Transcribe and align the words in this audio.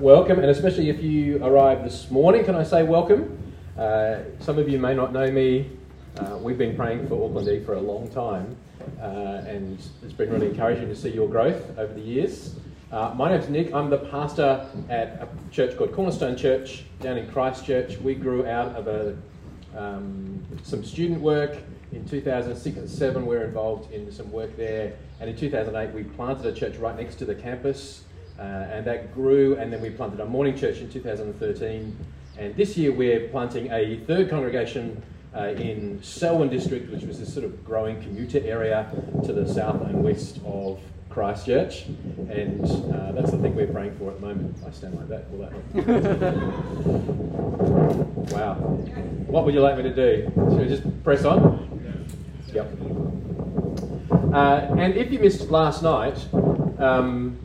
welcome, 0.00 0.38
and 0.38 0.48
especially 0.48 0.90
if 0.90 1.02
you 1.02 1.44
arrived 1.44 1.84
this 1.84 2.08
morning, 2.10 2.44
can 2.44 2.54
I 2.54 2.62
say 2.62 2.84
welcome? 2.84 3.36
Uh, 3.76 4.20
some 4.38 4.56
of 4.58 4.68
you 4.68 4.78
may 4.78 4.94
not 4.94 5.12
know 5.12 5.30
me. 5.30 5.70
Uh, 6.16 6.38
we've 6.40 6.58
been 6.58 6.76
praying 6.76 7.08
for 7.08 7.24
Auckland 7.24 7.48
E 7.48 7.64
for 7.64 7.74
a 7.74 7.80
long 7.80 8.08
time, 8.10 8.56
uh, 9.00 9.42
and 9.46 9.78
it's 10.02 10.12
been 10.12 10.30
really 10.30 10.46
encouraging 10.46 10.88
to 10.88 10.94
see 10.94 11.10
your 11.10 11.28
growth 11.28 11.76
over 11.76 11.92
the 11.92 12.00
years. 12.00 12.54
Uh, 12.92 13.12
my 13.16 13.28
name's 13.28 13.48
Nick. 13.48 13.74
I'm 13.74 13.90
the 13.90 13.98
pastor 13.98 14.68
at 14.88 15.20
a 15.20 15.28
church 15.50 15.76
called 15.76 15.92
Cornerstone 15.92 16.36
Church 16.36 16.84
down 17.00 17.18
in 17.18 17.28
Christchurch. 17.30 17.98
We 17.98 18.14
grew 18.14 18.46
out 18.46 18.76
of 18.76 18.86
a, 18.86 19.16
um, 19.76 20.44
some 20.62 20.84
student 20.84 21.20
work. 21.20 21.58
In 21.90 22.06
2006 22.06 22.76
and 22.76 22.88
7, 22.88 23.26
we 23.26 23.36
were 23.36 23.44
involved 23.44 23.92
in 23.92 24.12
some 24.12 24.30
work 24.30 24.56
there. 24.56 24.92
And 25.20 25.28
in 25.28 25.36
2008, 25.36 25.92
we 25.92 26.04
planted 26.04 26.46
a 26.46 26.52
church 26.52 26.76
right 26.76 26.96
next 26.96 27.16
to 27.16 27.24
the 27.24 27.34
campus. 27.34 28.04
Uh, 28.38 28.42
and 28.42 28.86
that 28.86 29.12
grew, 29.14 29.56
and 29.56 29.72
then 29.72 29.80
we 29.80 29.90
planted 29.90 30.20
a 30.20 30.24
morning 30.24 30.56
church 30.56 30.78
in 30.78 30.88
2013. 30.88 31.96
And 32.38 32.54
this 32.54 32.76
year, 32.76 32.92
we're 32.92 33.28
planting 33.28 33.70
a 33.72 33.96
third 34.06 34.30
congregation 34.30 35.02
uh, 35.36 35.48
in 35.48 36.00
Selwyn 36.02 36.48
district, 36.48 36.90
which 36.92 37.02
was 37.02 37.18
this 37.18 37.32
sort 37.32 37.44
of 37.44 37.64
growing 37.64 38.00
commuter 38.00 38.40
area 38.44 38.88
to 39.24 39.32
the 39.32 39.46
south 39.52 39.82
and 39.82 40.04
west 40.04 40.38
of 40.46 40.78
Christchurch, 41.10 41.86
and 42.30 42.64
uh, 42.94 43.12
that's 43.12 43.32
the 43.32 43.38
thing 43.38 43.56
we're 43.56 43.66
praying 43.66 43.96
for 43.98 44.10
at 44.10 44.20
the 44.20 44.26
moment. 44.26 44.56
I 44.64 44.70
stand 44.70 44.94
like 44.94 45.08
that. 45.08 45.28
Will 45.30 45.38
that 45.40 45.52
help? 45.52 45.66
wow. 48.32 48.54
What 48.54 49.44
would 49.44 49.54
you 49.54 49.60
like 49.60 49.76
me 49.76 49.82
to 49.82 49.94
do? 49.94 50.30
Should 50.34 50.58
we 50.58 50.68
just 50.68 51.02
press 51.02 51.24
on? 51.24 51.66
Yep. 52.52 52.78
Uh, 54.32 54.66
and 54.78 54.94
if 54.94 55.10
you 55.10 55.18
missed 55.18 55.50
last 55.50 55.82
night, 55.82 56.24
um, 56.78 57.36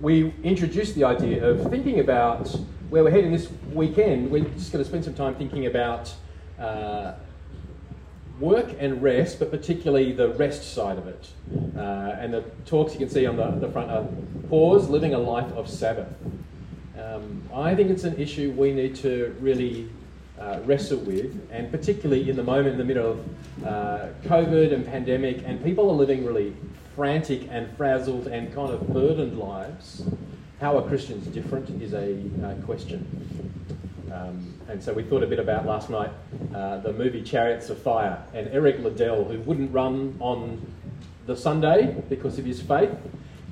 we 0.00 0.32
introduced 0.42 0.94
the 0.94 1.04
idea 1.04 1.44
of 1.48 1.70
thinking 1.70 2.00
about 2.00 2.48
where 2.90 3.02
we're 3.02 3.10
heading 3.10 3.32
this 3.32 3.48
weekend. 3.72 4.30
We're 4.30 4.44
just 4.44 4.72
going 4.72 4.84
to 4.84 4.88
spend 4.88 5.04
some 5.04 5.14
time 5.14 5.34
thinking 5.34 5.66
about 5.66 6.12
uh, 6.58 7.14
work 8.38 8.74
and 8.78 9.02
rest, 9.02 9.38
but 9.38 9.50
particularly 9.50 10.12
the 10.12 10.28
rest 10.34 10.74
side 10.74 10.98
of 10.98 11.06
it. 11.06 11.28
Uh, 11.76 12.16
and 12.20 12.34
the 12.34 12.42
talks 12.66 12.92
you 12.92 12.98
can 12.98 13.08
see 13.08 13.26
on 13.26 13.36
the, 13.36 13.50
the 13.52 13.70
front 13.70 13.90
are 13.90 14.06
pause, 14.48 14.88
living 14.88 15.14
a 15.14 15.18
life 15.18 15.50
of 15.52 15.68
Sabbath. 15.68 16.08
Um, 17.00 17.42
I 17.54 17.74
think 17.74 17.90
it's 17.90 18.04
an 18.04 18.16
issue 18.16 18.52
we 18.52 18.72
need 18.72 18.94
to 18.96 19.34
really 19.40 19.88
uh, 20.38 20.60
wrestle 20.64 20.98
with, 20.98 21.48
and 21.50 21.70
particularly 21.70 22.28
in 22.28 22.36
the 22.36 22.42
moment 22.42 22.68
in 22.68 22.78
the 22.78 22.84
middle 22.84 23.12
of 23.12 23.66
uh, 23.66 24.08
COVID 24.24 24.74
and 24.74 24.84
pandemic, 24.84 25.42
and 25.46 25.62
people 25.64 25.88
are 25.90 25.94
living 25.94 26.24
really 26.24 26.54
frantic 26.96 27.46
and 27.50 27.70
frazzled 27.76 28.26
and 28.26 28.52
kind 28.54 28.72
of 28.72 28.88
burdened 28.88 29.38
lives. 29.38 30.02
How 30.60 30.78
are 30.78 30.88
Christians 30.88 31.26
different 31.26 31.68
is 31.82 31.92
a 31.92 32.18
uh, 32.42 32.54
question. 32.64 33.06
Um, 34.10 34.54
and 34.66 34.82
so 34.82 34.94
we 34.94 35.02
thought 35.02 35.22
a 35.22 35.26
bit 35.26 35.38
about 35.38 35.66
last 35.66 35.90
night 35.90 36.10
uh, 36.54 36.78
the 36.78 36.94
movie 36.94 37.22
Chariots 37.22 37.68
of 37.68 37.78
Fire 37.82 38.22
and 38.32 38.48
Eric 38.48 38.78
Liddell, 38.78 39.24
who 39.24 39.38
wouldn't 39.40 39.72
run 39.74 40.16
on 40.20 40.64
the 41.26 41.36
Sunday 41.36 42.02
because 42.08 42.38
of 42.38 42.46
his 42.46 42.62
faith, 42.62 42.96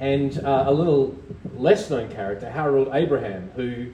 and 0.01 0.43
uh, 0.43 0.65
a 0.67 0.73
little 0.73 1.15
less 1.55 1.91
known 1.91 2.11
character, 2.11 2.49
Harold 2.49 2.89
Abraham, 2.95 3.51
who 3.57 3.89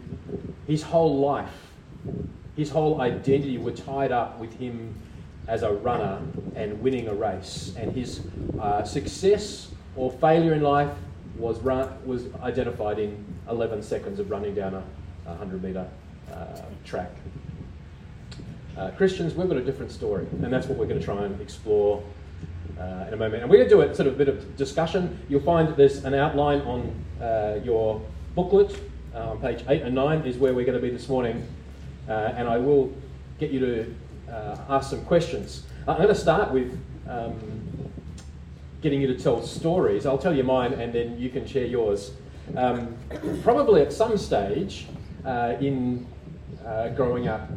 his 0.69 0.83
whole 0.83 1.19
life, 1.19 1.73
his 2.57 2.71
whole 2.71 3.01
identity 3.01 3.59
were 3.59 3.73
tied 3.73 4.13
up 4.13 4.39
with 4.39 4.53
him 4.61 4.95
as 5.51 5.65
a 5.65 5.73
runner 5.73 6.23
and 6.55 6.81
winning 6.81 7.09
a 7.09 7.15
race. 7.15 7.75
And 7.77 7.93
his 7.93 8.21
uh, 8.61 8.85
success 8.85 9.69
or 9.97 10.13
failure 10.13 10.55
in 10.55 10.63
life 10.63 10.91
was, 11.37 11.59
run, 11.59 11.93
was 12.07 12.27
identified 12.43 13.01
in 13.01 13.25
11 13.49 13.83
seconds 13.83 14.21
of 14.21 14.31
running 14.31 14.55
down 14.55 14.75
a 14.75 14.83
100 15.25 15.63
metre 15.63 15.89
uh, 16.33 16.47
track. 16.85 17.11
Uh, 18.79 18.93
Christians, 18.93 19.35
we've 19.35 19.49
got 19.49 19.57
a 19.57 19.65
different 19.65 19.91
story, 19.91 20.25
and 20.43 20.53
that's 20.53 20.69
what 20.69 20.79
we're 20.79 20.87
going 20.87 21.01
to 21.01 21.05
try 21.05 21.25
and 21.25 21.41
explore 21.41 22.01
uh, 22.79 23.07
in 23.09 23.15
a 23.15 23.17
moment. 23.17 23.43
And 23.43 23.51
we're 23.51 23.59
going 23.59 23.69
to 23.69 23.75
do 23.75 23.81
a 23.83 23.93
sort 23.93 24.07
of 24.07 24.17
bit 24.17 24.29
of 24.29 24.57
discussion. 24.57 25.19
You'll 25.29 25.41
find 25.41 25.75
there's 25.77 26.05
an 26.05 26.15
outline 26.15 26.61
on 26.61 27.05
uh, 27.21 27.59
your 27.65 28.01
booklet 28.37 28.79
uh, 29.15 29.31
on 29.31 29.41
page 29.41 29.65
8 29.69 29.83
and 29.83 29.97
9 29.97 30.23
is 30.23 30.39
where 30.39 30.55
we're 30.55 30.65
going 30.65 30.81
to 30.81 30.83
be 30.83 30.91
this 30.91 31.09
morning. 31.09 31.45
Uh, 32.09 32.33
and 32.37 32.49
I 32.49 32.57
will 32.57 32.95
get 33.41 33.51
you 33.51 33.59
to 33.61 33.95
ask 34.69 34.91
some 34.91 35.05
questions. 35.05 35.65
I'm 35.89 35.97
going 35.97 36.09
to 36.09 36.15
start 36.15 36.53
with 36.53 36.79
um, 37.09 37.33
getting 38.83 39.01
you 39.01 39.07
to 39.09 39.19
tell 39.19 39.43
stories. 39.43 40.07
I'll 40.07 40.19
tell 40.19 40.35
you 40.35 40.45
mine, 40.45 40.73
and 40.75 40.93
then 40.93 41.19
you 41.19 41.31
can 41.31 41.47
share 41.47 41.67
yours. 41.67 42.13
Um, 42.57 42.97
probably 43.43 43.83
at 43.83 43.93
some 43.93 44.17
stage 44.17 44.87
in 45.25 46.07
growing 46.97 47.29
up, 47.29 47.49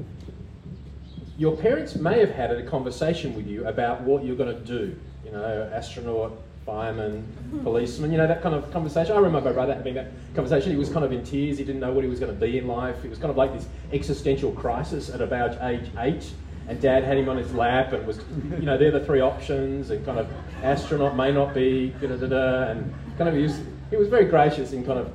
your 1.38 1.58
parents 1.58 1.96
may 1.96 2.20
have 2.20 2.32
had 2.32 2.52
a 2.52 2.64
conversation 2.64 3.36
with 3.36 3.48
you 3.48 3.66
about 3.68 4.02
what 4.02 4.24
you're 4.24 4.36
going 4.36 4.56
to 4.56 4.62
do. 4.62 4.96
You 5.26 5.32
know, 5.32 5.72
astronaut, 5.74 6.32
fireman, 6.66 7.26
policeman, 7.64 8.12
you 8.12 8.18
know, 8.18 8.28
that 8.28 8.42
kind 8.42 8.54
of 8.54 8.72
conversation. 8.72 9.14
I 9.14 9.18
remember 9.18 9.50
my 9.50 9.54
brother 9.54 9.74
having 9.74 9.96
that 9.96 10.12
conversation. 10.36 10.72
He 10.72 10.78
was 10.78 10.90
kind 10.90 11.04
of 11.04 11.12
in 11.12 11.24
tears. 11.24 11.58
He 11.58 11.64
didn't 11.64 11.82
know 11.82 11.92
what 11.92 12.04
he 12.04 12.10
was 12.10 12.20
going 12.20 12.34
to 12.34 12.40
be 12.40 12.58
in 12.58 12.68
life. 12.68 13.04
It 13.04 13.10
was 13.10 13.18
kind 13.18 13.32
of 13.32 13.38
like 13.38 13.54
this 13.54 13.68
existential 13.92 14.52
crisis 14.52 15.10
at 15.10 15.22
about 15.22 15.62
age 15.64 15.90
eight. 15.98 16.32
And 16.68 16.80
dad 16.80 17.04
had 17.04 17.18
him 17.18 17.28
on 17.28 17.38
his 17.38 17.54
lap 17.54 17.92
and 17.94 18.08
was, 18.08 18.20
you 18.60 18.66
know, 18.66 18.78
they're 18.78 18.92
the 18.92 19.04
three 19.04 19.20
options 19.20 19.90
and 19.90 20.06
kind 20.06 20.18
of 20.18 20.28
astronaut 20.64 21.16
may 21.16 21.32
not 21.32 21.54
be, 21.54 21.94
da 22.02 22.08
da 22.08 22.28
da, 22.28 22.64
and 22.72 22.94
kind 23.18 23.30
of 23.30 23.36
he 23.36 23.44
was, 23.44 23.60
he 23.90 23.98
was 23.98 24.08
very 24.08 24.26
gracious 24.26 24.72
in 24.72 24.86
kind 24.86 25.00
of 25.00 25.12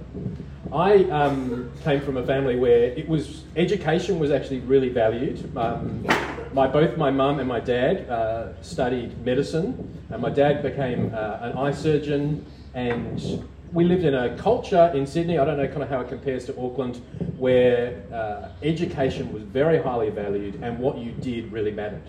I 0.72 1.04
um, 1.04 1.70
came 1.82 2.00
from 2.00 2.18
a 2.18 2.26
family 2.26 2.56
where 2.56 2.84
it 2.84 3.08
was 3.08 3.44
education 3.56 4.18
was 4.18 4.30
actually 4.30 4.60
really 4.60 4.90
valued. 4.90 5.56
Um, 5.56 6.06
my 6.52 6.66
both 6.66 6.96
my 6.98 7.10
mum 7.10 7.38
and 7.38 7.48
my 7.48 7.60
dad 7.60 8.08
uh, 8.10 8.60
studied 8.62 9.24
medicine, 9.24 9.98
and 10.10 10.20
my 10.20 10.30
dad 10.30 10.62
became 10.62 11.12
uh, 11.14 11.38
an 11.40 11.52
eye 11.56 11.72
surgeon. 11.72 12.44
And 12.74 13.48
we 13.72 13.84
lived 13.84 14.04
in 14.04 14.14
a 14.14 14.36
culture 14.36 14.90
in 14.94 15.06
Sydney. 15.06 15.38
I 15.38 15.44
don't 15.44 15.58
know 15.58 15.66
kind 15.68 15.82
of 15.82 15.88
how 15.88 16.00
it 16.00 16.08
compares 16.08 16.46
to 16.46 16.58
Auckland, 16.60 16.96
where 17.36 18.02
uh, 18.12 18.48
education 18.62 19.32
was 19.32 19.42
very 19.42 19.82
highly 19.82 20.10
valued, 20.10 20.62
and 20.62 20.78
what 20.78 20.98
you 20.98 21.12
did 21.12 21.52
really 21.52 21.72
mattered. 21.72 22.08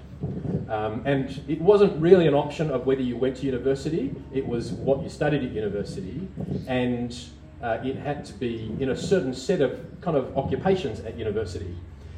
Um, 0.69 1.01
and 1.05 1.41
it 1.47 1.59
wasn't 1.61 1.99
really 2.01 2.27
an 2.27 2.33
option 2.33 2.69
of 2.69 2.85
whether 2.85 3.01
you 3.01 3.17
went 3.17 3.37
to 3.37 3.45
university; 3.45 4.15
it 4.33 4.47
was 4.47 4.71
what 4.71 5.03
you 5.03 5.09
studied 5.09 5.43
at 5.43 5.51
university, 5.51 6.27
and 6.67 7.17
uh, 7.61 7.79
it 7.83 7.97
had 7.97 8.25
to 8.25 8.33
be 8.33 8.73
in 8.79 8.89
a 8.89 8.95
certain 8.95 9.33
set 9.33 9.61
of 9.61 9.79
kind 10.01 10.15
of 10.15 10.37
occupations 10.37 11.01
at 11.01 11.17
university. 11.17 11.75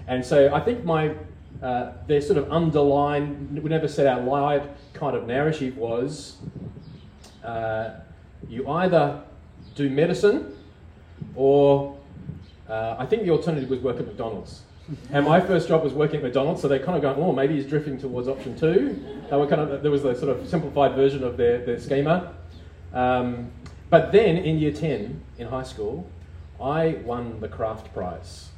And 0.08 0.24
so 0.26 0.54
I 0.54 0.60
think 0.60 0.84
my 0.84 1.16
uh, 1.64 1.94
their 2.08 2.22
sort 2.22 2.38
of 2.38 2.52
underlying, 2.52 3.60
we 3.62 3.70
never 3.70 3.88
said 3.88 4.08
out 4.08 4.26
loud 4.26 4.70
kind 4.94 5.16
of 5.16 5.28
narrative 5.28 5.78
was 5.78 6.38
uh, 7.44 7.92
you 8.48 8.68
either 8.68 9.22
do 9.76 9.90
medicine 9.90 10.56
or 11.36 11.98
uh, 12.70 12.96
I 12.98 13.06
think 13.06 13.24
the 13.24 13.32
alternative 13.32 13.70
was 13.70 13.80
work 13.80 14.00
at 14.00 14.06
McDonald's. 14.06 14.62
And 15.12 15.26
my 15.26 15.40
first 15.40 15.68
job 15.68 15.84
was 15.84 15.94
working 15.94 16.18
at 16.18 16.24
McDonald's, 16.24 16.62
so 16.62 16.68
they 16.68 16.80
kind 16.80 16.96
of 16.96 17.02
going, 17.02 17.18
oh, 17.18 17.32
maybe 17.32 17.56
he's 17.56 17.66
drifting 17.66 17.98
towards 17.98 18.28
option 18.28 18.58
two. 18.58 19.02
They 19.30 19.38
were 19.38 19.48
kind 19.48 19.62
of, 19.62 19.82
there 19.82 19.92
was 19.92 20.04
a 20.04 20.16
sort 20.16 20.36
of 20.38 20.48
simplified 20.48 20.96
version 20.96 21.24
of 21.24 21.38
their, 21.38 21.64
their 21.66 21.80
schema. 21.80 22.34
Um, 22.94 23.52
but 23.90 24.12
then 24.12 24.38
in 24.38 24.58
year 24.58 24.74
10 24.74 25.22
in 25.38 25.48
high 25.48 25.64
school, 25.64 26.10
I 26.62 27.00
won 27.06 27.40
the 27.40 27.48
craft 27.48 27.94
prize. 27.94 28.50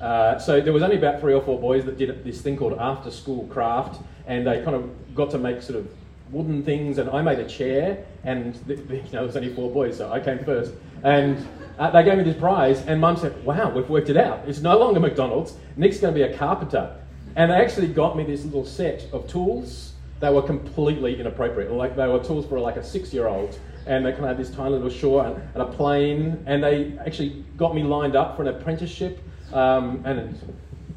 Uh, 0.00 0.38
so 0.38 0.60
there 0.60 0.72
was 0.72 0.82
only 0.82 0.96
about 0.96 1.20
three 1.20 1.34
or 1.34 1.42
four 1.42 1.60
boys 1.60 1.84
that 1.84 1.98
did 1.98 2.24
this 2.24 2.40
thing 2.40 2.56
called 2.56 2.78
after 2.78 3.10
school 3.10 3.46
craft, 3.48 4.00
and 4.26 4.46
they 4.46 4.62
kind 4.62 4.76
of 4.76 5.14
got 5.14 5.30
to 5.30 5.38
make 5.38 5.60
sort 5.60 5.78
of 5.78 5.88
wooden 6.30 6.62
things, 6.62 6.98
and 6.98 7.10
I 7.10 7.22
made 7.22 7.38
a 7.38 7.48
chair, 7.48 8.04
and 8.24 8.54
the, 8.66 8.74
the, 8.74 8.96
you 8.96 9.02
know 9.02 9.10
there 9.10 9.22
was 9.22 9.36
only 9.36 9.54
four 9.54 9.70
boys, 9.70 9.96
so 9.96 10.10
I 10.12 10.20
came 10.20 10.44
first, 10.44 10.72
and 11.02 11.46
uh, 11.78 11.90
they 11.90 12.02
gave 12.04 12.18
me 12.18 12.24
this 12.24 12.36
prize, 12.36 12.84
and 12.86 13.00
Mum 13.00 13.16
said, 13.16 13.44
"Wow, 13.44 13.70
we've 13.70 13.88
worked 13.88 14.10
it 14.10 14.16
out. 14.16 14.46
It's 14.46 14.60
no 14.60 14.78
longer 14.78 15.00
McDonald's. 15.00 15.56
Nick's 15.76 15.98
going 15.98 16.14
to 16.14 16.18
be 16.18 16.24
a 16.24 16.36
carpenter," 16.36 16.96
and 17.36 17.50
they 17.50 17.56
actually 17.56 17.88
got 17.88 18.16
me 18.16 18.24
this 18.24 18.44
little 18.44 18.64
set 18.64 19.06
of 19.12 19.28
tools. 19.28 19.92
They 20.20 20.30
were 20.30 20.42
completely 20.42 21.20
inappropriate, 21.20 21.70
like 21.72 21.94
they 21.94 22.06
were 22.08 22.22
tools 22.22 22.46
for 22.46 22.58
like 22.58 22.76
a 22.76 22.84
six-year-old, 22.84 23.58
and 23.86 24.04
they 24.04 24.10
kind 24.10 24.24
of 24.24 24.28
had 24.30 24.38
this 24.38 24.50
tiny 24.50 24.70
little 24.70 24.90
shore 24.90 25.24
and, 25.24 25.36
and, 25.54 25.62
a 25.62 25.66
plane, 25.66 26.42
and 26.46 26.62
they 26.62 26.98
actually 27.06 27.44
got 27.56 27.74
me 27.74 27.84
lined 27.84 28.16
up 28.16 28.36
for 28.36 28.42
an 28.42 28.48
apprenticeship. 28.48 29.20
Um, 29.52 30.02
and 30.04 30.38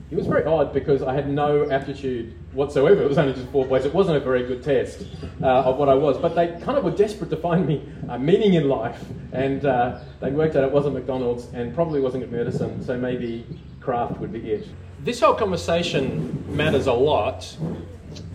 it 0.09 0.15
was 0.15 0.27
very 0.27 0.43
odd 0.43 0.73
because 0.73 1.01
I 1.01 1.13
had 1.13 1.29
no 1.29 1.69
aptitude 1.69 2.33
whatsoever. 2.53 3.01
It 3.01 3.07
was 3.07 3.17
only 3.17 3.33
just 3.33 3.47
four 3.49 3.65
boys. 3.65 3.85
It 3.85 3.93
wasn't 3.93 4.17
a 4.17 4.19
very 4.19 4.45
good 4.45 4.63
test 4.63 5.05
uh, 5.41 5.45
of 5.45 5.77
what 5.77 5.89
I 5.89 5.93
was, 5.93 6.17
but 6.17 6.35
they 6.35 6.47
kind 6.47 6.77
of 6.77 6.83
were 6.83 6.91
desperate 6.91 7.29
to 7.29 7.37
find 7.37 7.65
me 7.65 7.81
a 8.09 8.19
meaning 8.19 8.53
in 8.55 8.67
life, 8.67 9.03
and 9.31 9.65
uh, 9.65 9.99
they 10.19 10.31
worked 10.31 10.55
out 10.55 10.63
it 10.63 10.71
wasn't 10.71 10.95
McDonald's 10.95 11.47
and 11.53 11.73
probably 11.73 12.01
wasn't 12.01 12.23
at 12.23 12.31
medicine, 12.31 12.83
so 12.83 12.97
maybe 12.97 13.45
craft 13.79 14.19
would 14.19 14.31
be 14.31 14.51
it. 14.51 14.67
This 15.03 15.19
whole 15.19 15.33
conversation 15.33 16.43
matters 16.55 16.87
a 16.87 16.93
lot 16.93 17.57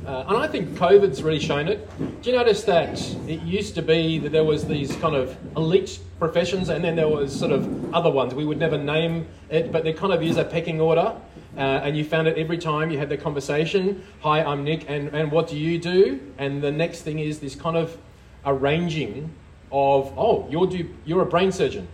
Uh, 0.06 0.24
and 0.28 0.36
I 0.38 0.46
think 0.46 0.68
COVID's 0.78 1.20
really 1.20 1.40
shown 1.40 1.66
it. 1.66 1.88
Do 1.98 2.30
you 2.30 2.36
notice 2.36 2.62
that 2.64 3.00
it 3.26 3.42
used 3.42 3.74
to 3.74 3.82
be 3.82 4.20
that 4.20 4.30
there 4.30 4.44
was 4.44 4.64
these 4.64 4.94
kind 4.96 5.16
of 5.16 5.36
elite 5.56 5.98
professions 6.20 6.68
and 6.68 6.84
then 6.84 6.94
there 6.94 7.08
was 7.08 7.36
sort 7.36 7.50
of 7.50 7.92
other 7.92 8.10
ones. 8.10 8.32
We 8.32 8.44
would 8.44 8.58
never 8.58 8.78
name 8.78 9.26
it, 9.50 9.72
but 9.72 9.82
there 9.82 9.92
kind 9.92 10.12
of 10.12 10.22
is 10.22 10.36
a 10.36 10.44
pecking 10.44 10.80
order. 10.80 11.16
Uh, 11.56 11.60
and 11.60 11.96
you 11.96 12.04
found 12.04 12.28
it 12.28 12.38
every 12.38 12.58
time 12.58 12.90
you 12.90 12.98
had 12.98 13.08
the 13.08 13.16
conversation. 13.16 14.04
Hi, 14.20 14.44
I'm 14.44 14.62
Nick, 14.62 14.88
and, 14.88 15.08
and 15.08 15.32
what 15.32 15.48
do 15.48 15.58
you 15.58 15.76
do? 15.76 16.20
And 16.38 16.62
the 16.62 16.70
next 16.70 17.02
thing 17.02 17.18
is 17.18 17.40
this 17.40 17.56
kind 17.56 17.76
of 17.76 17.98
arranging 18.44 19.34
of, 19.72 20.12
oh, 20.16 20.46
you're, 20.48 20.68
do, 20.68 20.88
you're 21.04 21.22
a 21.22 21.26
brain 21.26 21.50
surgeon. 21.50 21.88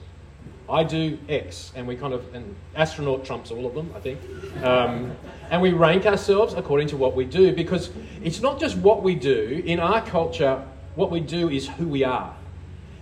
I 0.73 0.85
do 0.85 1.19
X, 1.29 1.71
and 1.77 1.87
we 1.87 1.97
kind 1.97 2.15
of, 2.15 2.35
and 2.35 2.57
astronaut 2.75 3.27
trumps 3.27 3.51
all 3.51 3.67
of 3.67 3.75
them, 3.75 3.93
I 3.95 4.01
think. 4.01 4.19
Um, 4.65 5.15
and 5.51 5.61
we 5.61 5.73
rank 5.73 6.07
ourselves 6.07 6.55
according 6.55 6.89
to 6.89 6.97
what 6.97 7.15
we 7.15 7.27
do 7.27 7.55
because 7.55 7.91
it's 8.23 8.41
not 8.41 8.59
just 8.59 8.79
what 8.79 9.03
we 9.03 9.15
do. 9.15 9.63
In 9.67 9.79
our 9.79 10.01
culture, 10.01 10.65
what 10.95 11.11
we 11.11 11.21
do 11.21 11.51
is 11.51 11.69
who 11.69 11.87
we 11.87 12.05
are. 12.05 12.35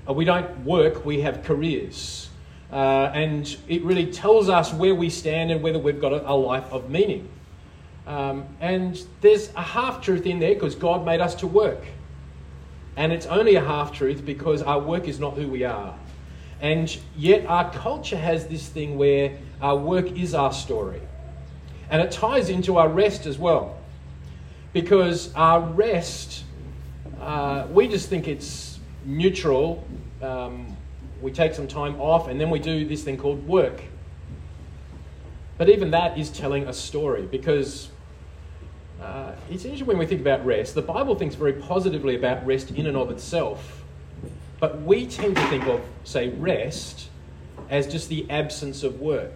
Uh, 0.08 0.12
we 0.12 0.24
don't 0.24 0.64
work, 0.64 1.04
we 1.04 1.20
have 1.20 1.44
careers. 1.44 2.28
Uh, 2.72 3.12
and 3.14 3.56
it 3.68 3.84
really 3.84 4.10
tells 4.10 4.48
us 4.48 4.72
where 4.72 4.94
we 4.94 5.08
stand 5.08 5.52
and 5.52 5.62
whether 5.62 5.78
we've 5.78 6.00
got 6.00 6.12
a, 6.12 6.28
a 6.28 6.34
life 6.34 6.72
of 6.72 6.90
meaning. 6.90 7.28
Um, 8.04 8.46
and 8.60 9.00
there's 9.20 9.54
a 9.54 9.62
half 9.62 10.00
truth 10.00 10.26
in 10.26 10.40
there 10.40 10.54
because 10.54 10.74
God 10.74 11.04
made 11.04 11.20
us 11.20 11.36
to 11.36 11.46
work. 11.46 11.84
And 12.96 13.12
it's 13.12 13.26
only 13.26 13.54
a 13.54 13.64
half 13.64 13.92
truth 13.92 14.26
because 14.26 14.60
our 14.60 14.80
work 14.80 15.06
is 15.06 15.20
not 15.20 15.34
who 15.34 15.46
we 15.46 15.62
are. 15.62 15.94
And 16.60 16.96
yet, 17.16 17.46
our 17.46 17.70
culture 17.72 18.16
has 18.16 18.46
this 18.46 18.68
thing 18.68 18.98
where 18.98 19.38
our 19.62 19.76
work 19.76 20.12
is 20.12 20.34
our 20.34 20.52
story. 20.52 21.00
And 21.90 22.02
it 22.02 22.12
ties 22.12 22.48
into 22.48 22.76
our 22.76 22.88
rest 22.88 23.26
as 23.26 23.38
well. 23.38 23.78
Because 24.72 25.34
our 25.34 25.60
rest, 25.60 26.44
uh, 27.20 27.66
we 27.70 27.88
just 27.88 28.08
think 28.08 28.28
it's 28.28 28.78
neutral. 29.04 29.84
Um, 30.22 30.76
we 31.20 31.32
take 31.32 31.54
some 31.54 31.66
time 31.66 32.00
off 32.00 32.28
and 32.28 32.40
then 32.40 32.50
we 32.50 32.58
do 32.58 32.86
this 32.86 33.02
thing 33.02 33.16
called 33.16 33.46
work. 33.46 33.82
But 35.58 35.68
even 35.68 35.90
that 35.90 36.18
is 36.18 36.30
telling 36.30 36.68
a 36.68 36.72
story 36.72 37.22
because 37.26 37.90
uh, 39.02 39.32
it's 39.50 39.64
interesting 39.64 39.86
when 39.86 39.98
we 39.98 40.06
think 40.06 40.20
about 40.20 40.44
rest. 40.44 40.74
The 40.74 40.82
Bible 40.82 41.14
thinks 41.14 41.34
very 41.34 41.52
positively 41.52 42.16
about 42.16 42.46
rest 42.46 42.70
in 42.70 42.86
and 42.86 42.96
of 42.96 43.10
itself. 43.10 43.79
But 44.60 44.82
we 44.82 45.06
tend 45.06 45.36
to 45.36 45.46
think 45.48 45.66
of, 45.66 45.80
say, 46.04 46.28
rest 46.28 47.08
as 47.70 47.86
just 47.86 48.10
the 48.10 48.30
absence 48.30 48.82
of 48.82 49.00
work. 49.00 49.32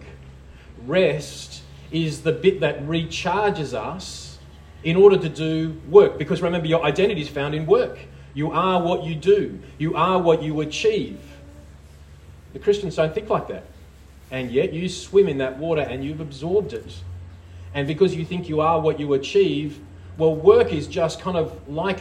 Rest 0.87 1.63
is 1.91 2.23
the 2.23 2.33
bit 2.33 2.61
that 2.61 2.87
recharges 2.87 3.73
us 3.73 4.39
in 4.83 4.97
order 4.97 5.17
to 5.17 5.29
do 5.29 5.81
work. 5.89 6.19
Because 6.19 6.43
remember, 6.43 6.69
your 6.69 6.85
identity 6.85 7.23
is 7.23 7.29
found 7.29 7.55
in 7.55 7.65
work. 7.65 7.99
You 8.35 8.51
are 8.51 8.83
what 8.83 9.05
you 9.05 9.15
do, 9.15 9.59
you 9.79 9.95
are 9.95 10.21
what 10.21 10.43
you 10.43 10.61
achieve. 10.61 11.21
The 12.53 12.59
Christians 12.59 12.97
don't 12.97 13.15
think 13.15 13.31
like 13.31 13.49
that. 13.49 13.65
And 14.31 14.51
yet 14.51 14.73
you 14.73 14.89
swim 14.89 15.29
in 15.29 15.39
that 15.39 15.59
water 15.59 15.83
and 15.83 16.05
you've 16.05 16.21
absorbed 16.21 16.73
it. 16.73 17.01
And 17.75 17.87
because 17.87 18.15
you 18.15 18.25
think 18.25 18.49
you 18.49 18.61
are 18.61 18.81
what 18.81 18.99
you 18.99 19.15
achieve, 19.15 19.79
well, 20.19 20.35
work 20.35 20.73
is 20.73 20.87
just 20.87 21.21
kind 21.21 21.37
of 21.37 21.69
like 21.69 22.01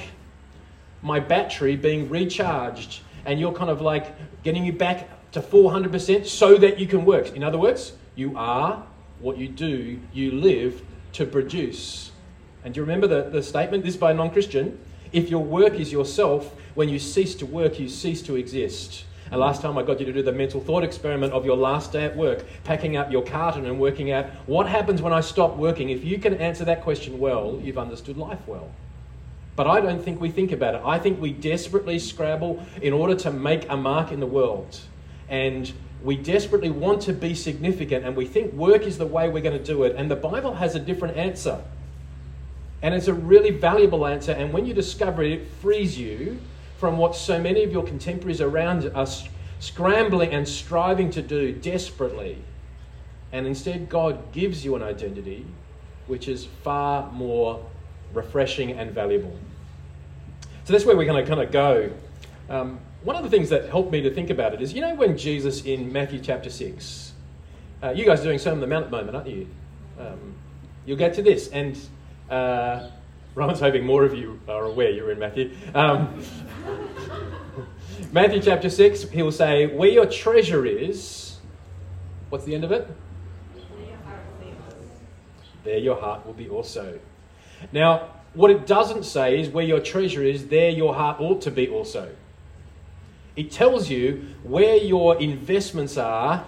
my 1.01 1.19
battery 1.19 1.75
being 1.75 2.09
recharged 2.09 3.01
and 3.25 3.39
you're 3.39 3.53
kind 3.53 3.69
of 3.69 3.81
like 3.81 4.13
getting 4.43 4.65
you 4.65 4.73
back 4.73 5.09
to 5.31 5.41
400% 5.41 6.25
so 6.25 6.57
that 6.57 6.79
you 6.79 6.87
can 6.87 7.05
work. 7.05 7.35
In 7.35 7.43
other 7.43 7.57
words, 7.57 7.93
you 8.15 8.37
are 8.37 8.85
what 9.19 9.37
you 9.37 9.47
do, 9.47 9.99
you 10.13 10.31
live 10.31 10.81
to 11.13 11.25
produce. 11.25 12.11
And 12.63 12.73
do 12.73 12.79
you 12.79 12.83
remember 12.83 13.07
the, 13.07 13.29
the 13.29 13.41
statement? 13.43 13.83
This 13.83 13.97
by 13.97 14.11
a 14.11 14.13
non 14.13 14.31
Christian. 14.31 14.79
If 15.11 15.29
your 15.29 15.43
work 15.43 15.73
is 15.73 15.91
yourself, 15.91 16.55
when 16.75 16.89
you 16.89 16.99
cease 16.99 17.35
to 17.35 17.45
work, 17.45 17.79
you 17.79 17.87
cease 17.87 18.21
to 18.23 18.35
exist. 18.35 19.05
And 19.31 19.39
last 19.39 19.61
time 19.61 19.77
I 19.77 19.83
got 19.83 19.99
you 19.99 20.05
to 20.05 20.13
do 20.13 20.21
the 20.21 20.31
mental 20.31 20.59
thought 20.59 20.83
experiment 20.83 21.33
of 21.33 21.45
your 21.45 21.57
last 21.57 21.91
day 21.91 22.05
at 22.05 22.15
work, 22.15 22.45
packing 22.63 22.97
up 22.97 23.11
your 23.11 23.23
carton 23.23 23.65
and 23.65 23.79
working 23.79 24.11
out 24.11 24.25
what 24.45 24.67
happens 24.67 25.01
when 25.01 25.13
I 25.13 25.21
stop 25.21 25.55
working. 25.55 25.89
If 25.89 26.03
you 26.03 26.19
can 26.19 26.35
answer 26.35 26.65
that 26.65 26.81
question 26.81 27.19
well, 27.19 27.59
you've 27.63 27.77
understood 27.77 28.17
life 28.17 28.45
well. 28.47 28.69
But 29.55 29.67
I 29.67 29.81
don't 29.81 30.03
think 30.03 30.19
we 30.19 30.31
think 30.31 30.51
about 30.51 30.75
it. 30.75 30.81
I 30.83 30.97
think 30.97 31.21
we 31.21 31.31
desperately 31.31 31.99
scrabble 31.99 32.65
in 32.81 32.93
order 32.93 33.15
to 33.15 33.31
make 33.31 33.69
a 33.69 33.77
mark 33.77 34.11
in 34.11 34.19
the 34.19 34.25
world. 34.25 34.79
And 35.29 35.71
we 36.03 36.15
desperately 36.17 36.69
want 36.69 37.01
to 37.03 37.13
be 37.13 37.33
significant, 37.33 38.05
and 38.05 38.15
we 38.15 38.25
think 38.25 38.53
work 38.53 38.83
is 38.83 38.97
the 38.97 39.05
way 39.05 39.29
we're 39.29 39.43
going 39.43 39.57
to 39.57 39.63
do 39.63 39.83
it. 39.83 39.95
And 39.95 40.11
the 40.11 40.15
Bible 40.15 40.55
has 40.55 40.75
a 40.75 40.79
different 40.79 41.17
answer. 41.17 41.61
And 42.81 42.93
it's 42.93 43.07
a 43.07 43.13
really 43.13 43.51
valuable 43.51 44.05
answer. 44.05 44.33
And 44.33 44.51
when 44.51 44.65
you 44.65 44.73
discover 44.73 45.23
it, 45.23 45.31
it 45.31 45.47
frees 45.61 45.97
you 45.97 46.39
from 46.77 46.97
what 46.97 47.15
so 47.15 47.39
many 47.39 47.63
of 47.63 47.71
your 47.71 47.83
contemporaries 47.83 48.41
around 48.41 48.85
us 48.87 49.29
scrambling 49.59 50.31
and 50.31 50.45
striving 50.45 51.09
to 51.11 51.21
do 51.21 51.53
desperately. 51.53 52.37
And 53.31 53.47
instead, 53.47 53.87
God 53.87 54.33
gives 54.33 54.65
you 54.65 54.75
an 54.75 54.83
identity 54.83 55.45
which 56.07 56.27
is 56.27 56.45
far 56.63 57.09
more 57.11 57.65
refreshing 58.13 58.71
and 58.71 58.91
valuable. 58.91 59.35
So 60.65 60.73
that's 60.73 60.85
where 60.85 60.95
we're 60.95 61.05
going 61.05 61.23
to 61.23 61.29
kind 61.29 61.41
of 61.41 61.51
go. 61.51 61.91
Um, 62.49 62.79
one 63.03 63.15
of 63.15 63.23
the 63.23 63.29
things 63.29 63.49
that 63.49 63.69
helped 63.69 63.91
me 63.91 64.01
to 64.01 64.13
think 64.13 64.29
about 64.29 64.53
it 64.53 64.61
is 64.61 64.73
you 64.73 64.81
know, 64.81 64.95
when 64.95 65.17
Jesus 65.17 65.65
in 65.65 65.91
Matthew 65.91 66.19
chapter 66.19 66.49
6, 66.49 67.11
uh, 67.81 67.89
you 67.91 68.05
guys 68.05 68.21
are 68.21 68.23
doing 68.23 68.39
Sermon 68.39 68.57
on 68.57 68.61
the 68.61 68.67
Mount 68.67 68.85
at 68.85 68.91
the 68.91 68.97
moment, 68.97 69.15
aren't 69.15 69.27
you? 69.27 69.47
Um, 69.99 70.35
you'll 70.85 70.97
get 70.97 71.13
to 71.15 71.21
this, 71.21 71.49
and 71.49 71.77
uh, 72.29 72.87
Roman's 73.35 73.59
hoping 73.59 73.85
more 73.85 74.05
of 74.05 74.13
you 74.13 74.39
are 74.47 74.65
aware 74.65 74.89
you're 74.89 75.11
in 75.11 75.19
Matthew. 75.19 75.51
Um, 75.75 76.23
Matthew 78.13 78.41
chapter 78.41 78.69
6, 78.69 79.09
he'll 79.09 79.31
say, 79.31 79.67
Where 79.67 79.89
your 79.89 80.05
treasure 80.05 80.65
is, 80.65 81.37
what's 82.29 82.45
the 82.45 82.55
end 82.55 82.63
of 82.63 82.71
it? 82.71 82.87
There 85.63 85.77
your 85.77 85.99
heart 85.99 86.25
will 86.25 86.33
be 86.33 86.49
also. 86.49 86.99
Now, 87.71 88.09
what 88.33 88.49
it 88.51 88.65
doesn't 88.65 89.03
say 89.03 89.39
is 89.39 89.49
where 89.49 89.63
your 89.63 89.79
treasure 89.79 90.23
is, 90.23 90.47
there 90.47 90.69
your 90.69 90.95
heart 90.95 91.19
ought 91.19 91.41
to 91.41 91.51
be 91.51 91.67
also. 91.67 92.09
It 93.35 93.51
tells 93.51 93.89
you 93.89 94.27
where 94.43 94.77
your 94.77 95.19
investments 95.19 95.97
are, 95.97 96.45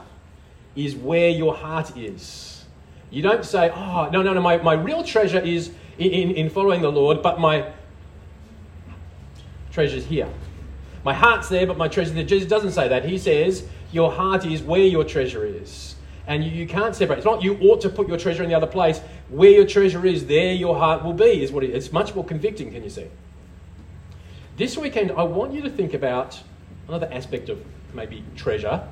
is 0.76 0.96
where 0.96 1.30
your 1.30 1.56
heart 1.56 1.96
is. 1.98 2.66
You 3.10 3.22
don't 3.22 3.46
say, 3.46 3.72
oh, 3.74 4.10
no, 4.12 4.22
no, 4.22 4.34
no, 4.34 4.42
my, 4.42 4.58
my 4.58 4.74
real 4.74 5.04
treasure 5.04 5.40
is 5.40 5.72
in, 5.98 6.12
in, 6.12 6.32
in 6.32 6.50
following 6.50 6.82
the 6.82 6.92
Lord, 6.92 7.22
but 7.22 7.40
my 7.40 7.72
treasure's 9.72 10.06
here. 10.06 10.28
My 11.04 11.14
heart's 11.14 11.50
there, 11.50 11.68
but 11.68 11.78
my 11.78 11.88
treasure's 11.88 12.16
there. 12.16 12.24
Jesus 12.24 12.50
doesn't 12.50 12.72
say 12.72 12.88
that. 12.88 13.06
He 13.06 13.18
says, 13.18 13.68
your 13.92 14.12
heart 14.12 14.46
is 14.46 14.62
where 14.62 14.82
your 14.82 15.04
treasure 15.04 15.46
is 15.46 15.95
and 16.28 16.44
you, 16.44 16.52
you 16.52 16.68
can't 16.68 16.96
separate. 16.96 17.18
It's 17.18 17.26
not 17.26 17.44
you 17.44 17.58
ought 17.60 17.82
to 17.82 17.90
put 17.90 18.08
your 18.08 18.18
treasure 18.18 18.44
in 18.44 18.50
the 18.50 18.56
other 18.56 18.68
place. 18.68 19.00
Where 19.30 19.52
your 19.52 19.66
treasure 19.66 20.06
is, 20.06 20.26
there 20.26 20.54
your 20.54 20.78
heart 20.78 21.04
will 21.04 21.14
be, 21.14 21.44
is 21.44 21.52
what 21.52 21.64
it, 21.64 21.72
it's 21.72 21.92
much 21.92 22.16
more 22.16 22.26
convicting, 22.26 22.72
can 22.72 22.84
you 22.84 22.90
see? 22.90 23.08
This 24.58 24.78
weekend, 24.78 25.12
I 25.12 25.24
want 25.24 25.54
you 25.54 25.62
to 25.64 25.70
think 25.70 25.94
about 25.94 26.42
another 26.88 27.10
aspect 27.12 27.50
of 27.50 27.64
maybe 27.94 28.24
treasure, 28.36 28.88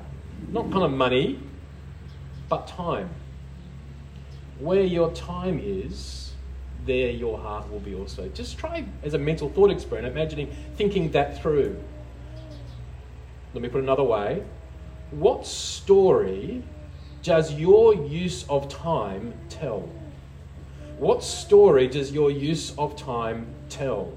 not 0.50 0.70
kind 0.70 0.84
of 0.84 0.92
money, 0.92 1.38
but 2.48 2.66
time. 2.68 3.08
Where 4.58 4.82
your 4.82 5.10
time 5.12 5.60
is, 5.62 6.32
there 6.86 7.10
your 7.10 7.38
heart 7.38 7.70
will 7.70 7.80
be 7.80 7.94
also. 7.94 8.28
Just 8.28 8.58
try 8.58 8.84
as 9.02 9.14
a 9.14 9.18
mental 9.18 9.48
thought 9.48 9.70
experiment, 9.70 10.12
imagining 10.12 10.54
thinking 10.76 11.10
that 11.12 11.40
through. 11.40 11.76
Let 13.54 13.62
me 13.62 13.68
put 13.68 13.82
another 13.82 14.02
way. 14.02 14.42
What 15.10 15.46
story 15.46 16.62
does 17.24 17.54
your 17.54 17.94
use 17.94 18.44
of 18.50 18.68
time 18.68 19.32
tell? 19.48 19.88
What 20.98 21.24
story 21.24 21.88
does 21.88 22.12
your 22.12 22.30
use 22.30 22.76
of 22.78 22.96
time 22.96 23.46
tell? 23.70 24.12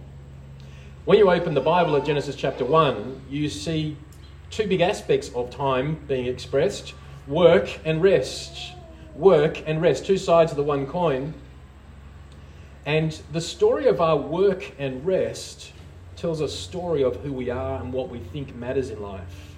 When 1.05 1.17
you 1.17 1.31
open 1.31 1.53
the 1.53 1.61
Bible 1.61 1.95
at 1.95 2.05
Genesis 2.05 2.35
chapter 2.35 2.65
1, 2.65 3.21
you 3.29 3.47
see 3.47 3.95
two 4.49 4.67
big 4.67 4.81
aspects 4.81 5.31
of 5.33 5.49
time 5.49 5.99
being 6.07 6.27
expressed 6.27 6.93
work 7.27 7.79
and 7.85 8.03
rest. 8.03 8.73
Work 9.15 9.63
and 9.65 9.81
rest, 9.81 10.05
two 10.05 10.17
sides 10.17 10.51
of 10.51 10.57
the 10.57 10.63
one 10.63 10.85
coin. 10.85 11.33
And 12.85 13.17
the 13.31 13.41
story 13.41 13.87
of 13.87 14.01
our 14.01 14.17
work 14.17 14.73
and 14.77 15.05
rest 15.05 15.71
tells 16.17 16.41
a 16.41 16.47
story 16.49 17.03
of 17.03 17.15
who 17.17 17.31
we 17.31 17.49
are 17.49 17.79
and 17.81 17.93
what 17.93 18.09
we 18.09 18.19
think 18.19 18.53
matters 18.55 18.89
in 18.89 19.01
life. 19.01 19.55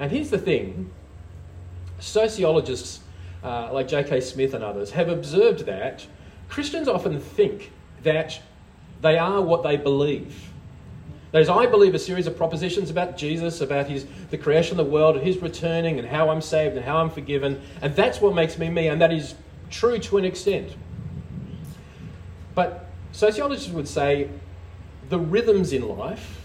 And 0.00 0.10
here's 0.10 0.30
the 0.30 0.38
thing 0.38 0.90
sociologists 1.98 3.00
uh, 3.42 3.72
like 3.72 3.88
J.K. 3.88 4.20
Smith 4.20 4.54
and 4.54 4.64
others 4.64 4.90
have 4.92 5.08
observed 5.08 5.66
that 5.66 6.06
Christians 6.48 6.88
often 6.88 7.20
think 7.20 7.72
that 8.02 8.40
they 9.00 9.18
are 9.18 9.40
what 9.40 9.62
they 9.62 9.76
believe. 9.76 10.50
That 11.30 11.42
is, 11.42 11.48
I 11.48 11.66
believe 11.66 11.94
a 11.94 11.98
series 11.98 12.26
of 12.26 12.36
propositions 12.36 12.88
about 12.88 13.18
Jesus, 13.18 13.60
about 13.60 13.86
his, 13.86 14.06
the 14.30 14.38
creation 14.38 14.78
of 14.80 14.86
the 14.86 14.90
world, 14.90 15.20
his 15.20 15.36
returning, 15.38 15.98
and 15.98 16.08
how 16.08 16.30
I'm 16.30 16.40
saved 16.40 16.76
and 16.76 16.84
how 16.84 16.96
I'm 16.96 17.10
forgiven, 17.10 17.60
and 17.82 17.94
that's 17.94 18.20
what 18.20 18.34
makes 18.34 18.58
me 18.58 18.70
me, 18.70 18.88
and 18.88 19.00
that 19.02 19.12
is 19.12 19.34
true 19.70 19.98
to 19.98 20.16
an 20.16 20.24
extent. 20.24 20.74
But 22.54 22.86
sociologists 23.12 23.68
would 23.68 23.86
say 23.86 24.30
the 25.10 25.18
rhythms 25.18 25.72
in 25.72 25.86
life, 25.86 26.40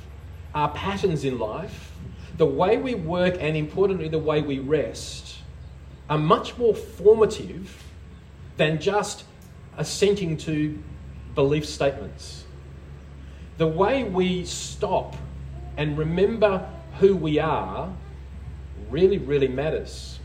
our 0.53 0.69
patterns 0.69 1.23
in 1.23 1.39
life, 1.39 1.91
the 2.37 2.45
way 2.45 2.77
we 2.77 2.93
work, 2.93 3.37
and 3.39 3.55
importantly, 3.55 4.09
the 4.09 4.19
way 4.19 4.41
we 4.41 4.59
rest, 4.59 5.22
are 6.09 6.17
much 6.17 6.57
more 6.57 6.75
formative 6.75 7.83
than 8.57 8.79
just 8.79 9.23
assenting 9.77 10.37
to 10.37 10.77
belief 11.35 11.65
statements. 11.65 12.43
The 13.57 13.67
way 13.67 14.03
we 14.03 14.45
stop 14.45 15.15
and 15.77 15.97
remember 15.97 16.69
who 16.99 17.15
we 17.15 17.39
are 17.39 17.91
really, 18.89 19.17
really 19.17 19.47
matters. 19.47 20.19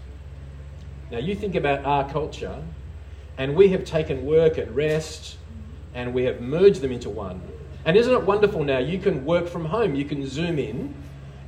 Now, 1.11 1.19
you 1.19 1.35
think 1.35 1.55
about 1.55 1.85
our 1.87 2.11
culture, 2.11 2.63
and 3.39 3.55
we 3.55 3.69
have 3.69 3.85
taken 3.85 4.27
work 4.27 4.59
and 4.59 4.75
rest 4.75 5.39
and 5.95 6.13
we 6.13 6.25
have 6.25 6.41
merged 6.41 6.81
them 6.81 6.93
into 6.93 7.09
one. 7.09 7.41
And 7.85 7.97
isn't 7.97 8.13
it 8.13 8.23
wonderful 8.23 8.65
now? 8.65 8.79
You 8.79 8.99
can 8.99 9.25
work 9.25 9.47
from 9.47 9.65
home, 9.65 9.95
you 9.95 10.05
can 10.05 10.27
zoom 10.27 10.59
in, 10.59 10.95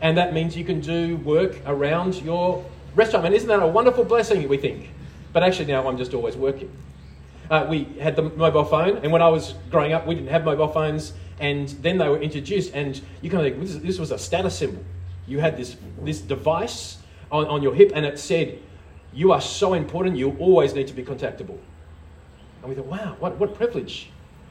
and 0.01 0.17
that 0.17 0.33
means 0.33 0.57
you 0.57 0.65
can 0.65 0.81
do 0.81 1.17
work 1.19 1.61
around 1.67 2.23
your 2.23 2.65
restaurant. 2.95 3.27
And 3.27 3.35
isn't 3.35 3.49
that 3.49 3.63
a 3.63 3.67
wonderful 3.67 4.05
blessing, 4.05 4.49
we 4.49 4.57
think? 4.57 4.91
But 5.33 5.43
actually, 5.43 5.67
now 5.67 5.87
I'm 5.89 5.97
just 5.97 6.15
always 6.15 6.37
working. 6.37 6.71
Uh, 7.51 7.67
we 7.69 7.85
had 8.01 8.17
the 8.17 8.23
mobile 8.23 8.65
phone, 8.65 8.99
and 8.99 9.11
when 9.11 9.23
I 9.23 9.29
was 9.29 9.55
growing 9.71 9.93
up, 9.93 10.07
we 10.07 10.15
didn't 10.15 10.31
have 10.31 10.45
mobile 10.45 10.69
phones, 10.69 11.13
and 11.41 11.69
then 11.83 11.99
they 11.99 12.09
were 12.09 12.21
introduced, 12.21 12.73
and 12.75 13.01
you 13.23 13.31
kind 13.31 13.45
of 13.45 13.53
think 13.53 13.67
this, 13.67 13.77
this 13.77 13.99
was 13.99 14.13
a 14.13 14.19
status 14.19 14.57
symbol. 14.57 14.85
You 15.27 15.41
had 15.41 15.57
this, 15.57 15.77
this 16.03 16.21
device 16.21 16.99
on, 17.33 17.47
on 17.47 17.63
your 17.63 17.75
hip, 17.75 17.91
and 17.95 18.07
it 18.07 18.19
said, 18.19 18.59
You 19.13 19.33
are 19.33 19.41
so 19.41 19.75
important, 19.75 20.17
you 20.17 20.37
always 20.39 20.75
need 20.75 20.87
to 20.89 20.95
be 20.95 21.03
contactable. 21.03 21.59
And 22.63 22.69
we 22.69 22.75
thought, 22.75 22.87
wow, 22.87 23.17
what, 23.19 23.37
what 23.39 23.55
privilege. 23.55 24.11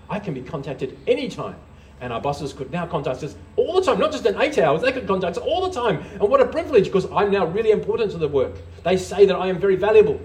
I 0.09 0.19
can 0.19 0.33
be 0.33 0.41
contacted 0.41 0.97
anytime. 1.07 1.55
And 2.01 2.13
our 2.13 2.21
bosses 2.21 2.53
could 2.53 2.71
now 2.71 2.87
contact 2.87 3.23
us 3.23 3.35
all 3.57 3.75
the 3.75 3.81
time, 3.81 3.99
not 3.99 4.11
just 4.11 4.25
in 4.25 4.39
eight 4.39 4.57
hours, 4.57 4.81
they 4.81 4.91
could 4.91 5.05
contact 5.05 5.37
us 5.37 5.43
all 5.43 5.67
the 5.67 5.73
time. 5.73 6.01
And 6.13 6.21
what 6.21 6.39
a 6.39 6.45
privilege, 6.45 6.85
because 6.85 7.05
I'm 7.11 7.29
now 7.29 7.45
really 7.45 7.71
important 7.71 8.11
to 8.11 8.17
the 8.17 8.27
work. 8.27 8.53
They 8.83 8.95
say 8.95 9.25
that 9.25 9.35
I 9.35 9.47
am 9.47 9.59
very 9.59 9.75
valuable. 9.75 10.19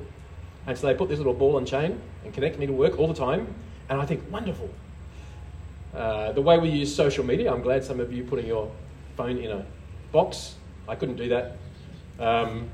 And 0.66 0.78
so 0.78 0.86
they 0.86 0.94
put 0.94 1.08
this 1.08 1.18
little 1.18 1.34
ball 1.34 1.58
and 1.58 1.66
chain 1.66 2.00
and 2.24 2.32
connect 2.32 2.58
me 2.58 2.66
to 2.66 2.72
work 2.72 2.98
all 2.98 3.08
the 3.08 3.14
time. 3.14 3.52
And 3.88 4.00
I 4.00 4.06
think, 4.06 4.22
wonderful. 4.30 4.70
Uh, 5.94 6.32
the 6.32 6.40
way 6.40 6.58
we 6.58 6.70
use 6.70 6.94
social 6.94 7.24
media, 7.24 7.52
I'm 7.52 7.62
glad 7.62 7.84
some 7.84 8.00
of 8.00 8.12
you 8.12 8.24
putting 8.24 8.46
your 8.46 8.70
phone 9.16 9.38
in 9.38 9.50
a 9.50 9.66
box. 10.12 10.54
I 10.88 10.94
couldn't 10.94 11.16
do 11.16 11.28
that. 11.28 11.56
Um, 12.18 12.70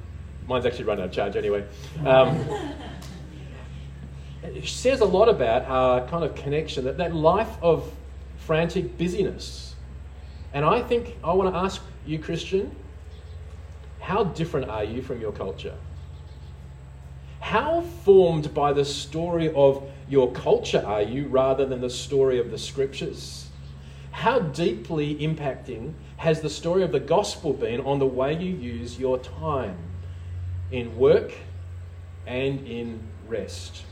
mine's 0.47 0.67
actually 0.67 0.85
run 0.85 0.99
out 0.99 1.07
of 1.07 1.13
charge 1.13 1.37
anyway. 1.37 1.65
Um, 2.05 2.47
it 4.43 4.67
says 4.67 5.01
a 5.01 5.05
lot 5.05 5.29
about 5.29 5.65
our 5.67 6.07
kind 6.09 6.25
of 6.25 6.35
connection, 6.35 6.85
that, 6.85 6.99
that 6.99 7.15
life 7.15 7.57
of 7.63 7.93
frantic 8.51 8.99
busyness. 8.99 9.77
And 10.53 10.65
I 10.65 10.83
think 10.83 11.17
I 11.23 11.33
want 11.35 11.55
to 11.55 11.57
ask 11.57 11.81
you, 12.05 12.19
Christian, 12.19 12.75
how 14.01 14.25
different 14.25 14.69
are 14.69 14.83
you 14.83 15.03
from 15.03 15.21
your 15.21 15.31
culture? 15.31 15.77
How 17.39 17.83
formed 18.05 18.53
by 18.53 18.73
the 18.73 18.85
story 18.85 19.53
of 19.55 19.89
your 20.09 20.33
culture 20.33 20.83
are 20.85 21.01
you 21.01 21.29
rather 21.29 21.65
than 21.65 21.81
the 21.81 21.91
story 21.91 22.41
of 22.41 22.51
the 22.51 22.59
scriptures? 22.59 23.51
How 24.11 24.41
deeply 24.41 25.15
impacting 25.19 25.93
has 26.17 26.41
the 26.41 26.51
story 26.51 26.83
of 26.83 26.91
the 26.91 26.99
gospel 26.99 27.53
been 27.53 27.81
on 27.83 28.01
the 28.01 28.07
way 28.09 28.35
you 28.37 28.57
use 28.57 28.99
your 28.99 29.21
time 29.21 29.79
in 30.73 30.97
work 30.97 31.35
and 32.27 32.67
in 32.67 32.99
rest? 33.29 33.85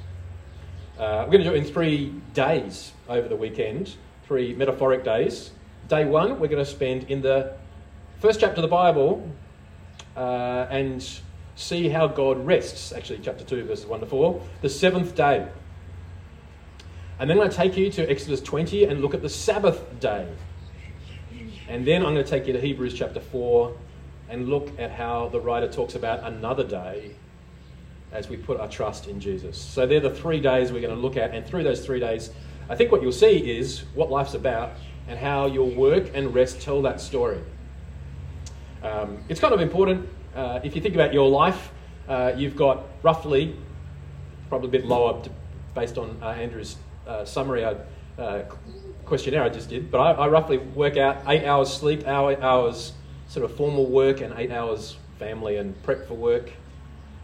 Uh, 0.98 1.22
we're 1.26 1.30
going 1.30 1.44
to 1.44 1.50
do 1.50 1.54
it 1.54 1.58
in 1.58 1.64
three 1.64 2.12
days 2.34 2.90
over 3.08 3.28
the 3.28 3.36
weekend, 3.36 3.94
three 4.28 4.54
metaphoric 4.54 5.04
days. 5.04 5.52
Day 5.88 6.04
one, 6.04 6.38
we're 6.38 6.48
going 6.48 6.62
to 6.62 6.70
spend 6.70 7.04
in 7.04 7.22
the 7.22 7.54
first 8.20 8.40
chapter 8.40 8.56
of 8.56 8.62
the 8.62 8.68
Bible 8.68 9.26
uh, 10.16 10.66
and 10.68 11.02
see 11.56 11.88
how 11.88 12.06
God 12.06 12.44
rests. 12.44 12.92
Actually, 12.92 13.20
chapter 13.22 13.42
2, 13.42 13.64
verses 13.64 13.86
1 13.86 14.00
to 14.00 14.06
4. 14.06 14.42
The 14.60 14.68
seventh 14.68 15.14
day. 15.14 15.48
And 17.18 17.30
then 17.30 17.38
I'm 17.38 17.42
going 17.42 17.50
to 17.50 17.56
take 17.56 17.78
you 17.78 17.90
to 17.92 18.08
Exodus 18.08 18.42
20 18.42 18.84
and 18.84 19.00
look 19.00 19.14
at 19.14 19.22
the 19.22 19.30
Sabbath 19.30 19.98
day. 19.98 20.28
And 21.66 21.86
then 21.86 22.04
I'm 22.04 22.12
going 22.12 22.24
to 22.24 22.30
take 22.30 22.46
you 22.46 22.52
to 22.52 22.60
Hebrews 22.60 22.92
chapter 22.92 23.20
4 23.20 23.74
and 24.28 24.50
look 24.50 24.78
at 24.78 24.90
how 24.90 25.30
the 25.30 25.40
writer 25.40 25.68
talks 25.72 25.94
about 25.94 26.22
another 26.22 26.64
day 26.64 27.12
as 28.12 28.28
we 28.28 28.36
put 28.36 28.60
our 28.60 28.68
trust 28.68 29.06
in 29.06 29.20
Jesus. 29.20 29.58
So 29.58 29.86
they're 29.86 30.00
the 30.00 30.14
three 30.14 30.40
days 30.40 30.70
we're 30.70 30.82
going 30.82 30.94
to 30.94 31.00
look 31.00 31.16
at, 31.16 31.34
and 31.34 31.46
through 31.46 31.64
those 31.64 31.84
three 31.84 32.00
days, 32.00 32.30
I 32.68 32.76
think 32.76 32.92
what 32.92 33.02
you'll 33.02 33.12
see 33.12 33.58
is 33.58 33.84
what 33.94 34.10
life's 34.10 34.34
about 34.34 34.72
and 35.08 35.18
how 35.18 35.46
your 35.46 35.66
work 35.66 36.10
and 36.14 36.34
rest 36.34 36.60
tell 36.60 36.82
that 36.82 37.00
story. 37.00 37.40
Um, 38.82 39.24
it's 39.28 39.40
kind 39.40 39.54
of 39.54 39.60
important 39.60 40.08
uh, 40.34 40.60
if 40.62 40.76
you 40.76 40.82
think 40.82 40.94
about 40.94 41.14
your 41.14 41.28
life. 41.28 41.70
Uh, 42.08 42.32
you've 42.36 42.56
got 42.56 42.84
roughly, 43.02 43.56
probably 44.48 44.68
a 44.68 44.72
bit 44.72 44.86
lower 44.86 45.22
based 45.74 45.98
on 45.98 46.18
uh, 46.22 46.28
Andrew's 46.28 46.76
uh, 47.06 47.24
summary 47.24 47.64
uh, 47.64 48.42
questionnaire 49.04 49.42
I 49.42 49.48
just 49.48 49.70
did, 49.70 49.90
but 49.90 49.98
I, 49.98 50.12
I, 50.12 50.28
roughly 50.28 50.58
work 50.58 50.96
out 50.96 51.22
eight 51.28 51.44
hours 51.44 51.72
sleep, 51.72 52.06
hour, 52.06 52.40
hours 52.42 52.92
sort 53.28 53.44
of 53.44 53.56
formal 53.56 53.86
work, 53.86 54.20
and 54.20 54.34
eight 54.36 54.50
hours 54.50 54.96
family 55.18 55.56
and 55.56 55.80
prep 55.82 56.06
for 56.06 56.14
work. 56.14 56.50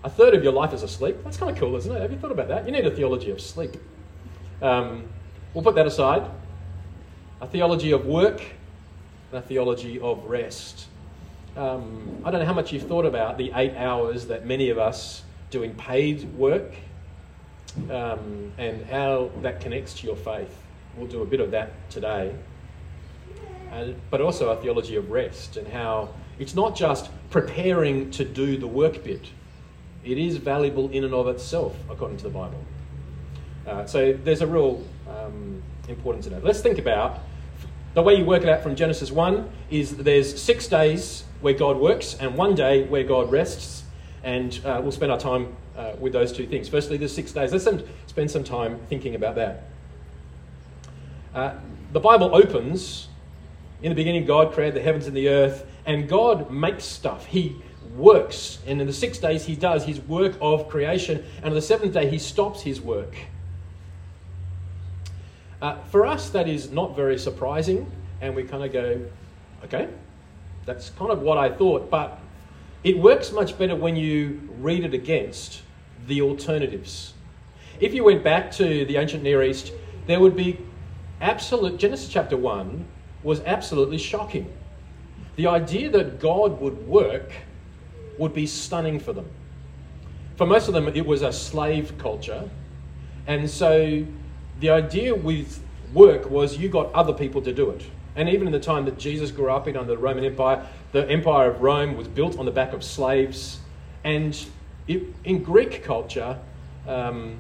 A 0.04 0.10
third 0.10 0.34
of 0.34 0.42
your 0.42 0.52
life 0.52 0.72
is 0.72 0.82
asleep. 0.82 1.16
That's 1.24 1.36
kind 1.36 1.50
of 1.50 1.58
cool, 1.58 1.76
isn't 1.76 1.94
it? 1.94 2.00
Have 2.00 2.12
you 2.12 2.18
thought 2.18 2.32
about 2.32 2.48
that? 2.48 2.66
You 2.66 2.72
need 2.72 2.86
a 2.86 2.90
theology 2.90 3.30
of 3.30 3.40
sleep. 3.40 3.76
Um, 4.62 5.08
we'll 5.54 5.64
put 5.64 5.75
that 5.76 5.87
aside. 5.87 6.28
A 7.40 7.46
theology 7.46 7.92
of 7.92 8.04
work 8.04 8.42
and 9.30 9.38
a 9.38 9.42
theology 9.42 9.99
of 10.00 10.25
rest. 10.25 10.88
Um, 11.56 12.23
I 12.25 12.30
don't 12.30 12.40
know 12.40 12.46
how 12.46 12.52
much 12.52 12.73
you've 12.73 12.88
thought 12.88 13.06
about 13.06 13.38
the 13.38 13.52
eight 13.54 13.75
hours 13.76 14.26
that 14.26 14.44
many 14.44 14.70
of 14.70 14.78
us 14.78 15.23
doing 15.50 15.75
paid 15.75 16.25
work 16.34 16.75
um, 17.90 18.52
and 18.58 18.84
how 18.87 19.30
that 19.42 19.61
connects 19.61 19.94
to 19.94 20.06
your 20.06 20.16
faith. 20.16 20.54
We'll 20.96 21.06
do 21.06 21.23
a 21.23 21.26
bit 21.26 21.40
of 21.40 21.52
that 21.52 21.73
today. 21.90 22.34
Uh, 23.73 23.88
but 24.11 24.20
also 24.20 24.50
a 24.50 24.61
theology 24.61 24.96
of 24.96 25.11
rest 25.11 25.56
and 25.56 25.66
how 25.66 26.11
it's 26.38 26.54
not 26.54 26.76
just 26.76 27.08
preparing 27.30 28.11
to 28.11 28.25
do 28.25 28.56
the 28.56 28.66
work 28.66 29.02
bit 29.02 29.28
it 30.04 30.18
is 30.18 30.37
valuable 30.37 30.90
in 30.90 31.04
and 31.04 31.14
of 31.14 31.28
itself, 31.28 31.75
according 31.90 32.18
to 32.18 32.25
the 32.25 32.30
Bible. 32.30 32.62
Uh, 33.66 33.87
so 33.87 34.12
there's 34.12 34.42
a 34.42 34.46
real 34.46 34.84
um, 35.08 35.62
importance 35.88 36.26
in 36.26 36.32
that. 36.32 36.44
Let's 36.44 36.61
think 36.61 36.78
about 36.78 37.20
the 37.94 38.02
way 38.02 38.14
you 38.14 38.25
work 38.25 38.42
it 38.42 38.49
out 38.49 38.62
from 38.62 38.75
Genesis 38.75 39.12
1 39.12 39.49
is 39.70 39.96
there's 39.96 40.40
six 40.40 40.66
days 40.66 41.25
where 41.40 41.54
God 41.54 41.76
works 41.76 42.16
and 42.18 42.37
one 42.37 42.54
day 42.54 42.84
where 42.84 43.04
God 43.04 43.30
rests. 43.30 43.84
And 44.25 44.58
uh, 44.64 44.80
we'll 44.82 44.90
spend 44.90 45.12
our 45.12 45.18
time 45.18 45.54
uh, 45.76 45.92
with 46.00 46.12
those 46.12 46.32
two 46.32 46.46
things. 46.46 46.68
Firstly, 46.68 46.96
there's 46.96 47.14
six 47.14 47.32
days. 47.32 47.52
Let's 47.52 47.68
spend 48.06 48.30
some 48.30 48.42
time 48.42 48.80
thinking 48.88 49.14
about 49.14 49.34
that. 49.37 49.64
Uh, 51.34 51.54
the 51.92 52.00
Bible 52.00 52.34
opens 52.34 53.08
in 53.84 53.90
the 53.90 53.94
beginning, 53.94 54.25
God 54.25 54.54
created 54.54 54.75
the 54.75 54.82
heavens 54.82 55.06
and 55.06 55.14
the 55.14 55.28
earth, 55.28 55.66
and 55.84 56.08
God 56.08 56.50
makes 56.50 56.84
stuff. 56.84 57.26
He 57.26 57.54
works. 57.94 58.58
And 58.66 58.80
in 58.80 58.87
the 58.87 58.94
six 58.94 59.18
days, 59.18 59.44
he 59.44 59.54
does 59.54 59.84
his 59.84 60.00
work 60.00 60.38
of 60.40 60.70
creation. 60.70 61.23
And 61.37 61.46
on 61.46 61.54
the 61.54 61.61
seventh 61.61 61.92
day, 61.92 62.08
he 62.08 62.18
stops 62.18 62.62
his 62.62 62.80
work. 62.80 63.14
Uh, 65.64 65.83
for 65.85 66.04
us, 66.04 66.28
that 66.28 66.47
is 66.47 66.71
not 66.71 66.94
very 66.94 67.18
surprising. 67.18 67.90
And 68.21 68.37
we 68.37 68.44
kind 68.44 68.62
of 68.62 68.71
go, 68.71 69.00
okay, 69.64 69.88
that's 70.66 70.90
kind 70.90 71.11
of 71.11 71.23
what 71.23 71.38
I 71.38 71.49
thought. 71.49 71.88
But 71.88 72.18
it 72.83 72.99
works 72.99 73.33
much 73.33 73.56
better 73.56 73.75
when 73.75 73.97
you 73.97 74.47
read 74.61 74.85
it 74.85 74.92
against 74.92 75.62
the 76.06 76.21
alternatives. 76.21 77.14
If 77.80 77.94
you 77.94 78.04
went 78.04 78.23
back 78.23 78.52
to 78.52 78.85
the 78.85 78.99
ancient 78.99 79.23
Near 79.23 79.42
East, 79.42 79.73
there 80.06 80.21
would 80.21 80.37
be 80.37 80.61
absolute, 81.23 81.78
Genesis 81.78 82.11
chapter 82.11 82.37
1 82.37 82.85
was 83.23 83.40
absolutely 83.40 83.97
shocking. 83.97 84.52
The 85.37 85.47
idea 85.47 85.88
that 85.92 86.21
God 86.21 86.61
would 86.61 86.87
work 86.87 87.33
would 88.18 88.35
be 88.35 88.47
stunning 88.47 89.00
for 89.00 89.14
them. 89.14 89.30
For 90.37 90.44
most 90.44 90.68
of 90.68 90.75
them, 90.75 90.88
it 90.88 91.06
was 91.06 91.23
a 91.23 91.33
slave 91.33 91.97
culture. 91.97 92.50
And 93.26 93.49
so 93.49 94.04
the 94.61 94.70
idea 94.70 95.14
with 95.14 95.62
work 95.92 96.30
was 96.30 96.58
you 96.58 96.68
got 96.68 96.92
other 96.92 97.12
people 97.12 97.42
to 97.42 97.52
do 97.52 97.70
it. 97.70 97.84
And 98.16 98.28
even 98.28 98.46
in 98.46 98.52
the 98.52 98.61
time 98.61 98.84
that 98.84 98.99
Jesus 98.99 99.30
grew 99.30 99.50
up 99.50 99.66
in 99.66 99.76
under 99.76 99.92
the 99.92 99.99
Roman 99.99 100.25
Empire, 100.25 100.66
the 100.92 101.08
Empire 101.11 101.50
of 101.50 101.61
Rome 101.62 101.96
was 101.96 102.06
built 102.06 102.38
on 102.38 102.44
the 102.44 102.52
back 102.52 102.73
of 102.73 102.84
slaves. 102.84 103.58
And 104.04 104.38
it, 104.87 105.02
in 105.25 105.42
Greek 105.42 105.82
culture, 105.82 106.38
um, 106.87 107.37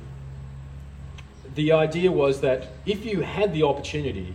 the 1.54 1.72
idea 1.72 2.10
was 2.10 2.40
that 2.40 2.68
if 2.86 3.04
you 3.04 3.20
had 3.20 3.52
the 3.52 3.62
opportunity, 3.62 4.34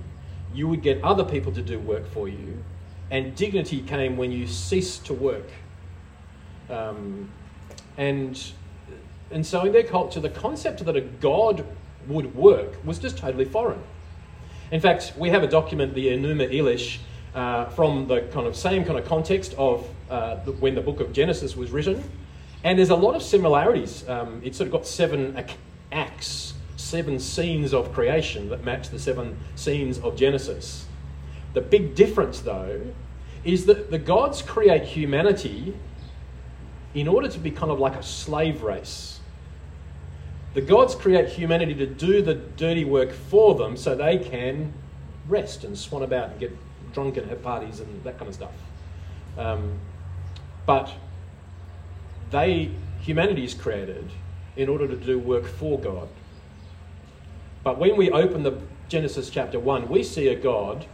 you 0.54 0.68
would 0.68 0.82
get 0.82 1.04
other 1.04 1.24
people 1.24 1.52
to 1.52 1.62
do 1.62 1.80
work 1.80 2.08
for 2.08 2.28
you, 2.28 2.64
and 3.12 3.36
dignity 3.36 3.82
came 3.82 4.16
when 4.18 4.32
you 4.32 4.48
ceased 4.48 5.06
to 5.08 5.14
work. 5.14 5.50
Um, 6.70 7.30
and, 7.98 8.42
and 9.32 9.46
so 9.46 9.66
in 9.66 9.74
their 9.74 9.84
culture, 9.84 10.20
the 10.20 10.30
concept 10.30 10.86
that 10.86 10.96
a 10.96 11.02
god 11.02 11.66
would 12.10 12.36
work 12.36 12.84
was 12.84 13.00
just 13.00 13.18
totally 13.18 13.46
foreign. 13.46 13.82
In 14.72 14.82
fact, 14.82 15.14
we 15.18 15.30
have 15.30 15.44
a 15.44 15.48
document, 15.48 15.94
the 15.94 16.08
Enuma 16.08 16.54
Elish, 16.54 17.00
uh, 17.34 17.66
from 17.70 18.08
the 18.08 18.22
kind 18.34 18.48
of 18.48 18.56
same 18.56 18.84
kind 18.84 19.00
of 19.00 19.06
context 19.06 19.54
of 19.58 19.88
uh, 20.10 20.44
the, 20.44 20.52
when 20.54 20.76
the 20.76 20.82
book 20.82 21.00
of 21.00 21.14
Genesis 21.14 21.56
was 21.56 21.72
written. 21.72 22.04
And 22.64 22.78
there's 22.78 22.90
a 22.90 22.96
lot 22.96 23.16
of 23.16 23.24
similarities. 23.24 24.08
Um, 24.10 24.42
it's 24.44 24.58
sort 24.58 24.68
of 24.68 24.74
got 24.74 24.86
seven 24.86 25.44
acts, 25.92 26.54
seven 26.76 27.20
scenes 27.20 27.74
of 27.74 27.94
creation 27.94 28.50
that 28.50 28.64
match 28.66 28.90
the 28.90 29.00
seven 29.00 29.38
scenes 29.56 29.98
of 30.00 30.16
Genesis. 30.16 30.86
The 31.54 31.62
big 31.62 31.96
difference, 31.96 32.42
though, 32.42 32.82
is 33.44 33.66
that 33.68 33.90
the 33.90 33.98
gods 33.98 34.42
create 34.42 34.84
humanity 34.84 35.74
in 36.94 37.08
order 37.08 37.28
to 37.28 37.40
be 37.40 37.52
kind 37.52 37.72
of 37.72 37.80
like 37.80 37.96
a 37.96 38.04
slave 38.04 38.62
race. 38.62 39.19
The 40.54 40.62
gods 40.62 40.96
create 40.96 41.30
humanity 41.30 41.76
to 41.76 41.86
do 41.86 42.22
the 42.22 42.34
dirty 42.34 42.84
work 42.84 43.12
for 43.14 43.56
them 43.56 43.78
so 43.78 43.96
they 43.96 44.18
can 44.18 44.74
rest 45.28 45.64
and 45.64 45.78
swan 45.78 46.02
about 46.02 46.32
and 46.32 46.40
get 46.40 46.58
drunk 46.94 47.18
and 47.18 47.30
have 47.30 47.44
parties 47.44 47.80
and 47.80 48.04
that 48.04 48.18
kind 48.18 48.28
of 48.28 48.34
stuff. 48.34 48.52
Um, 49.38 49.80
but 50.66 50.92
they, 52.32 52.72
humanity 53.02 53.44
is 53.44 53.54
created 53.54 54.10
in 54.56 54.70
order 54.70 54.88
to 54.88 54.96
do 54.96 55.20
work 55.20 55.46
for 55.46 55.80
God. 55.80 56.10
But 57.64 57.78
when 57.78 57.96
we 57.98 58.10
open 58.12 58.44
the 58.44 58.60
Genesis 58.88 59.30
chapter 59.30 59.60
1, 59.60 59.88
we 59.88 60.04
see 60.04 60.28
a 60.30 60.36
God 60.36 60.86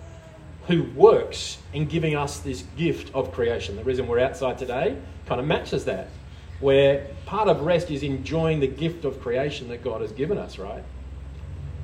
who 0.68 0.84
works 0.96 1.60
in 1.74 1.86
giving 1.86 2.16
us 2.16 2.40
this 2.40 2.64
gift 2.76 3.14
of 3.14 3.32
creation. 3.32 3.76
The 3.76 3.84
reason 3.84 4.08
we're 4.08 4.20
outside 4.20 4.58
today 4.58 4.98
kind 5.28 5.40
of 5.40 5.48
matches 5.48 5.86
that, 5.86 6.10
where 6.60 7.08
part 7.26 7.48
of 7.48 7.62
rest 7.62 7.92
is 7.92 8.04
enjoying 8.04 8.60
the 8.60 8.68
gift 8.68 9.06
of 9.06 9.22
creation 9.22 9.68
that 9.70 9.84
God 9.84 10.02
has 10.02 10.12
given 10.12 10.38
us, 10.38 10.58
right? 10.58 10.84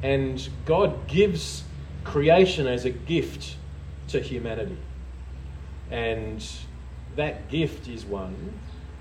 And 0.03 0.47
God 0.65 1.07
gives 1.07 1.63
creation 2.03 2.67
as 2.67 2.85
a 2.85 2.89
gift 2.89 3.55
to 4.09 4.19
humanity. 4.19 4.77
And 5.89 6.45
that 7.15 7.49
gift 7.49 7.87
is 7.87 8.05
one 8.05 8.53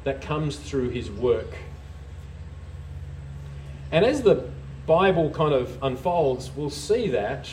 that 0.05 0.21
comes 0.21 0.57
through 0.57 0.91
his 0.91 1.11
work. 1.11 1.55
And 3.93 4.05
as 4.05 4.23
the 4.23 4.51
Bible 4.87 5.31
kind 5.31 5.55
of 5.55 5.79
unfolds, 5.83 6.51
we'll 6.55 6.71
see 6.71 7.09
that 7.09 7.49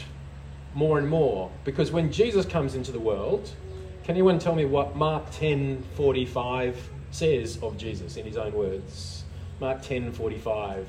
more 0.73 0.97
and 0.97 1.07
more. 1.07 1.51
Because 1.63 1.91
when 1.91 2.11
Jesus 2.11 2.45
comes 2.45 2.75
into 2.75 2.91
the 2.91 2.99
world, 2.99 3.51
can 4.03 4.15
anyone 4.15 4.39
tell 4.39 4.55
me 4.55 4.65
what 4.65 4.95
Mark 4.95 5.29
10 5.31 5.83
45 5.95 6.89
says 7.11 7.59
of 7.61 7.77
Jesus 7.77 8.17
in 8.17 8.25
his 8.25 8.37
own 8.37 8.53
words? 8.53 9.23
Mark 9.59 9.81
10 9.81 10.11
45. 10.11 10.87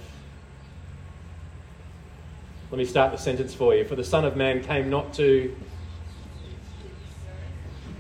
Let 2.70 2.78
me 2.78 2.84
start 2.84 3.12
the 3.12 3.18
sentence 3.18 3.54
for 3.54 3.74
you. 3.74 3.84
For 3.84 3.96
the 3.96 4.04
Son 4.04 4.24
of 4.26 4.36
Man 4.36 4.62
came 4.62 4.90
not 4.90 5.14
to 5.14 5.54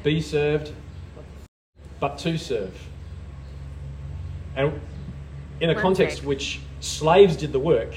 be 0.02 0.20
served, 0.20 0.72
but 2.00 2.18
to 2.18 2.36
serve. 2.36 2.78
And 4.56 4.80
in 5.60 5.70
a 5.70 5.74
One 5.74 5.82
context 5.82 6.18
sec. 6.18 6.26
which 6.26 6.60
slaves 6.80 7.36
did 7.36 7.52
the 7.52 7.58
work, 7.58 7.94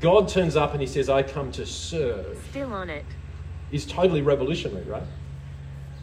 God 0.00 0.28
turns 0.28 0.54
up 0.56 0.72
and 0.72 0.80
he 0.80 0.86
says, 0.86 1.08
I 1.08 1.22
come 1.22 1.50
to 1.52 1.66
serve. 1.66 2.38
Still 2.50 2.72
on 2.72 2.90
it. 2.90 3.04
Is 3.72 3.84
totally 3.84 4.22
revolutionary, 4.22 4.84
right? 4.84 5.02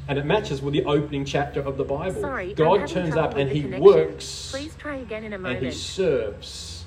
And 0.07 0.17
it 0.17 0.25
matches 0.25 0.61
with 0.61 0.73
the 0.73 0.83
opening 0.85 1.25
chapter 1.25 1.61
of 1.61 1.77
the 1.77 1.83
Bible. 1.83 2.21
Sorry, 2.21 2.53
God 2.53 2.87
turns 2.87 3.15
up 3.15 3.35
and 3.37 3.49
he 3.49 3.61
connection. 3.61 3.83
works. 3.83 4.51
Please 4.51 4.75
try 4.75 4.95
again 4.97 5.23
in 5.23 5.33
a 5.33 5.37
moment. 5.37 5.57
And 5.57 5.67
he 5.67 5.71
serves 5.71 6.85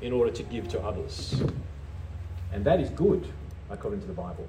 in 0.00 0.12
order 0.12 0.30
to 0.32 0.42
give 0.42 0.68
to 0.68 0.80
others. 0.82 1.40
And 2.52 2.64
that 2.64 2.80
is 2.80 2.90
good, 2.90 3.26
according 3.70 4.00
to 4.00 4.06
the 4.06 4.12
Bible. 4.12 4.46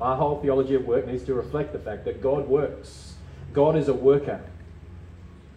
Our 0.00 0.16
whole 0.16 0.40
theology 0.40 0.74
of 0.74 0.86
work 0.86 1.06
needs 1.06 1.22
to 1.24 1.34
reflect 1.34 1.72
the 1.72 1.78
fact 1.78 2.04
that 2.06 2.22
God 2.22 2.48
works. 2.48 3.14
God 3.52 3.76
is 3.76 3.88
a 3.88 3.94
worker. 3.94 4.40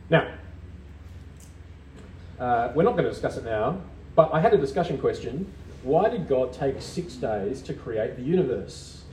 Now, 0.09 0.33
uh, 2.39 2.71
we're 2.75 2.83
not 2.83 2.91
going 2.91 3.05
to 3.05 3.09
discuss 3.09 3.37
it 3.37 3.45
now, 3.45 3.81
but 4.15 4.33
I 4.33 4.41
had 4.41 4.53
a 4.53 4.57
discussion 4.57 4.97
question. 4.97 5.51
Why 5.81 6.09
did 6.09 6.27
God 6.27 6.53
take 6.53 6.81
six 6.81 7.15
days 7.15 7.61
to 7.63 7.73
create 7.73 8.15
the 8.15 8.21
universe? 8.21 9.03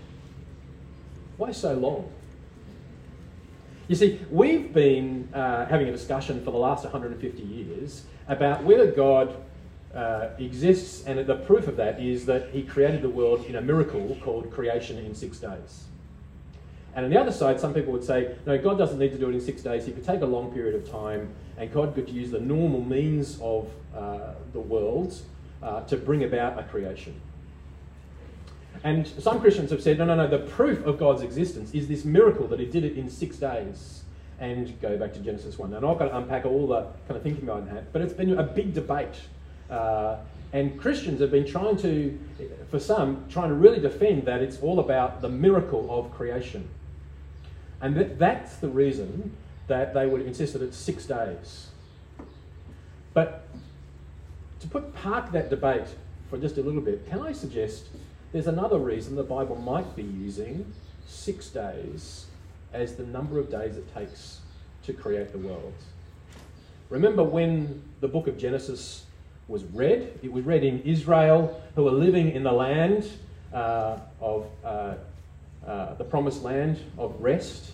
Why 1.37 1.53
so 1.53 1.75
long? 1.75 2.11
You 3.90 3.96
see, 3.96 4.20
we've 4.31 4.72
been 4.72 5.29
uh, 5.35 5.66
having 5.66 5.88
a 5.88 5.90
discussion 5.90 6.44
for 6.44 6.53
the 6.53 6.59
last 6.59 6.85
150 6.85 7.42
years 7.42 8.05
about 8.29 8.62
whether 8.62 8.88
God 8.88 9.35
uh, 9.92 10.29
exists, 10.38 11.03
and 11.07 11.18
the 11.26 11.35
proof 11.35 11.66
of 11.66 11.76
that 11.79 11.98
is 11.98 12.24
that 12.26 12.50
he 12.50 12.62
created 12.62 13.03
the 13.03 13.09
world 13.09 13.44
in 13.46 13.57
a 13.57 13.61
miracle 13.61 14.16
called 14.22 14.48
creation 14.53 14.96
in 14.98 15.12
six 15.12 15.40
days. 15.40 15.87
And 16.94 17.05
on 17.05 17.11
the 17.11 17.18
other 17.18 17.33
side, 17.33 17.59
some 17.59 17.74
people 17.74 17.92
would 17.92 18.05
say, 18.05 18.37
no, 18.46 18.57
God 18.59 18.79
doesn't 18.79 19.00
need 19.00 19.11
to 19.11 19.18
do 19.18 19.29
it 19.29 19.35
in 19.35 19.40
six 19.40 19.61
days. 19.61 19.87
He 19.87 19.90
could 19.90 20.07
take 20.07 20.20
a 20.20 20.26
long 20.26 20.53
period 20.53 20.76
of 20.76 20.88
time, 20.88 21.35
and 21.59 21.72
God 21.72 21.92
could 21.96 22.09
use 22.09 22.31
the 22.31 22.38
normal 22.38 22.85
means 22.85 23.40
of 23.42 23.72
uh, 23.92 24.35
the 24.53 24.61
world 24.61 25.20
uh, 25.64 25.81
to 25.87 25.96
bring 25.96 26.22
about 26.22 26.61
a 26.61 26.62
creation. 26.62 27.20
And 28.83 29.07
some 29.07 29.40
Christians 29.40 29.71
have 29.71 29.83
said, 29.83 29.99
no, 29.99 30.05
no, 30.07 30.14
no, 30.14 30.27
the 30.27 30.38
proof 30.38 30.85
of 30.87 30.99
God's 30.99 31.23
existence 31.23 31.75
is 31.75 31.87
this 31.87 32.05
miracle 32.05 32.47
that 32.49 32.61
He 32.61 32.66
did 32.66 32.85
it 32.85 32.97
in 32.97 33.11
six 33.11 33.37
days. 33.37 34.03
And 34.38 34.81
go 34.81 34.97
back 34.97 35.12
to 35.12 35.21
Genesis 35.21 35.59
1. 35.59 35.71
Now, 35.71 35.77
I'm 35.77 35.83
not 35.83 35.99
going 35.99 36.11
to 36.11 36.16
unpack 36.16 36.47
all 36.47 36.66
the 36.66 36.87
kind 37.07 37.16
of 37.16 37.23
thinking 37.23 37.45
behind 37.45 37.69
that, 37.69 37.93
but 37.93 38.01
it's 38.01 38.14
been 38.14 38.38
a 38.38 38.43
big 38.43 38.73
debate 38.73 39.21
uh, 39.71 40.16
and 40.53 40.79
Christians 40.81 41.21
have 41.21 41.31
been 41.31 41.47
trying 41.47 41.77
to, 41.79 42.19
for 42.71 42.81
some, 42.81 43.25
trying 43.31 43.51
to 43.51 43.55
really 43.55 43.81
defend 43.81 44.25
that 44.25 44.43
it's 44.43 44.59
all 44.61 44.81
about 44.81 45.21
the 45.21 45.29
miracle 45.29 45.87
of 45.90 46.12
creation. 46.12 46.69
And 47.81 47.97
that, 47.97 48.19
that's 48.19 48.57
the 48.57 48.69
reason 48.69 49.37
that 49.69 49.95
they 49.95 50.07
would 50.07 50.23
insist 50.23 50.55
that 50.55 50.62
it's 50.62 50.77
six 50.77 51.07
days. 51.07 51.69
But 53.14 53.47
to 54.59 54.66
put 54.66 54.93
park 54.95 55.31
that 55.33 55.51
debate 55.51 55.87
for 56.29 56.37
just 56.37 56.59
a 56.59 56.62
little 56.62 56.81
bit, 56.81 57.09
can 57.09 57.21
I 57.21 57.33
suggest 57.33 57.85
there's 58.33 58.47
another 58.47 58.79
reason 58.79 59.16
the 59.16 59.23
Bible 59.23 59.57
might 59.57 59.97
be 59.97 60.03
using 60.03 60.73
six 61.07 61.49
days 61.49 62.27
as 62.73 62.95
the 62.95 63.05
number 63.05 63.38
of 63.38 63.51
days 63.51 63.77
it 63.77 63.93
takes 63.93 64.40
to 64.85 64.93
create 64.93 65.33
the 65.33 65.38
world. 65.38 65.75
Remember 66.88 67.23
when 67.23 67.83
the 68.01 68.09
book 68.09 68.27
of 68.27 68.38
Genesis 68.38 69.05
was 69.51 69.64
read. 69.64 70.19
It 70.23 70.33
was 70.33 70.45
read 70.45 70.64
in 70.64 70.81
Israel, 70.83 71.61
who 71.75 71.85
were 71.85 71.90
living 71.90 72.31
in 72.31 72.45
the 72.45 72.53
land 72.53 73.09
uh, 73.53 73.99
of 74.21 74.47
uh, 74.64 74.95
uh, 75.66 75.95
the 75.95 76.05
promised 76.05 76.43
land 76.43 76.79
of 76.97 77.21
rest, 77.21 77.73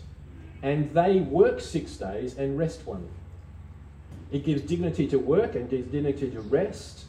and 0.63 0.91
they 0.93 1.21
work 1.21 1.61
six 1.61 1.97
days 1.97 2.37
and 2.39 2.59
rest 2.59 2.87
one. 2.87 3.07
It 4.33 4.45
gives 4.45 4.63
dignity 4.63 5.07
to 5.09 5.19
work 5.19 5.55
and 5.55 5.69
gives 5.69 5.91
dignity 5.93 6.31
to 6.31 6.41
rest. 6.41 7.05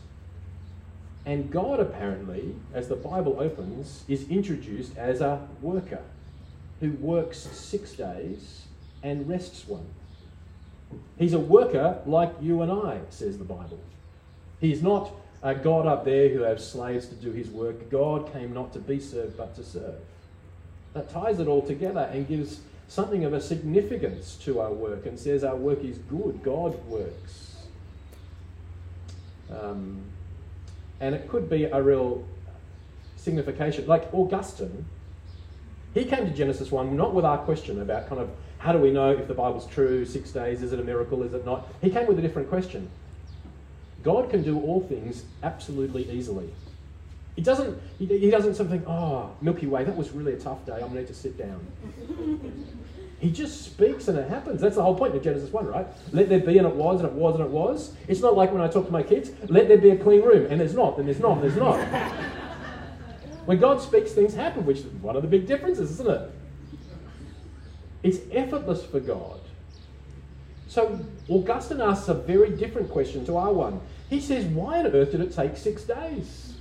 And 1.27 1.51
God, 1.51 1.81
apparently, 1.81 2.55
as 2.73 2.87
the 2.87 2.95
Bible 2.95 3.35
opens, 3.37 4.05
is 4.07 4.29
introduced 4.29 4.97
as 4.97 5.19
a 5.19 5.45
worker 5.61 6.01
who 6.79 6.91
works 6.91 7.39
six 7.39 7.91
days 7.91 8.61
and 9.03 9.27
rests 9.27 9.67
one. 9.67 9.85
He's 11.17 11.33
a 11.33 11.39
worker 11.39 11.99
like 12.05 12.31
you 12.39 12.61
and 12.61 12.71
I, 12.71 13.01
says 13.09 13.37
the 13.37 13.43
Bible. 13.43 13.81
He's 14.61 14.81
not 14.81 15.11
a 15.43 15.53
God 15.53 15.85
up 15.85 16.05
there 16.05 16.29
who 16.29 16.43
has 16.43 16.65
slaves 16.65 17.07
to 17.07 17.15
do 17.15 17.33
his 17.33 17.49
work. 17.49 17.89
God 17.89 18.31
came 18.31 18.53
not 18.53 18.71
to 18.71 18.79
be 18.79 18.97
served, 18.97 19.35
but 19.35 19.53
to 19.55 19.65
serve. 19.65 19.95
That 20.93 21.09
ties 21.09 21.39
it 21.39 21.49
all 21.49 21.61
together 21.61 22.09
and 22.09 22.25
gives 22.25 22.61
something 22.87 23.25
of 23.25 23.33
a 23.33 23.41
significance 23.41 24.37
to 24.45 24.61
our 24.61 24.71
work 24.71 25.05
and 25.05 25.19
says 25.19 25.43
our 25.43 25.57
work 25.57 25.83
is 25.83 25.97
good. 25.97 26.41
God 26.41 26.81
works. 26.85 27.57
Um, 29.51 30.05
and 30.99 31.13
it 31.15 31.29
could 31.29 31.49
be 31.49 31.65
a 31.65 31.81
real 31.81 32.25
signification. 33.15 33.85
Like 33.87 34.11
Augustine, 34.13 34.85
he 35.93 36.05
came 36.05 36.25
to 36.25 36.33
Genesis 36.33 36.71
1 36.71 36.95
not 36.95 37.13
with 37.13 37.25
our 37.25 37.37
question 37.39 37.81
about 37.81 38.07
kind 38.07 38.21
of 38.21 38.29
how 38.59 38.71
do 38.71 38.79
we 38.79 38.91
know 38.91 39.11
if 39.11 39.27
the 39.27 39.33
Bible's 39.33 39.67
true, 39.67 40.05
six 40.05 40.31
days, 40.31 40.63
is 40.63 40.73
it 40.73 40.79
a 40.79 40.83
miracle, 40.83 41.21
is 41.23 41.33
it 41.33 41.45
not? 41.45 41.67
He 41.81 41.89
came 41.89 42.07
with 42.07 42.17
a 42.17 42.21
different 42.21 42.49
question. 42.49 42.89
God 44.03 44.29
can 44.29 44.41
do 44.41 44.59
all 44.59 44.81
things 44.81 45.23
absolutely 45.43 46.09
easily. 46.09 46.49
He 47.35 47.43
doesn't, 47.43 47.79
he, 47.99 48.31
doesn't 48.31 48.55
sort 48.55 48.65
of 48.65 48.71
think, 48.71 48.87
oh, 48.87 49.29
Milky 49.41 49.67
Way, 49.67 49.83
that 49.83 49.95
was 49.95 50.11
really 50.11 50.33
a 50.33 50.39
tough 50.39 50.65
day. 50.65 50.73
I'm 50.73 50.79
going 50.79 50.93
to 50.93 50.99
need 51.01 51.07
to 51.07 51.13
sit 51.13 51.37
down. 51.37 51.59
He 53.19 53.31
just 53.31 53.63
speaks 53.63 54.07
and 54.07 54.17
it 54.17 54.29
happens. 54.29 54.61
That's 54.61 54.75
the 54.75 54.83
whole 54.83 54.95
point 54.95 55.15
of 55.15 55.23
Genesis 55.23 55.51
1, 55.51 55.65
right? 55.65 55.87
Let 56.11 56.29
there 56.29 56.39
be 56.39 56.57
and 56.59 56.67
it 56.67 56.75
was 56.75 57.01
and 57.01 57.09
it 57.09 57.15
was 57.15 57.35
and 57.35 57.43
it 57.43 57.49
was. 57.49 57.93
It's 58.07 58.21
not 58.21 58.35
like 58.35 58.51
when 58.51 58.61
I 58.61 58.67
talk 58.67 58.85
to 58.85 58.91
my 58.91 59.01
kids, 59.01 59.31
let 59.49 59.67
there 59.67 59.77
be 59.77 59.89
a 59.89 59.97
clean 59.97 60.21
room 60.21 60.51
and 60.51 60.61
there's 60.61 60.75
not, 60.75 60.97
and 60.97 61.07
there's 61.07 61.19
not, 61.19 61.39
and 61.39 61.43
there's 61.43 61.55
not. 61.55 61.79
when 63.45 63.59
God 63.59 63.81
speaks, 63.81 64.11
things 64.11 64.35
happen, 64.35 64.65
which 64.65 64.79
is 64.79 64.85
one 64.85 65.15
of 65.15 65.23
the 65.23 65.27
big 65.27 65.47
differences, 65.47 65.91
isn't 65.91 66.09
it? 66.09 66.31
It's 68.03 68.19
effortless 68.31 68.85
for 68.85 68.99
God. 68.99 69.39
So 70.67 70.99
Augustine 71.27 71.81
asks 71.81 72.07
a 72.09 72.13
very 72.13 72.51
different 72.51 72.91
question 72.91 73.25
to 73.25 73.37
our 73.37 73.51
one. 73.51 73.81
He 74.09 74.21
says, 74.21 74.45
Why 74.45 74.79
on 74.79 74.87
earth 74.87 75.11
did 75.11 75.21
it 75.21 75.33
take 75.33 75.57
six 75.57 75.83
days? 75.83 76.53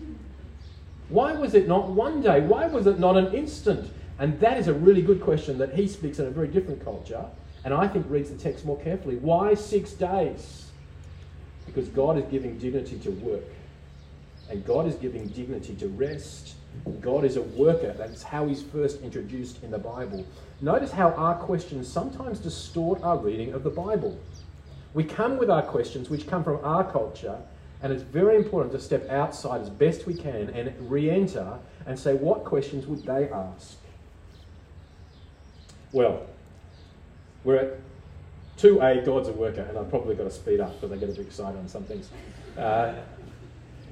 Why 1.09 1.35
was 1.35 1.55
it 1.55 1.69
not 1.69 1.90
one 1.90 2.23
day? 2.23 2.40
Why 2.40 2.66
was 2.66 2.87
it 2.87 2.99
not 2.99 3.16
an 3.16 3.35
instant? 3.35 3.92
And 4.18 4.40
that 4.40 4.57
is 4.57 4.68
a 4.68 4.74
really 4.74 5.02
good 5.02 5.20
question 5.20 5.59
that 5.59 5.74
he 5.74 5.87
speaks 5.87 6.18
in 6.18 6.26
a 6.26 6.31
very 6.31 6.48
different 6.48 6.83
culture, 6.83 7.24
and 7.64 7.74
I 7.74 7.87
think 7.88 8.07
reads 8.09 8.31
the 8.31 8.37
text 8.37 8.64
more 8.64 8.81
carefully. 8.81 9.16
Why 9.16 9.55
six 9.55 9.92
days? 9.92 10.70
Because 11.66 11.88
God 11.88 12.16
is 12.16 12.24
giving 12.31 12.59
dignity 12.59 12.98
to 13.00 13.11
work, 13.11 13.44
and 14.48 14.64
God 14.64 14.87
is 14.87 14.94
giving 14.94 15.26
dignity 15.29 15.74
to 15.76 15.88
rest. 15.88 16.55
God 17.00 17.24
is 17.24 17.37
a 17.37 17.42
worker. 17.42 17.94
That's 17.96 18.22
how 18.22 18.46
he's 18.46 18.62
first 18.62 19.00
introduced 19.02 19.62
in 19.62 19.70
the 19.70 19.79
Bible. 19.79 20.26
Notice 20.61 20.92
how 20.92 21.11
our 21.12 21.35
questions 21.35 21.88
sometimes 21.88 22.38
distort 22.38 23.02
our 23.02 23.18
reading 23.18 23.52
of 23.52 23.62
the 23.62 23.70
Bible. 23.70 24.18
We 24.94 25.05
come 25.05 25.37
with 25.37 25.50
our 25.50 25.62
questions, 25.62 26.09
which 26.09 26.26
come 26.26 26.42
from 26.42 26.64
our 26.64 26.90
culture, 26.90 27.38
and 27.83 27.92
it's 27.92 28.02
very 28.02 28.37
important 28.37 28.72
to 28.72 28.81
step 28.81 29.09
outside 29.11 29.61
as 29.61 29.68
best 29.68 30.07
we 30.07 30.14
can 30.14 30.48
and 30.50 30.90
re 30.90 31.11
enter 31.11 31.59
and 31.85 31.98
say, 31.98 32.14
what 32.14 32.44
questions 32.44 32.87
would 32.87 33.05
they 33.05 33.29
ask? 33.29 33.76
Well, 35.92 36.27
we're 37.44 37.57
at 37.57 37.79
2A, 38.59 39.05
God's 39.05 39.29
a 39.29 39.33
worker, 39.33 39.62
and 39.62 39.79
I've 39.79 39.90
probably 39.90 40.14
got 40.14 40.25
to 40.25 40.31
speed 40.31 40.61
up 40.61 40.81
because 40.81 40.92
I 40.92 40.96
get 40.96 41.11
a 41.11 41.12
bit 41.12 41.27
excited 41.27 41.59
on 41.59 41.68
some 41.68 41.85
things. 41.85 42.11
Uh, 42.57 42.94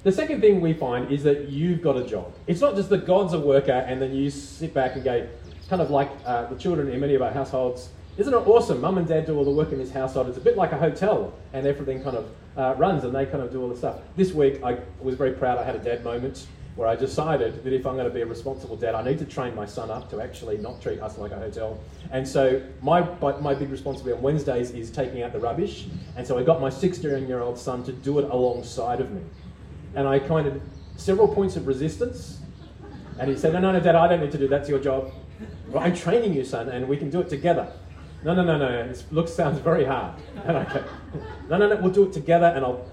the 0.03 0.13
second 0.13 0.41
thing 0.41 0.61
we 0.61 0.75
find 0.75 1.11
is 1.11 1.23
that 1.23 1.49
you've 1.49 1.81
got 1.81 1.97
a 1.97 2.05
job. 2.05 2.33
It's 2.47 2.61
not 2.61 2.77
just 2.77 2.91
that 2.91 3.07
God's 3.07 3.33
a 3.33 3.41
worker 3.41 3.73
and 3.73 4.03
then 4.03 4.15
you 4.15 4.29
sit 4.29 4.75
back 4.75 4.97
and 4.97 5.05
go, 5.05 5.27
kind 5.71 5.81
of 5.81 5.91
like 5.91 6.11
uh, 6.27 6.47
the 6.47 6.57
children 6.57 6.89
in 6.91 7.01
many 7.01 7.15
of 7.15 7.23
our 7.23 7.31
households. 7.31 7.89
Isn't 8.19 8.35
it 8.35 8.47
awesome? 8.47 8.81
Mum 8.81 8.99
and 8.99 9.09
dad 9.09 9.27
do 9.27 9.37
all 9.37 9.45
the 9.45 9.51
work 9.51 9.73
in 9.73 9.79
this 9.79 9.91
household. 9.91 10.29
It's 10.29 10.37
a 10.37 10.43
bit 10.43 10.57
like 10.57 10.73
a 10.73 10.79
hotel 10.79 11.33
and 11.53 11.67
everything 11.67 12.03
kind 12.03 12.17
of 12.17 12.29
uh, 12.57 12.75
runs 12.77 13.05
and 13.05 13.15
they 13.15 13.25
kind 13.25 13.43
of 13.43 13.51
do 13.51 13.63
all 13.63 13.69
the 13.69 13.77
stuff. 13.77 13.97
This 14.15 14.33
week 14.33 14.63
I 14.63 14.79
was 15.01 15.15
very 15.15 15.33
proud 15.33 15.59
I 15.59 15.65
had 15.65 15.75
a 15.75 15.79
dad 15.79 16.05
moment 16.05 16.47
where 16.77 16.89
I 16.89 16.97
decided 16.97 17.63
that 17.63 17.73
if 17.73 17.87
I'm 17.87 17.95
going 17.95 18.09
to 18.09 18.15
be 18.15 18.23
a 18.23 18.27
responsible 18.27 18.77
dad, 18.77 18.95
I 18.95 19.05
need 19.05 19.19
to 19.21 19.25
train 19.25 19.55
my 19.55 19.65
son 19.65 19.91
up 19.91 20.11
to 20.11 20.21
actually 20.21 20.59
not 20.59 20.83
treat 20.83 21.01
us 21.01 21.19
like 21.19 21.31
a 21.31 21.37
hotel. 21.37 21.79
And 22.11 22.27
so 22.27 22.61
my, 22.83 23.01
my 23.41 23.55
big 23.55 23.71
responsibility 23.71 24.17
on 24.17 24.23
Wednesdays 24.23 24.73
is 24.73 24.91
taking 24.91 25.23
out 25.23 25.33
the 25.33 25.39
rubbish. 25.39 25.87
And 26.17 26.27
so 26.27 26.37
I 26.37 26.43
got 26.43 26.61
my 26.61 26.71
16 26.71 27.29
year 27.29 27.41
old 27.41 27.59
son 27.59 27.85
to 27.85 27.93
do 27.93 28.19
it 28.19 28.25
alongside 28.31 29.01
of 29.01 29.13
me. 29.13 29.23
And 29.95 30.09
I 30.09 30.19
kind 30.19 30.49
of, 30.49 30.61
several 30.97 31.29
points 31.29 31.55
of 31.55 31.69
resistance. 31.69 32.41
And 33.21 33.31
he 33.31 33.37
said, 33.37 33.53
No, 33.53 33.61
no, 33.61 33.73
no, 33.73 33.81
Dad, 33.81 33.95
I 33.95 34.09
don't 34.09 34.21
need 34.21 34.33
to 34.33 34.39
do 34.39 34.49
that. 34.49 34.59
That's 34.59 34.69
your 34.69 34.81
job. 34.81 35.13
Well, 35.69 35.85
I'm 35.85 35.95
training 35.95 36.35
you, 36.35 36.45
son, 36.45 36.69
and 36.69 36.89
we 36.89 36.97
can 36.97 37.11
do 37.11 37.21
it 37.21 37.29
together. 37.29 37.73
No, 38.25 38.35
no, 38.35 38.43
no, 38.43 38.59
no. 38.59 38.89
This 38.89 39.05
looks 39.13 39.33
sounds 39.33 39.61
very 39.61 39.85
hard. 39.85 40.21
And 40.45 40.57
I 40.57 40.65
go, 40.65 40.85
No, 41.49 41.59
no, 41.59 41.69
no. 41.69 41.77
We'll 41.77 41.93
do 41.93 42.05
it 42.05 42.13
together, 42.13 42.47
and 42.47 42.65
I'll. 42.65 42.85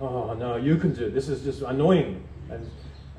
Oh 0.00 0.32
no, 0.32 0.56
you 0.56 0.76
can 0.76 0.94
do 0.94 1.06
it. 1.06 1.14
This 1.14 1.28
is 1.28 1.42
just 1.42 1.60
annoying. 1.60 2.24
And 2.50 2.70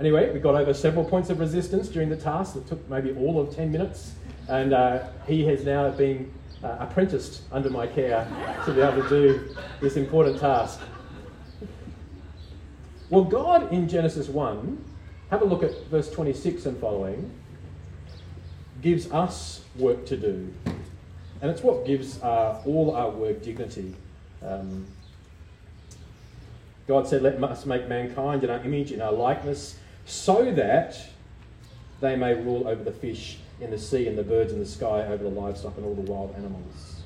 anyway, 0.01 0.33
we 0.33 0.39
got 0.39 0.55
over 0.55 0.73
several 0.73 1.05
points 1.05 1.29
of 1.29 1.39
resistance 1.39 1.87
during 1.87 2.09
the 2.09 2.17
task. 2.17 2.55
that 2.55 2.67
took 2.67 2.89
maybe 2.89 3.13
all 3.13 3.39
of 3.39 3.55
ten 3.55 3.71
minutes, 3.71 4.13
and 4.49 4.73
uh, 4.73 5.03
he 5.27 5.45
has 5.45 5.63
now 5.63 5.89
been 5.91 6.31
uh, 6.63 6.77
apprenticed 6.79 7.43
under 7.51 7.69
my 7.69 7.85
care 7.85 8.27
to 8.65 8.73
be 8.73 8.81
able 8.81 9.03
to 9.03 9.09
do 9.09 9.55
this 9.79 9.95
important 9.97 10.39
task. 10.39 10.79
Well, 13.11 13.23
God 13.23 13.71
in 13.71 13.87
Genesis 13.87 14.27
1, 14.27 14.83
have 15.29 15.41
a 15.41 15.45
look 15.45 15.63
at 15.63 15.85
verse 15.85 16.09
26 16.09 16.65
and 16.65 16.79
following, 16.79 17.29
gives 18.81 19.11
us 19.11 19.63
work 19.77 20.05
to 20.07 20.17
do. 20.17 20.51
And 21.41 21.51
it's 21.51 21.61
what 21.61 21.85
gives 21.85 22.21
uh, 22.23 22.61
all 22.65 22.95
our 22.95 23.09
work 23.09 23.43
dignity. 23.43 23.95
Um, 24.43 24.87
God 26.87 27.07
said, 27.07 27.21
Let 27.21 27.41
us 27.43 27.65
make 27.65 27.87
mankind 27.87 28.43
in 28.43 28.49
our 28.49 28.59
image, 28.63 28.91
in 28.91 29.01
our 29.01 29.11
likeness, 29.11 29.77
so 30.05 30.51
that 30.51 30.99
they 31.99 32.15
may 32.15 32.33
rule 32.33 32.67
over 32.67 32.83
the 32.83 32.91
fish 32.91 33.37
in 33.59 33.69
the 33.69 33.77
sea 33.77 34.07
and 34.07 34.17
the 34.17 34.23
birds 34.23 34.51
in 34.51 34.59
the 34.59 34.65
sky, 34.65 35.05
over 35.05 35.23
the 35.23 35.29
livestock 35.29 35.77
and 35.77 35.85
all 35.85 35.93
the 35.93 36.11
wild 36.11 36.33
animals. 36.35 37.01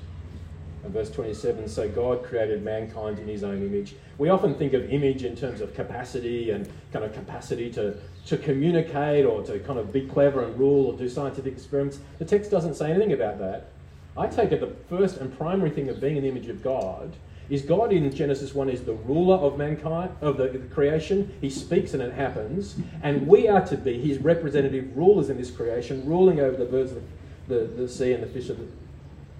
And 0.83 0.93
verse 0.93 1.09
27 1.09 1.67
so 1.67 1.89
God 1.89 2.23
created 2.23 2.63
mankind 2.63 3.19
in 3.19 3.27
his 3.27 3.43
own 3.43 3.57
image. 3.57 3.95
We 4.17 4.29
often 4.29 4.55
think 4.55 4.73
of 4.73 4.89
image 4.91 5.23
in 5.23 5.35
terms 5.35 5.59
of 5.59 5.73
capacity 5.73 6.51
and 6.51 6.69
kind 6.93 7.03
of 7.03 7.13
capacity 7.13 7.71
to, 7.71 7.97
to 8.27 8.37
communicate 8.37 9.25
or 9.25 9.41
to 9.43 9.59
kind 9.59 9.79
of 9.79 9.91
be 9.91 10.07
clever 10.07 10.43
and 10.43 10.57
rule 10.57 10.85
or 10.85 10.97
do 10.97 11.09
scientific 11.09 11.53
experiments. 11.53 11.99
The 12.19 12.25
text 12.25 12.51
doesn't 12.51 12.75
say 12.75 12.91
anything 12.91 13.13
about 13.13 13.39
that. 13.39 13.71
I 14.15 14.27
take 14.27 14.51
it 14.51 14.61
the 14.61 14.73
first 14.95 15.17
and 15.17 15.35
primary 15.37 15.71
thing 15.71 15.89
of 15.89 15.99
being 15.99 16.15
in 16.15 16.23
the 16.23 16.29
image 16.29 16.47
of 16.47 16.63
God 16.63 17.13
is 17.49 17.61
God 17.61 17.91
in 17.91 18.09
Genesis 18.13 18.53
1 18.53 18.69
is 18.69 18.83
the 18.83 18.93
ruler 18.93 19.35
of 19.35 19.57
mankind, 19.57 20.11
of 20.21 20.37
the, 20.37 20.47
the, 20.47 20.59
creation. 20.73 21.33
He 21.41 21.49
speaks 21.49 21.93
and 21.93 22.01
it 22.01 22.13
happens. 22.13 22.75
And 23.03 23.27
we 23.27 23.47
are 23.47 23.65
to 23.67 23.77
be 23.77 23.99
his 23.99 24.17
representative 24.17 24.95
rulers 24.95 25.29
in 25.29 25.37
this 25.37 25.51
creation, 25.51 26.05
ruling 26.05 26.39
over 26.39 26.57
the 26.57 26.65
birds 26.65 26.91
of 26.91 27.03
the, 27.47 27.55
the, 27.55 27.65
the 27.65 27.89
sea 27.89 28.13
and 28.13 28.23
the 28.23 28.27
fish 28.27 28.49
of 28.49 28.57
the, 28.57 28.67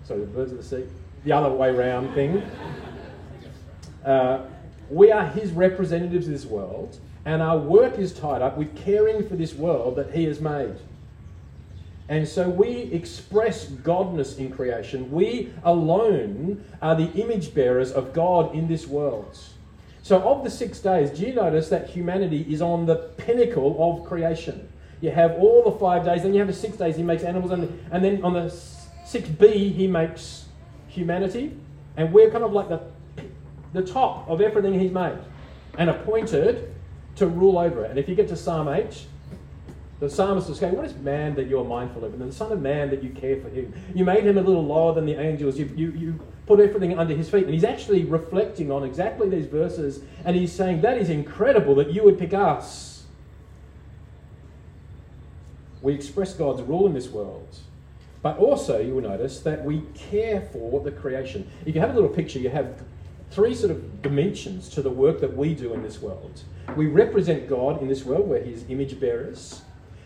sorry, 0.03 0.21
the 0.21 0.27
birds 0.27 0.51
of 0.51 0.57
the 0.57 0.63
sea, 0.63 0.85
the 1.23 1.31
other 1.31 1.49
way 1.49 1.71
round 1.71 2.13
thing. 2.13 2.43
Uh, 4.05 4.45
we 4.89 5.11
are 5.11 5.25
his 5.25 5.51
representatives 5.51 6.27
in 6.27 6.33
this 6.33 6.45
world, 6.45 6.99
and 7.25 7.41
our 7.41 7.57
work 7.57 7.97
is 7.97 8.13
tied 8.13 8.43
up 8.43 8.55
with 8.55 8.75
caring 8.75 9.27
for 9.27 9.35
this 9.35 9.55
world 9.55 9.95
that 9.95 10.13
he 10.13 10.25
has 10.25 10.39
made. 10.39 10.75
And 12.07 12.27
so 12.27 12.47
we 12.47 12.83
express 12.91 13.65
godness 13.65 14.37
in 14.37 14.51
creation. 14.51 15.11
We 15.11 15.51
alone 15.63 16.63
are 16.81 16.95
the 16.95 17.11
image 17.13 17.53
bearers 17.53 17.91
of 17.91 18.13
God 18.13 18.53
in 18.53 18.67
this 18.67 18.85
world. 18.85 19.39
So, 20.03 20.21
of 20.21 20.43
the 20.43 20.51
six 20.51 20.79
days, 20.79 21.09
do 21.09 21.25
you 21.25 21.33
notice 21.33 21.69
that 21.69 21.89
humanity 21.89 22.45
is 22.47 22.61
on 22.61 22.85
the 22.85 22.95
pinnacle 23.17 23.75
of 23.79 24.07
creation? 24.07 24.69
You 25.01 25.09
have 25.09 25.31
all 25.31 25.63
the 25.63 25.77
five 25.79 26.05
days, 26.05 26.21
then 26.21 26.33
you 26.33 26.39
have 26.39 26.47
the 26.47 26.53
six 26.53 26.77
days, 26.77 26.95
he 26.95 27.01
makes 27.01 27.23
animals, 27.23 27.51
and, 27.51 27.83
and 27.91 28.03
then 28.05 28.23
on 28.23 28.33
the 28.33 28.53
6b, 29.05 29.73
he 29.73 29.87
makes 29.87 30.45
humanity, 30.87 31.57
and 31.97 32.13
we're 32.13 32.29
kind 32.29 32.43
of 32.43 32.53
like 32.53 32.69
the, 32.69 32.81
the 33.73 33.81
top 33.81 34.29
of 34.29 34.41
everything 34.41 34.79
He's 34.79 34.91
made 34.91 35.17
and 35.77 35.89
appointed 35.89 36.73
to 37.15 37.27
rule 37.27 37.57
over 37.57 37.83
it. 37.85 37.89
And 37.89 37.99
if 37.99 38.07
you 38.07 38.15
get 38.15 38.27
to 38.29 38.35
Psalm 38.35 38.67
8, 38.67 39.05
the 39.99 40.10
psalmist 40.10 40.49
is 40.49 40.60
saying, 40.60 40.75
What 40.75 40.86
is 40.86 40.95
man 40.95 41.36
that 41.36 41.47
you're 41.47 41.63
mindful 41.63 42.03
of? 42.03 42.13
And 42.13 42.21
the 42.21 42.36
Son 42.36 42.51
of 42.51 42.62
Man 42.62 42.89
that 42.89 43.01
you 43.01 43.12
care 43.12 43.39
for 43.39 43.49
him. 43.49 43.73
You 43.93 44.03
made 44.03 44.25
him 44.25 44.38
a 44.38 44.41
little 44.41 44.65
lower 44.65 44.93
than 44.93 45.05
the 45.05 45.19
angels. 45.19 45.58
You, 45.58 45.71
you, 45.75 45.91
you 45.91 46.19
put 46.45 46.60
everything 46.60 46.97
under 46.97 47.15
his 47.15 47.29
feet. 47.29 47.45
And 47.45 47.53
he's 47.53 47.63
actually 47.63 48.03
reflecting 48.03 48.71
on 48.71 48.84
exactly 48.84 49.29
these 49.29 49.45
verses. 49.45 50.01
And 50.25 50.36
he's 50.36 50.51
saying, 50.51 50.81
That 50.81 50.97
is 50.97 51.10
incredible 51.10 51.75
that 51.75 51.91
you 51.91 52.03
would 52.03 52.19
pick 52.19 52.34
us. 52.34 53.05
We 55.81 55.93
express 55.93 56.34
God's 56.34 56.62
rule 56.62 56.88
in 56.88 56.93
this 56.93 57.10
world. 57.10 57.60
But 58.21 58.38
also, 58.38 58.79
you 58.79 58.95
will 58.95 59.03
notice 59.03 59.39
that 59.41 59.63
we 59.63 59.84
care 59.93 60.41
for 60.51 60.81
the 60.81 60.91
creation. 60.91 61.49
If 61.65 61.75
you 61.75 61.81
have 61.81 61.91
a 61.91 61.93
little 61.93 62.10
picture, 62.10 62.39
you 62.39 62.49
have 62.49 62.84
three 63.29 63.53
sort 63.53 63.71
of 63.71 64.01
dimensions 64.01 64.67
to 64.69 64.81
the 64.81 64.89
work 64.89 65.21
that 65.21 65.38
we 65.38 65.53
do 65.53 65.73
in 65.73 65.84
this 65.84 66.01
world. 66.01 66.41
We 66.75 66.88
represent 66.88 67.47
God 67.47 67.81
in 67.81 67.88
this 67.88 68.03
world, 68.03 68.27
we're 68.27 68.41
His 68.41 68.65
image 68.67 68.99
bearers. 68.99 69.62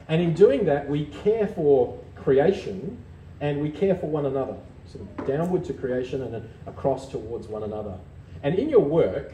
And 0.10 0.22
in 0.22 0.34
doing 0.34 0.66
that, 0.66 0.90
we 0.90 1.06
care 1.06 1.48
for 1.48 1.98
creation 2.16 2.98
and 3.40 3.62
we 3.62 3.70
care 3.70 3.96
for 3.96 4.08
one 4.08 4.26
another. 4.26 4.58
Sort 4.92 5.06
of 5.06 5.28
downward 5.28 5.64
to 5.66 5.74
creation 5.74 6.24
and 6.24 6.50
across 6.66 7.08
towards 7.08 7.48
one 7.48 7.64
another. 7.64 7.98
And 8.42 8.56
in 8.56 8.70
your 8.70 8.82
work, 8.82 9.34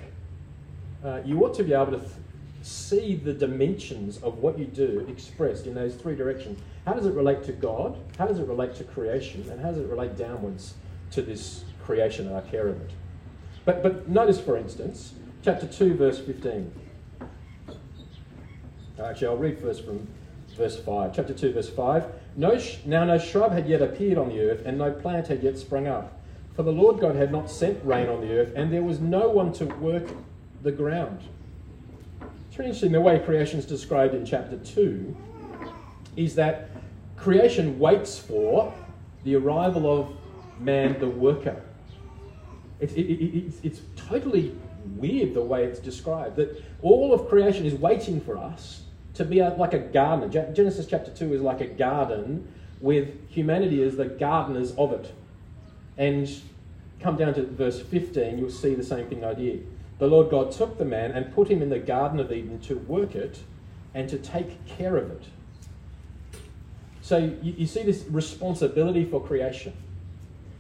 uh, 1.04 1.22
you 1.24 1.44
ought 1.46 1.56
to 1.56 1.64
be 1.64 1.74
able 1.74 1.98
to 1.98 2.02
see 2.62 3.16
the 3.16 3.32
dimensions 3.32 4.18
of 4.18 4.40
what 4.40 4.60
you 4.60 4.66
do 4.66 5.06
expressed 5.08 5.66
in 5.66 5.76
those 5.76 5.96
three 5.96 6.16
directions. 6.16 6.60
How 6.86 6.94
does 6.94 7.06
it 7.06 7.14
relate 7.14 7.44
to 7.44 7.54
God? 7.54 7.98
How 8.18 8.26
does 8.26 8.40
it 8.40 8.48
relate 8.48 8.76
to 8.76 8.84
creation? 8.84 9.48
And 9.50 9.62
how 9.62 9.70
does 9.70 9.80
it 9.80 9.88
relate 9.88 10.18
downwards 10.18 10.74
to 11.12 11.22
this 11.22 11.64
creation 11.86 12.28
and 12.28 12.36
our 12.36 12.42
care 12.42 12.68
of 12.68 12.82
it? 12.82 12.92
But, 13.64 13.82
but 13.82 14.10
notice, 14.10 14.40
for 14.40 14.58
instance, 14.58 15.14
chapter 15.44 15.68
2, 15.68 15.96
verse 15.96 16.20
15. 16.20 16.72
Actually, 19.02 19.28
I'll 19.28 19.38
read 19.38 19.60
first 19.60 19.86
from 19.86 20.08
verse 20.56 20.80
5. 20.80 21.16
Chapter 21.16 21.34
2, 21.34 21.54
verse 21.54 21.70
5. 21.70 22.06
No 22.36 22.60
now 22.86 23.06
no 23.06 23.18
shrub 23.18 23.52
had 23.52 23.68
yet 23.68 23.82
appeared 23.82 24.18
on 24.18 24.30
the 24.30 24.42
earth, 24.42 24.64
and 24.66 24.78
no 24.78 24.92
plant 24.92 25.28
had 25.28 25.44
yet 25.44 25.58
sprung 25.58 25.88
up. 25.88 26.20
For 26.56 26.64
the 26.64 26.72
Lord 26.72 27.00
God 27.00 27.16
had 27.16 27.32
not 27.32 27.50
sent 27.50 27.84
rain 27.84 28.08
on 28.08 28.22
the 28.22 28.38
earth, 28.38 28.54
and 28.56 28.72
there 28.72 28.84
was 28.84 29.00
no 29.00 29.30
one 29.30 29.52
to 29.54 29.66
work 29.66 30.08
the 30.64 30.72
ground. 30.72 31.20
It's 32.50 32.58
really 32.58 32.70
interesting 32.70 32.94
the 32.94 33.02
way 33.02 33.20
creation 33.20 33.60
is 33.60 33.66
described 33.66 34.14
in 34.14 34.26
chapter 34.26 34.58
2 34.58 35.16
is 36.16 36.36
that 36.36 36.70
creation 37.18 37.78
waits 37.78 38.18
for 38.18 38.74
the 39.26 39.36
arrival 39.36 40.00
of 40.00 40.16
man, 40.62 40.98
the 41.00 41.10
worker. 41.10 41.62
It's, 42.80 42.94
it, 42.94 43.02
it, 43.02 43.38
it's, 43.38 43.60
it's 43.64 43.82
totally 43.96 44.56
weird 44.96 45.34
the 45.34 45.42
way 45.42 45.66
it's 45.66 45.80
described. 45.80 46.38
That 46.38 46.64
all 46.82 47.14
of 47.14 47.28
creation 47.28 47.66
is 47.66 47.74
waiting 47.74 48.22
for 48.22 48.38
us 48.38 48.85
to 49.16 49.26
be 49.26 49.40
a, 49.40 49.50
like 49.50 49.74
a 49.74 49.80
gardener. 49.80 50.54
Genesis 50.54 50.86
chapter 50.86 51.12
2 51.12 51.34
is 51.34 51.42
like 51.42 51.62
a 51.62 51.68
garden 51.68 52.48
with 52.82 53.30
humanity 53.30 53.82
as 53.82 53.96
the 53.96 54.06
gardeners 54.06 54.74
of 54.78 54.92
it. 54.92 55.14
And 55.98 56.30
come 57.00 57.16
down 57.16 57.34
to 57.36 57.46
verse 57.46 57.82
15, 57.82 58.38
you'll 58.38 58.50
see 58.50 58.76
the 58.76 58.84
same 58.84 59.08
thing 59.08 59.24
idea. 59.24 59.60
The 59.98 60.08
Lord 60.08 60.30
God 60.30 60.52
took 60.52 60.78
the 60.78 60.86
man 60.86 61.12
and 61.12 61.34
put 61.34 61.48
him 61.48 61.62
in 61.62 61.70
the 61.70 61.80
Garden 61.80 62.20
of 62.20 62.32
Eden 62.32 62.60
to 62.62 62.76
work 62.76 63.16
it 63.16 63.40
and 63.94 64.10
to 64.10 64.18
take 64.18 64.66
care 64.66 64.98
of 64.98 65.10
it. 65.10 65.24
So 67.02 67.18
you, 67.18 67.54
you 67.58 67.66
see 67.66 67.84
this 67.84 68.04
responsibility 68.10 69.06
for 69.06 69.26
creation. 69.26 69.74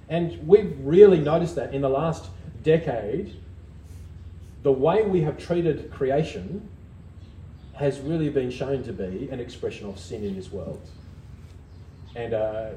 And 0.07 0.47
we've 0.47 0.77
really 0.79 1.19
noticed 1.19 1.55
that 1.55 1.73
in 1.73 1.81
the 1.81 1.89
last 1.89 2.27
decade, 2.63 3.35
the 4.63 4.71
way 4.71 5.01
we 5.01 5.21
have 5.21 5.37
treated 5.37 5.91
creation 5.91 6.69
has 7.75 7.99
really 7.99 8.29
been 8.29 8.49
shown 8.49 8.83
to 8.83 8.93
be 8.93 9.29
an 9.31 9.39
expression 9.39 9.88
of 9.88 9.99
sin 9.99 10.23
in 10.23 10.35
this 10.35 10.51
world. 10.51 10.88
And 12.15 12.33
uh, 12.33 12.69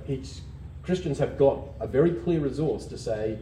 Christians 0.83 1.19
have 1.19 1.39
got 1.39 1.61
a 1.81 1.87
very 1.87 2.11
clear 2.11 2.41
resource 2.41 2.87
to 2.87 2.99
say 2.99 3.39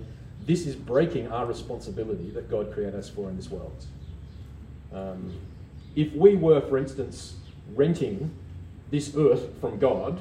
this 0.46 0.66
is 0.66 0.76
breaking 0.76 1.28
our 1.28 1.46
responsibility 1.46 2.30
that 2.30 2.50
God 2.50 2.72
created 2.72 2.94
us 2.94 3.08
for 3.08 3.30
in 3.30 3.36
this 3.36 3.50
world. 3.50 3.84
Um, 4.92 5.32
if 5.94 6.12
we 6.12 6.36
were, 6.36 6.60
for 6.60 6.76
instance, 6.76 7.36
renting 7.74 8.30
this 8.90 9.16
earth 9.16 9.48
from 9.60 9.78
God, 9.78 10.20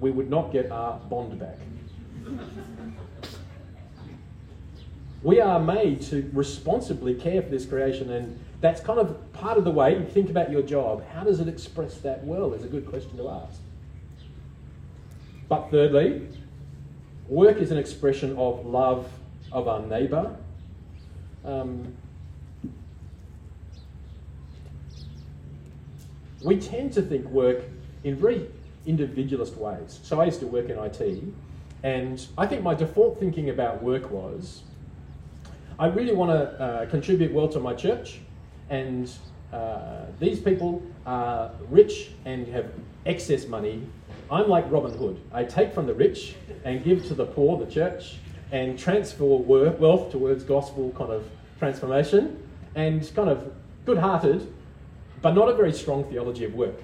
we 0.00 0.10
would 0.10 0.30
not 0.30 0.52
get 0.52 0.70
our 0.70 0.98
bond 0.98 1.38
back. 1.38 1.58
we 5.22 5.40
are 5.40 5.60
made 5.60 6.02
to 6.02 6.30
responsibly 6.32 7.14
care 7.14 7.42
for 7.42 7.48
this 7.48 7.66
creation, 7.66 8.10
and 8.10 8.38
that's 8.62 8.80
kind 8.80 9.00
of 9.00 9.32
part 9.32 9.58
of 9.58 9.64
the 9.64 9.70
way 9.70 9.98
you 9.98 10.06
think 10.06 10.30
about 10.30 10.50
your 10.50 10.62
job. 10.62 11.04
How 11.12 11.24
does 11.24 11.40
it 11.40 11.48
express 11.48 11.98
that 11.98 12.24
well? 12.24 12.54
Is 12.54 12.64
a 12.64 12.68
good 12.68 12.86
question 12.86 13.16
to 13.16 13.28
ask. 13.28 13.60
But 15.48 15.68
thirdly, 15.70 16.28
work 17.28 17.58
is 17.58 17.72
an 17.72 17.76
expression 17.76 18.36
of 18.38 18.64
love 18.64 19.10
of 19.50 19.66
our 19.66 19.80
neighbour. 19.80 20.36
Um, 21.44 21.92
we 26.44 26.56
tend 26.58 26.92
to 26.92 27.02
think 27.02 27.26
work 27.26 27.64
in 28.04 28.14
very 28.14 28.46
individualist 28.86 29.56
ways. 29.56 29.98
So 30.04 30.20
I 30.20 30.26
used 30.26 30.38
to 30.38 30.46
work 30.46 30.68
in 30.68 30.78
IT, 30.78 31.24
and 31.82 32.24
I 32.38 32.46
think 32.46 32.62
my 32.62 32.74
default 32.74 33.18
thinking 33.18 33.50
about 33.50 33.82
work 33.82 34.08
was 34.08 34.62
I 35.80 35.86
really 35.86 36.14
want 36.14 36.30
to 36.30 36.62
uh, 36.62 36.86
contribute 36.86 37.32
well 37.32 37.48
to 37.48 37.58
my 37.58 37.74
church, 37.74 38.20
and 38.70 39.10
uh, 39.52 40.06
these 40.18 40.40
people 40.40 40.82
are 41.04 41.50
rich 41.68 42.10
and 42.24 42.46
have 42.48 42.70
excess 43.04 43.46
money. 43.46 43.86
I'm 44.30 44.48
like 44.48 44.70
Robin 44.70 44.96
Hood. 44.96 45.20
I 45.32 45.44
take 45.44 45.74
from 45.74 45.86
the 45.86 45.94
rich 45.94 46.34
and 46.64 46.82
give 46.82 47.06
to 47.08 47.14
the 47.14 47.26
poor, 47.26 47.58
the 47.58 47.70
church, 47.70 48.16
and 48.50 48.78
transfer 48.78 49.24
wealth 49.24 50.10
towards 50.10 50.44
gospel 50.44 50.92
kind 50.96 51.10
of 51.12 51.28
transformation, 51.58 52.42
and 52.74 53.10
kind 53.14 53.28
of 53.28 53.52
good 53.84 53.98
hearted, 53.98 54.52
but 55.20 55.34
not 55.34 55.48
a 55.48 55.54
very 55.54 55.72
strong 55.72 56.04
theology 56.04 56.44
of 56.44 56.54
work. 56.54 56.82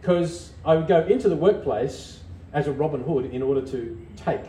Because 0.00 0.52
I 0.64 0.76
would 0.76 0.86
go 0.86 1.00
into 1.06 1.28
the 1.28 1.36
workplace 1.36 2.20
as 2.52 2.66
a 2.66 2.72
Robin 2.72 3.02
Hood 3.02 3.26
in 3.26 3.42
order 3.42 3.62
to 3.62 4.06
take. 4.16 4.40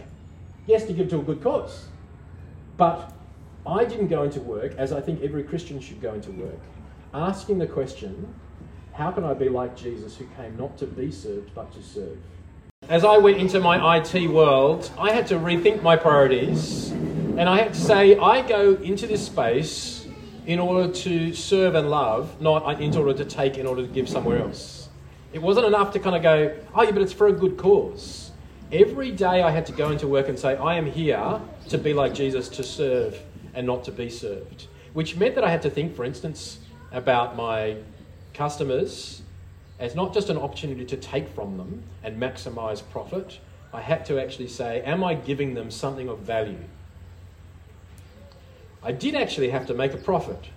Yes, 0.67 0.85
to 0.85 0.93
give 0.93 1.09
to 1.09 1.19
a 1.19 1.23
good 1.23 1.41
cause. 1.41 1.87
But 2.77 3.11
I 3.65 3.85
didn't 3.85 4.07
go 4.07 4.23
into 4.23 4.41
work 4.41 4.73
as 4.77 4.91
I 4.91 5.01
think 5.01 5.21
every 5.21 5.43
Christian 5.43 5.79
should 5.79 6.01
go 6.01 6.15
into 6.15 6.31
work, 6.31 6.59
asking 7.13 7.59
the 7.59 7.67
question, 7.67 8.33
how 8.93 9.11
can 9.11 9.23
I 9.23 9.35
be 9.35 9.49
like 9.49 9.75
Jesus 9.75 10.17
who 10.17 10.25
came 10.35 10.57
not 10.57 10.77
to 10.79 10.87
be 10.87 11.11
served 11.11 11.53
but 11.53 11.71
to 11.73 11.83
serve? 11.83 12.17
As 12.89 13.05
I 13.05 13.17
went 13.17 13.37
into 13.37 13.59
my 13.59 13.97
IT 13.97 14.31
world, 14.31 14.89
I 14.97 15.11
had 15.11 15.27
to 15.27 15.35
rethink 15.35 15.83
my 15.83 15.95
priorities 15.95 16.89
and 16.89 17.41
I 17.41 17.57
had 17.61 17.73
to 17.75 17.79
say, 17.79 18.17
I 18.17 18.41
go 18.41 18.73
into 18.73 19.05
this 19.05 19.25
space 19.25 20.07
in 20.47 20.57
order 20.57 20.91
to 20.91 21.33
serve 21.33 21.75
and 21.75 21.91
love, 21.91 22.41
not 22.41 22.81
in 22.81 22.97
order 22.97 23.13
to 23.13 23.25
take 23.25 23.59
in 23.59 23.67
order 23.67 23.83
to 23.83 23.87
give 23.87 24.09
somewhere 24.09 24.39
else. 24.39 24.89
It 25.33 25.41
wasn't 25.41 25.67
enough 25.67 25.93
to 25.93 25.99
kind 25.99 26.15
of 26.15 26.23
go, 26.23 26.57
oh, 26.73 26.81
yeah, 26.81 26.91
but 26.91 27.03
it's 27.03 27.13
for 27.13 27.27
a 27.27 27.31
good 27.31 27.57
cause. 27.57 28.31
Every 28.71 29.11
day 29.11 29.43
I 29.43 29.51
had 29.51 29.67
to 29.67 29.71
go 29.71 29.91
into 29.91 30.07
work 30.07 30.29
and 30.29 30.37
say, 30.37 30.57
I 30.57 30.75
am 30.75 30.87
here 30.87 31.39
to 31.69 31.77
be 31.77 31.93
like 31.93 32.13
Jesus, 32.13 32.49
to 32.49 32.63
serve 32.63 33.21
and 33.53 33.65
not 33.67 33.83
to 33.85 33.91
be 33.91 34.09
served. 34.09 34.67
Which 34.93 35.15
meant 35.15 35.35
that 35.35 35.43
I 35.43 35.51
had 35.51 35.61
to 35.63 35.69
think, 35.69 35.95
for 35.95 36.03
instance, 36.03 36.59
about 36.91 37.35
my 37.35 37.77
customers 38.33 39.21
as 39.79 39.95
not 39.95 40.13
just 40.13 40.29
an 40.29 40.37
opportunity 40.37 40.85
to 40.85 40.97
take 40.97 41.27
from 41.29 41.57
them 41.57 41.83
and 42.03 42.21
maximize 42.21 42.81
profit. 42.91 43.39
I 43.73 43.81
had 43.81 44.05
to 44.05 44.21
actually 44.21 44.47
say, 44.47 44.81
Am 44.81 45.03
I 45.03 45.15
giving 45.15 45.55
them 45.55 45.71
something 45.71 46.07
of 46.07 46.19
value? 46.19 46.65
I 48.83 48.91
did 48.91 49.15
actually 49.15 49.49
have 49.49 49.65
to 49.67 49.73
make 49.73 49.93
a 49.93 49.97
profit 49.97 50.49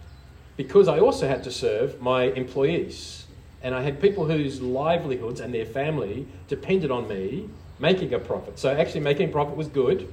because 0.56 0.88
I 0.88 0.98
also 0.98 1.26
had 1.26 1.42
to 1.44 1.50
serve 1.50 2.00
my 2.00 2.24
employees. 2.24 3.26
And 3.62 3.74
I 3.74 3.82
had 3.82 4.00
people 4.00 4.26
whose 4.26 4.60
livelihoods 4.60 5.40
and 5.40 5.54
their 5.54 5.64
family 5.64 6.26
depended 6.48 6.90
on 6.90 7.08
me 7.08 7.48
making 7.78 8.12
a 8.12 8.18
profit. 8.18 8.58
So 8.58 8.70
actually, 8.70 9.00
making 9.00 9.32
profit 9.32 9.56
was 9.56 9.68
good 9.68 10.12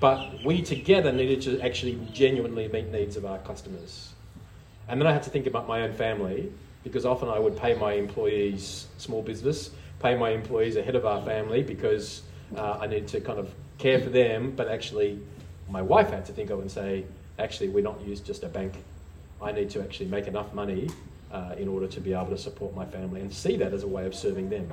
but 0.00 0.42
we 0.44 0.62
together 0.62 1.12
needed 1.12 1.42
to 1.42 1.60
actually 1.60 2.00
genuinely 2.12 2.66
meet 2.68 2.90
needs 2.90 3.16
of 3.16 3.26
our 3.26 3.38
customers. 3.38 4.12
And 4.88 5.00
then 5.00 5.06
I 5.06 5.12
had 5.12 5.22
to 5.24 5.30
think 5.30 5.46
about 5.46 5.68
my 5.68 5.82
own 5.82 5.92
family 5.92 6.50
because 6.82 7.04
often 7.04 7.28
I 7.28 7.38
would 7.38 7.56
pay 7.56 7.74
my 7.74 7.92
employees 7.92 8.86
small 8.96 9.22
business, 9.22 9.70
pay 10.00 10.16
my 10.16 10.30
employees 10.30 10.76
ahead 10.76 10.96
of 10.96 11.04
our 11.04 11.22
family 11.22 11.62
because 11.62 12.22
uh, 12.56 12.78
I 12.80 12.86
needed 12.86 13.08
to 13.08 13.20
kind 13.20 13.38
of 13.38 13.54
care 13.78 14.00
for 14.00 14.08
them, 14.08 14.52
but 14.56 14.68
actually 14.68 15.20
my 15.68 15.82
wife 15.82 16.10
had 16.10 16.24
to 16.26 16.32
think 16.32 16.50
of 16.50 16.60
and 16.60 16.70
say, 16.70 17.04
actually, 17.38 17.68
we're 17.68 17.84
not 17.84 18.00
used 18.00 18.24
just 18.24 18.42
a 18.42 18.48
bank. 18.48 18.74
I 19.40 19.52
need 19.52 19.70
to 19.70 19.82
actually 19.82 20.08
make 20.08 20.26
enough 20.26 20.52
money 20.52 20.88
uh, 21.30 21.54
in 21.56 21.68
order 21.68 21.86
to 21.86 22.00
be 22.00 22.12
able 22.12 22.26
to 22.26 22.38
support 22.38 22.74
my 22.74 22.86
family 22.86 23.20
and 23.20 23.32
see 23.32 23.56
that 23.58 23.72
as 23.72 23.82
a 23.82 23.88
way 23.88 24.06
of 24.06 24.14
serving 24.14 24.50
them. 24.50 24.70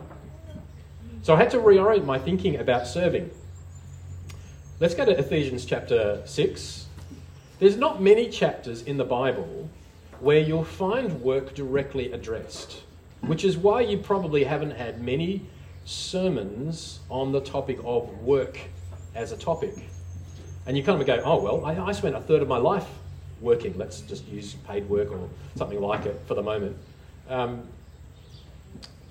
So 1.21 1.35
I 1.35 1.37
had 1.37 1.51
to 1.51 1.57
reorient 1.57 2.05
my 2.05 2.17
thinking 2.17 2.57
about 2.57 2.87
serving. 2.87 3.29
Let's 4.79 4.93
go 4.93 5.05
to 5.05 5.17
Ephesians 5.17 5.65
chapter 5.65 6.21
6. 6.23 6.85
There's 7.57 7.77
not 7.77 7.99
many 7.99 8.29
chapters 8.29 8.83
in 8.83 8.97
the 8.97 9.03
Bible 9.03 9.67
where 10.19 10.37
you'll 10.37 10.63
find 10.63 11.19
work 11.23 11.55
directly 11.55 12.11
addressed, 12.11 12.83
which 13.21 13.43
is 13.43 13.57
why 13.57 13.81
you 13.81 13.97
probably 13.97 14.43
haven't 14.43 14.69
had 14.69 15.01
many 15.01 15.41
sermons 15.85 16.99
on 17.09 17.31
the 17.31 17.41
topic 17.41 17.79
of 17.83 18.07
work 18.19 18.59
as 19.15 19.31
a 19.31 19.37
topic. 19.37 19.73
And 20.67 20.77
you 20.77 20.83
kind 20.83 21.01
of 21.01 21.07
go, 21.07 21.23
oh, 21.25 21.41
well, 21.41 21.65
I, 21.65 21.87
I 21.87 21.91
spent 21.91 22.13
a 22.13 22.21
third 22.21 22.43
of 22.43 22.47
my 22.47 22.59
life 22.59 22.85
working. 23.41 23.75
Let's 23.79 24.01
just 24.01 24.27
use 24.27 24.53
paid 24.67 24.87
work 24.87 25.11
or 25.11 25.27
something 25.55 25.81
like 25.81 26.05
it 26.05 26.21
for 26.27 26.35
the 26.35 26.43
moment. 26.43 26.77
Um, 27.29 27.63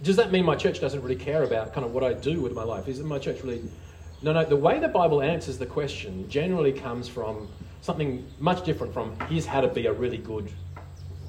does 0.05 0.15
that 0.15 0.31
mean 0.31 0.45
my 0.45 0.55
church 0.55 0.81
doesn't 0.81 1.03
really 1.03 1.17
care 1.17 1.43
about 1.43 1.75
kind 1.75 1.85
of 1.85 1.93
what 1.93 2.05
I 2.05 2.13
do 2.13 2.41
with 2.41 2.53
my 2.53 2.63
life? 2.63 2.87
Isn't 2.87 3.05
my 3.05 3.19
church 3.19 3.43
really 3.43 3.63
no, 4.23 4.33
no, 4.33 4.45
the 4.45 4.57
way 4.57 4.79
the 4.79 4.89
Bible 4.89 5.23
answers 5.23 5.59
the 5.59 5.67
question 5.67 6.29
generally 6.29 6.73
comes 6.73 7.09
from 7.09 7.49
something 7.83 8.27
much 8.41 8.65
different 8.65 8.93
from 8.93 9.19
here's 9.29 9.47
how 9.47 9.61
to 9.61 9.69
be 9.69 9.87
a 9.87 9.93
really 9.93 10.19
good 10.19 10.51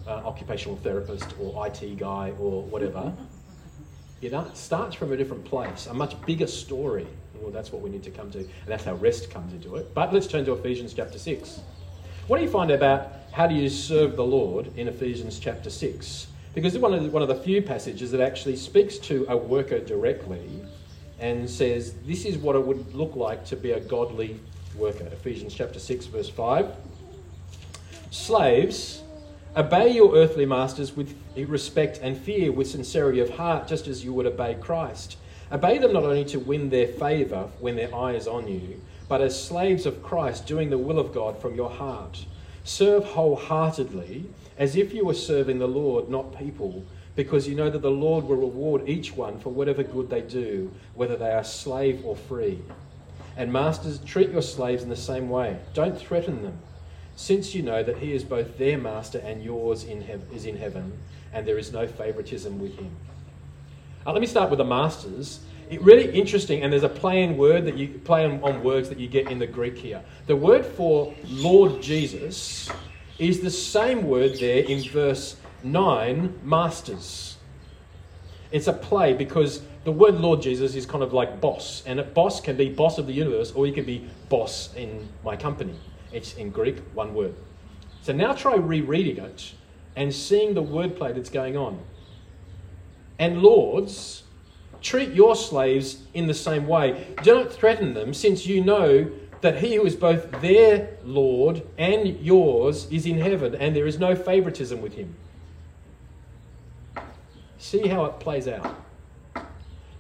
uh, 0.08 0.22
occupational 0.26 0.78
therapist 0.78 1.34
or 1.40 1.68
IT 1.68 1.98
guy 1.98 2.34
or 2.40 2.64
whatever. 2.64 3.14
It 4.20 4.34
starts 4.56 4.96
from 4.96 5.12
a 5.12 5.18
different 5.18 5.46
place, 5.46 5.86
a 5.86 5.94
much 5.94 6.20
bigger 6.26 6.48
story. 6.48 7.06
Well, 7.36 7.52
that's 7.52 7.72
what 7.72 7.84
we 7.84 7.92
need 7.92 8.02
to 8.02 8.10
come 8.10 8.32
to, 8.32 8.40
and 8.40 8.50
that's 8.66 8.84
how 8.84 8.96
rest 8.96 9.30
comes 9.30 9.54
into 9.54 9.76
it. 9.76 9.94
But 9.94 10.12
let's 10.12 10.26
turn 10.26 10.44
to 10.46 10.54
Ephesians 10.54 10.96
chapter 10.96 11.20
6. 11.20 11.60
What 12.26 12.38
do 12.38 12.44
you 12.44 12.50
find 12.50 12.72
about 12.72 13.12
how 13.32 13.46
do 13.46 13.54
you 13.54 13.70
serve 13.70 14.16
the 14.16 14.26
Lord 14.26 14.76
in 14.76 14.88
Ephesians 14.88 15.38
chapter 15.38 15.70
6? 15.70 16.28
Because 16.56 16.74
it's 16.74 16.82
one 16.82 16.96
of 16.96 17.04
the, 17.04 17.10
one 17.12 17.22
of 17.22 17.28
the 17.28 17.36
few 17.36 17.62
passages 17.62 18.10
that 18.10 18.20
actually 18.20 18.56
speaks 18.56 18.98
to 18.98 19.28
a 19.30 19.38
worker 19.38 19.80
directly 19.80 20.50
and 21.20 21.50
says 21.50 21.94
this 22.06 22.26
is 22.26 22.38
what 22.38 22.56
it 22.56 22.66
would 22.66 22.94
look 22.94 23.16
like 23.16 23.46
to 23.46 23.56
be 23.56 23.72
a 23.72 23.80
godly 23.80 24.40
worker. 24.76 25.06
Ephesians 25.06 25.54
chapter 25.54 25.80
6, 25.80 26.06
verse 26.08 26.30
5. 26.30 26.76
Slaves, 28.12 29.02
obey 29.56 29.90
your 29.90 30.16
earthly 30.16 30.46
masters 30.46 30.96
with 30.96 31.16
respect 31.36 32.00
and 32.02 32.18
fear, 32.18 32.52
with 32.52 32.68
sincerity 32.68 33.20
of 33.20 33.32
heart, 33.32 33.68
just 33.68 33.88
as 33.88 34.04
you 34.04 34.14
would 34.14 34.26
obey 34.26 34.56
Christ. 34.56 35.18
Obey 35.52 35.78
them 35.78 35.94
not 35.94 36.04
only 36.04 36.26
to 36.26 36.40
win 36.40 36.70
their 36.70 36.88
favour 36.88 37.50
when 37.60 37.76
their 37.76 37.94
eye 37.96 38.14
is 38.14 38.28
on 38.28 38.48
you, 38.48 38.82
but 39.08 39.22
as 39.22 39.42
slaves 39.42 39.86
of 39.86 40.04
Christ, 40.04 40.46
doing 40.46 40.70
the 40.70 40.78
will 40.78 41.00
of 41.00 41.14
God 41.14 41.42
from 41.42 41.56
your 41.56 41.70
heart. 41.70 42.26
Serve 42.64 43.06
wholeheartedly, 43.06 44.26
as 44.58 44.76
if 44.76 44.94
you 44.94 45.06
were 45.06 45.14
serving 45.14 45.60
the 45.60 45.68
Lord, 45.68 46.10
not 46.10 46.38
people 46.38 46.84
because 47.18 47.48
you 47.48 47.56
know 47.56 47.70
that 47.70 47.82
the 47.82 47.90
Lord 47.92 48.26
will 48.26 48.38
reward 48.38 48.88
each 48.88 49.18
one 49.18 49.40
for 49.40 49.50
whatever 49.50 49.82
good 49.82 50.08
they 50.08 50.22
do, 50.22 50.72
whether 50.94 51.18
they 51.18 51.32
are 51.32 51.44
slave 51.44 52.06
or 52.06 52.16
free. 52.16 52.62
And 53.36 53.52
masters, 53.52 53.98
treat 54.06 54.30
your 54.30 54.44
slaves 54.44 54.84
in 54.84 54.90
the 54.90 54.96
same 54.96 55.28
way. 55.28 55.58
Don't 55.74 55.98
threaten 55.98 56.44
them, 56.44 56.60
since 57.16 57.56
you 57.56 57.64
know 57.64 57.82
that 57.82 57.98
he 57.98 58.14
is 58.14 58.24
both 58.24 58.60
their 58.60 58.78
master 58.78 59.18
and 59.18 59.44
yours 59.44 59.84
in 59.84 60.02
hev- 60.02 60.32
is 60.32 60.46
in 60.46 60.58
heaven, 60.58 60.94
and 61.34 61.48
there 61.48 61.58
is 61.58 61.74
no 61.74 61.88
favoritism 61.88 62.60
with 62.60 62.78
him. 62.78 62.96
Uh, 64.06 64.12
let 64.12 64.22
me 64.22 64.28
start 64.28 64.52
with 64.52 64.60
the 64.60 64.66
masters. 64.66 65.40
It 65.72 65.82
really 65.82 66.12
interesting, 66.12 66.62
and 66.62 66.72
there's 66.72 66.84
a 66.84 66.90
play 66.90 67.24
in 67.24 67.36
word 67.36 67.66
that 67.66 67.78
you 67.78 68.00
play 68.06 68.26
on, 68.26 68.44
on 68.44 68.64
words 68.64 68.90
that 68.90 69.00
you 69.00 69.08
get 69.08 69.32
in 69.32 69.40
the 69.40 69.48
Greek 69.48 69.76
here. 69.76 70.04
The 70.28 70.36
word 70.36 70.64
for 70.64 71.16
Lord 71.26 71.82
Jesus 71.82 72.70
is 73.18 73.40
the 73.40 73.50
same 73.50 74.04
word 74.04 74.38
there 74.40 74.64
in 74.64 74.88
verse 74.88 75.36
nine 75.64 76.40
masters. 76.44 77.38
It's 78.52 78.68
a 78.68 78.74
play 78.74 79.14
because 79.14 79.62
the 79.84 79.92
word 79.92 80.16
Lord 80.16 80.42
Jesus 80.42 80.76
is 80.76 80.86
kind 80.86 81.04
of 81.04 81.14
like 81.14 81.42
boss, 81.42 81.84
and 81.86 82.00
a 82.00 82.04
boss 82.04 82.40
can 82.42 82.58
be 82.58 82.70
boss 82.70 82.98
of 82.98 83.08
the 83.08 83.14
universe 83.14 83.52
or 83.52 83.68
you 83.68 83.74
can 83.74 83.86
be 83.86 84.08
boss 84.30 84.74
in 84.76 85.08
my 85.24 85.36
company. 85.36 85.76
It's 86.12 86.36
in 86.36 86.50
Greek, 86.50 86.80
one 86.94 87.14
word. 87.14 87.36
So 88.02 88.14
now 88.14 88.34
try 88.34 88.56
rereading 88.56 89.18
it 89.18 89.54
and 89.96 90.14
seeing 90.14 90.54
the 90.54 90.64
wordplay 90.64 91.14
that's 91.14 91.30
going 91.30 91.58
on. 91.58 91.80
And 93.20 93.42
lords, 93.42 94.24
treat 94.82 95.10
your 95.10 95.36
slaves 95.36 96.04
in 96.14 96.28
the 96.28 96.34
same 96.34 96.68
way. 96.68 97.16
Do 97.24 97.36
not 97.36 97.52
threaten 97.52 97.94
them, 97.94 98.14
since 98.14 98.46
you 98.46 98.64
know 98.64 99.12
that 99.42 99.60
he 99.60 99.76
who 99.76 99.86
is 99.86 99.96
both 99.96 100.30
their 100.42 100.98
Lord 101.04 101.64
and 101.78 102.08
yours 102.20 102.88
is 102.92 103.06
in 103.06 103.20
heaven, 103.20 103.56
and 103.56 103.76
there 103.76 103.88
is 103.88 104.00
no 104.00 104.16
favoritism 104.16 104.82
with 104.82 104.94
him. 104.94 105.16
See 107.58 107.88
how 107.88 108.06
it 108.06 108.20
plays 108.20 108.48
out. 108.48 108.76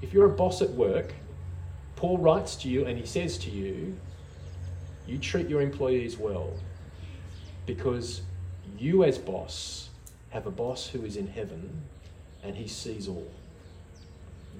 If 0.01 0.13
you're 0.13 0.25
a 0.25 0.29
boss 0.29 0.61
at 0.61 0.69
work, 0.71 1.13
Paul 1.95 2.17
writes 2.17 2.55
to 2.57 2.69
you 2.69 2.85
and 2.85 2.97
he 2.97 3.05
says 3.05 3.37
to 3.39 3.49
you, 3.49 3.97
you 5.07 5.17
treat 5.17 5.47
your 5.47 5.61
employees 5.61 6.17
well 6.17 6.51
because 7.65 8.21
you, 8.77 9.03
as 9.03 9.17
boss, 9.17 9.89
have 10.29 10.45
a 10.45 10.51
boss 10.51 10.87
who 10.87 11.03
is 11.03 11.17
in 11.17 11.27
heaven 11.27 11.81
and 12.43 12.55
he 12.55 12.67
sees 12.67 13.07
all. 13.07 13.31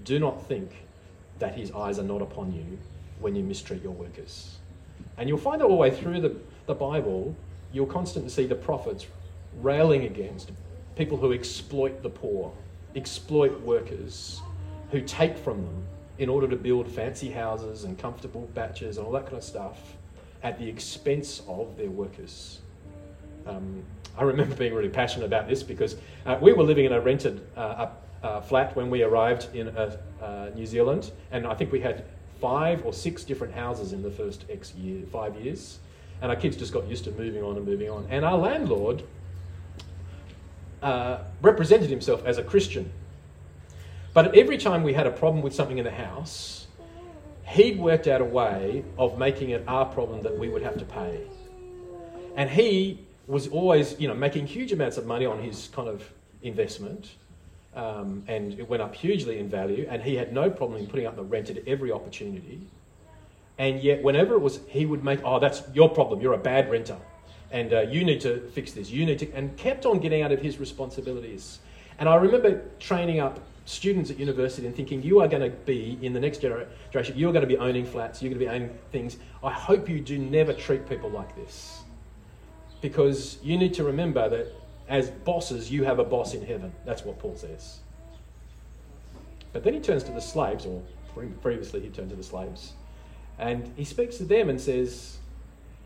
Do 0.04 0.20
not 0.20 0.48
think 0.48 0.72
that 1.40 1.56
his 1.56 1.72
eyes 1.72 2.00
are 2.00 2.04
not 2.04 2.22
upon 2.22 2.52
you 2.54 2.78
when 3.20 3.36
you 3.36 3.44
mistreat 3.44 3.84
your 3.84 3.92
workers. 3.92 4.58
And 5.18 5.30
you'll 5.30 5.38
find 5.38 5.62
all 5.62 5.70
the 5.70 5.76
way 5.76 5.92
through 5.92 6.22
the, 6.22 6.36
the 6.66 6.74
Bible, 6.74 7.36
you'll 7.72 7.86
constantly 7.86 8.30
see 8.30 8.46
the 8.46 8.56
prophets 8.56 9.06
railing 9.62 10.06
against 10.06 10.52
people 10.96 11.18
who 11.18 11.32
exploit 11.34 12.02
the 12.02 12.10
poor, 12.10 12.52
exploit 12.96 13.60
workers, 13.62 14.42
who 14.92 15.02
take 15.02 15.38
from 15.38 15.64
them 15.64 15.84
in 16.18 16.30
order 16.30 16.48
to 16.48 16.56
build 16.56 16.90
fancy 16.90 17.30
houses 17.30 17.84
and 17.84 17.98
comfortable 17.98 18.50
baches 18.54 18.98
and 18.98 19.06
all 19.06 19.12
that 19.14 19.26
kind 19.26 19.38
of 19.38 19.44
stuff 19.44 19.96
at 20.44 20.58
the 20.58 20.68
expense 20.68 21.42
of 21.48 21.78
their 21.78 21.90
workers. 21.90 22.60
Um, 23.46 23.84
I 24.18 24.24
remember 24.24 24.56
being 24.56 24.74
really 24.74 24.90
passionate 24.90 25.26
about 25.26 25.48
this 25.48 25.64
because 25.64 25.96
uh, 26.26 26.38
we 26.42 26.54
were 26.54 26.64
living 26.64 26.86
in 26.86 26.94
a 26.94 27.00
rented 27.00 27.46
uh, 27.56 27.90
uh, 28.24 28.42
flat 28.42 28.76
when 28.76 28.90
we 28.90 29.04
arrived 29.04 29.56
in 29.56 29.70
uh, 29.70 29.98
uh, 30.22 30.50
New 30.56 30.66
Zealand, 30.66 31.12
and 31.32 31.46
I 31.46 31.54
think 31.54 31.72
we 31.72 31.80
had 31.80 32.06
five 32.42 32.86
or 32.86 32.94
six 32.94 33.24
different 33.24 33.54
houses 33.54 33.94
in 33.94 34.02
the 34.02 34.12
first 34.12 34.46
X 34.50 34.74
year, 34.76 35.04
five 35.12 35.36
years, 35.36 35.80
and 36.22 36.32
our 36.32 36.38
kids 36.38 36.58
just 36.58 36.74
got 36.74 36.88
used 36.88 37.04
to 37.04 37.12
moving 37.12 37.44
on 37.44 37.58
and 37.58 37.66
moving 37.66 37.90
on. 37.90 38.08
And 38.10 38.26
our 38.26 38.38
landlord 38.38 39.04
uh, 40.88 41.24
represented 41.42 41.90
himself 41.90 42.26
as 42.26 42.38
a 42.38 42.44
Christian, 42.44 42.90
but 44.14 44.36
every 44.36 44.58
time 44.58 44.84
we 44.84 44.94
had 44.94 45.06
a 45.06 45.12
problem 45.12 45.44
with 45.44 45.54
something 45.54 45.78
in 45.78 45.84
the 45.84 45.92
house, 45.92 46.68
he'd 47.46 47.78
worked 47.78 48.08
out 48.08 48.22
a 48.22 48.26
way 48.26 48.86
of 48.98 49.18
making 49.18 49.50
it 49.50 49.64
our 49.68 49.86
problem 49.86 50.22
that 50.24 50.38
we 50.38 50.48
would 50.48 50.62
have 50.62 50.78
to 50.78 50.86
pay. 50.86 51.20
And 52.38 52.50
he 52.50 53.06
was 53.28 53.50
always, 53.50 54.00
you 54.00 54.08
know, 54.08 54.14
making 54.14 54.48
huge 54.48 54.72
amounts 54.72 54.96
of 54.96 55.06
money 55.06 55.26
on 55.26 55.44
his 55.44 55.70
kind 55.74 55.90
of 55.90 56.10
investment. 56.42 57.12
Um, 57.76 58.24
and 58.28 58.58
it 58.58 58.68
went 58.68 58.82
up 58.82 58.96
hugely 58.96 59.40
in 59.40 59.50
value, 59.50 59.86
and 59.90 60.02
he 60.02 60.16
had 60.16 60.32
no 60.32 60.50
problem 60.50 60.80
in 60.80 60.88
putting 60.88 61.06
up 61.06 61.18
the 61.18 61.24
rent 61.24 61.50
at 61.50 61.68
every 61.68 61.92
opportunity. 61.92 62.62
And 63.58 63.84
yet, 63.84 64.02
whenever 64.02 64.36
it 64.36 64.42
was, 64.42 64.62
he 64.70 64.86
would 64.86 65.04
make, 65.04 65.20
oh, 65.26 65.40
that's 65.40 65.64
your 65.74 65.90
problem. 65.90 66.22
You're 66.22 66.34
a 66.34 66.46
bad 66.54 66.72
renter, 66.72 66.98
and 67.52 67.74
uh, 67.74 67.82
you 67.82 68.04
need 68.04 68.22
to 68.22 68.42
fix 68.52 68.72
this. 68.74 68.90
You 68.90 69.06
need 69.06 69.20
to, 69.20 69.32
and 69.34 69.56
kept 69.58 69.86
on 69.86 70.00
getting 70.00 70.22
out 70.22 70.32
of 70.32 70.42
his 70.42 70.60
responsibilities. 70.60 71.60
And 72.00 72.08
I 72.08 72.16
remember 72.16 72.64
training 72.80 73.20
up 73.20 73.40
students 73.66 74.10
at 74.10 74.18
university 74.18 74.66
and 74.66 74.76
thinking 74.76 75.04
you 75.04 75.20
are 75.20 75.28
going 75.28 75.44
to 75.44 75.56
be 75.58 75.98
in 76.02 76.14
the 76.14 76.20
next 76.20 76.40
generation, 76.40 77.18
you're 77.18 77.34
going 77.34 77.42
to 77.42 77.48
be 77.48 77.58
owning 77.58 77.86
flats, 77.86 78.22
you're 78.22 78.30
going 78.30 78.40
to 78.40 78.46
be 78.46 78.50
owning 78.50 78.78
things. 78.92 79.18
I 79.44 79.52
hope 79.52 79.90
you 79.90 80.00
do 80.00 80.18
never 80.18 80.54
treat 80.54 80.88
people 80.88 81.10
like 81.10 81.36
this 81.36 81.82
because 82.82 83.40
you 83.44 83.58
need 83.58 83.74
to 83.74 83.84
remember 83.84 84.30
that 84.30 84.54
as 84.88 85.10
bosses, 85.10 85.70
you 85.70 85.84
have 85.84 86.00
a 86.00 86.04
boss 86.04 86.34
in 86.34 86.46
heaven. 86.46 86.72
That's 86.86 87.04
what 87.04 87.20
Paul 87.20 87.36
says. 87.36 87.80
But 89.52 89.64
then 89.64 89.74
he 89.74 89.80
turns 89.80 90.04
to 90.04 90.12
the 90.12 90.22
slaves, 90.22 90.66
or 90.66 90.82
previously 91.42 91.82
he 91.82 91.90
turned 91.90 92.10
to 92.12 92.16
the 92.16 92.24
slaves, 92.24 92.74
and 93.40 93.72
he 93.76 93.84
speaks 93.84 94.18
to 94.18 94.24
them 94.24 94.50
and 94.50 94.60
says, 94.60 95.17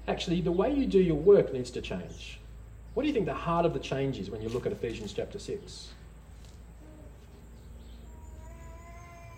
Actually, 0.07 0.41
the 0.41 0.51
way 0.51 0.73
you 0.73 0.85
do 0.85 0.99
your 0.99 1.15
work 1.15 1.53
needs 1.53 1.71
to 1.71 1.81
change. 1.81 2.39
What 2.93 3.03
do 3.03 3.07
you 3.07 3.13
think 3.13 3.25
the 3.25 3.33
heart 3.33 3.65
of 3.65 3.73
the 3.73 3.79
change 3.79 4.17
is 4.17 4.29
when 4.29 4.41
you 4.41 4.49
look 4.49 4.65
at 4.65 4.71
Ephesians 4.71 5.13
chapter 5.13 5.39
6? 5.39 5.89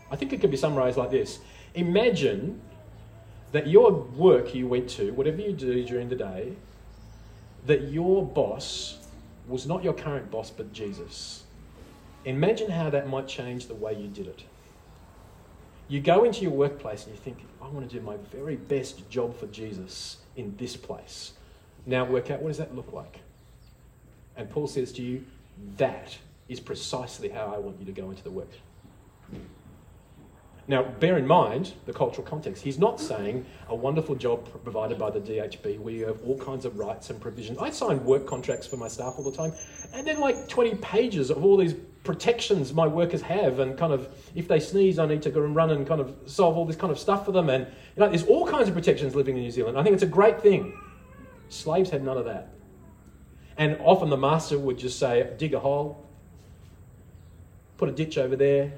I 0.10 0.16
think 0.16 0.32
it 0.32 0.42
could 0.42 0.52
be 0.52 0.58
summarized 0.58 0.98
like 0.98 1.12
this 1.12 1.40
Imagine 1.76 2.62
that 3.52 3.68
your 3.68 3.92
work 3.92 4.56
you 4.56 4.68
went 4.68 4.90
to, 4.92 5.12
whatever 5.12 5.42
you 5.42 5.54
do 5.54 5.84
during 5.84 6.10
the 6.10 6.16
day, 6.16 6.54
that 7.66 7.84
your 7.90 8.26
boss 8.26 8.98
was 9.48 9.68
not 9.68 9.84
your 9.84 9.94
current 9.94 10.32
boss, 10.32 10.50
but 10.50 10.74
Jesus. 10.74 11.44
Imagine 12.26 12.72
how 12.72 12.90
that 12.90 13.08
might 13.10 13.28
change 13.28 13.68
the 13.68 13.76
way 13.76 13.94
you 13.94 14.08
did 14.08 14.28
it. 14.28 14.44
You 15.88 16.00
go 16.00 16.24
into 16.24 16.42
your 16.42 16.52
workplace 16.52 17.06
and 17.06 17.14
you 17.14 17.22
think, 17.22 17.40
I 17.62 17.68
want 17.68 17.88
to 17.90 17.96
do 17.96 18.02
my 18.02 18.16
very 18.32 18.56
best 18.56 19.08
job 19.10 19.38
for 19.38 19.48
Jesus 19.48 20.18
in 20.36 20.56
this 20.58 20.76
place. 20.76 21.34
Now 21.86 22.06
work 22.06 22.32
out 22.32 22.42
what 22.42 22.50
does 22.50 22.58
that 22.58 22.76
look 22.76 22.92
like? 22.94 23.20
And 24.36 24.50
Paul 24.50 24.68
says 24.68 24.92
to 24.94 25.02
you, 25.02 25.26
that 25.78 26.18
is 26.50 26.60
precisely 26.60 27.30
how 27.30 27.54
I 27.54 27.58
want 27.58 27.80
you 27.80 27.86
to 27.86 27.92
go 27.92 28.10
into 28.10 28.24
the 28.24 28.32
work. 28.32 28.50
Now, 30.66 30.84
bear 30.84 31.18
in 31.18 31.28
mind 31.28 31.74
the 31.86 31.92
cultural 31.92 32.26
context. 32.26 32.64
He's 32.64 32.80
not 32.80 33.00
saying 33.00 33.46
a 33.68 33.76
wonderful 33.76 34.16
job 34.16 34.48
provided 34.64 34.98
by 34.98 35.10
the 35.10 35.20
DHB 35.20 35.78
where 35.80 35.94
you 35.94 36.06
have 36.06 36.22
all 36.24 36.38
kinds 36.38 36.64
of 36.64 36.80
rights 36.80 37.10
and 37.10 37.20
provisions. 37.20 37.58
I 37.58 37.70
sign 37.70 38.04
work 38.06 38.26
contracts 38.26 38.66
for 38.66 38.78
my 38.78 38.88
staff 38.88 39.16
all 39.18 39.26
the 39.26 39.36
time, 39.36 39.52
and 39.94 40.08
then 40.08 40.22
like 40.22 40.48
20 40.48 40.76
pages 40.76 41.30
of 41.30 41.44
all 41.44 41.58
these 41.58 41.76
protections 42.04 42.74
my 42.74 42.86
workers 42.88 43.22
have, 43.22 43.60
and 43.60 43.78
kind 43.78 43.94
of 43.94 44.10
if 44.36 44.48
they 44.48 44.60
sneeze, 44.60 45.00
I 45.00 45.06
need 45.06 45.22
to 45.24 45.30
go 45.30 45.44
and 45.44 45.56
run 45.56 45.72
and 45.72 45.88
kind 45.88 46.02
of 46.02 46.16
solve 46.26 46.58
all 46.58 46.66
this 46.66 46.76
kind 46.76 46.92
of 46.92 47.00
stuff 47.00 47.26
for 47.26 47.32
them. 47.32 47.50
And 47.50 47.66
you 47.96 48.00
know, 48.02 48.10
there's 48.10 48.26
all 48.26 48.48
kinds 48.48 48.68
of 48.68 48.74
protections 48.74 49.16
living 49.16 49.38
in 49.38 49.44
New 49.44 49.52
Zealand. 49.52 49.78
I 49.78 49.84
think 49.84 49.94
it's 49.94 50.04
a 50.04 50.08
great 50.08 50.42
thing. 50.42 50.78
Slaves 51.50 51.90
had 51.90 52.04
none 52.04 52.18
of 52.18 52.26
that. 52.26 52.50
And 53.58 53.78
often 53.82 54.10
the 54.10 54.18
master 54.18 54.58
would 54.58 54.78
just 54.78 54.98
say, 55.00 55.32
dig 55.38 55.54
a 55.54 55.60
hole, 55.60 56.08
put 57.78 57.88
a 57.88 57.92
ditch 57.92 58.18
over 58.18 58.36
there, 58.36 58.74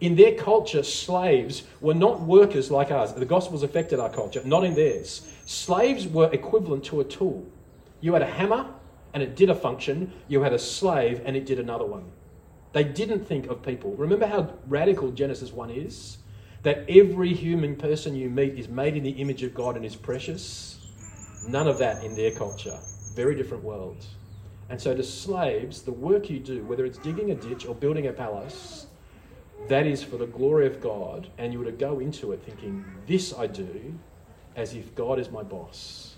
in 0.00 0.14
their 0.14 0.34
culture, 0.34 0.82
slaves 0.82 1.62
were 1.80 1.94
not 1.94 2.20
workers 2.20 2.70
like 2.70 2.90
us. 2.90 3.12
The 3.12 3.24
Gospels 3.24 3.62
affected 3.62 3.98
our 3.98 4.10
culture, 4.10 4.42
not 4.44 4.62
in 4.62 4.74
theirs. 4.74 5.26
Slaves 5.46 6.06
were 6.06 6.30
equivalent 6.32 6.84
to 6.84 7.00
a 7.00 7.04
tool. 7.04 7.46
You 8.02 8.12
had 8.12 8.20
a 8.20 8.26
hammer 8.26 8.66
and 9.14 9.22
it 9.22 9.34
did 9.36 9.48
a 9.48 9.54
function, 9.54 10.12
you 10.28 10.42
had 10.42 10.52
a 10.52 10.58
slave 10.58 11.22
and 11.24 11.34
it 11.34 11.46
did 11.46 11.58
another 11.58 11.86
one. 11.86 12.04
They 12.76 12.84
didn't 12.84 13.26
think 13.26 13.46
of 13.46 13.62
people. 13.62 13.94
Remember 13.94 14.26
how 14.26 14.52
radical 14.66 15.10
Genesis 15.10 15.50
1 15.50 15.70
is? 15.70 16.18
That 16.62 16.84
every 16.90 17.32
human 17.32 17.74
person 17.74 18.14
you 18.14 18.28
meet 18.28 18.58
is 18.58 18.68
made 18.68 18.98
in 18.98 19.02
the 19.02 19.12
image 19.12 19.42
of 19.42 19.54
God 19.54 19.76
and 19.76 19.84
is 19.86 19.96
precious? 19.96 20.78
None 21.48 21.68
of 21.68 21.78
that 21.78 22.04
in 22.04 22.14
their 22.14 22.32
culture. 22.32 22.78
Very 23.14 23.34
different 23.34 23.64
worlds. 23.64 24.08
And 24.68 24.78
so, 24.78 24.94
to 24.94 25.02
slaves, 25.02 25.80
the 25.84 25.92
work 25.92 26.28
you 26.28 26.38
do, 26.38 26.64
whether 26.64 26.84
it's 26.84 26.98
digging 26.98 27.30
a 27.30 27.34
ditch 27.34 27.64
or 27.64 27.74
building 27.74 28.08
a 28.08 28.12
palace, 28.12 28.88
that 29.68 29.86
is 29.86 30.02
for 30.02 30.18
the 30.18 30.26
glory 30.26 30.66
of 30.66 30.82
God, 30.82 31.28
and 31.38 31.54
you 31.54 31.60
were 31.60 31.64
to 31.64 31.72
go 31.72 32.00
into 32.00 32.32
it 32.32 32.42
thinking, 32.44 32.84
This 33.06 33.32
I 33.32 33.46
do 33.46 33.98
as 34.54 34.74
if 34.74 34.94
God 34.94 35.18
is 35.18 35.30
my 35.30 35.42
boss, 35.42 36.16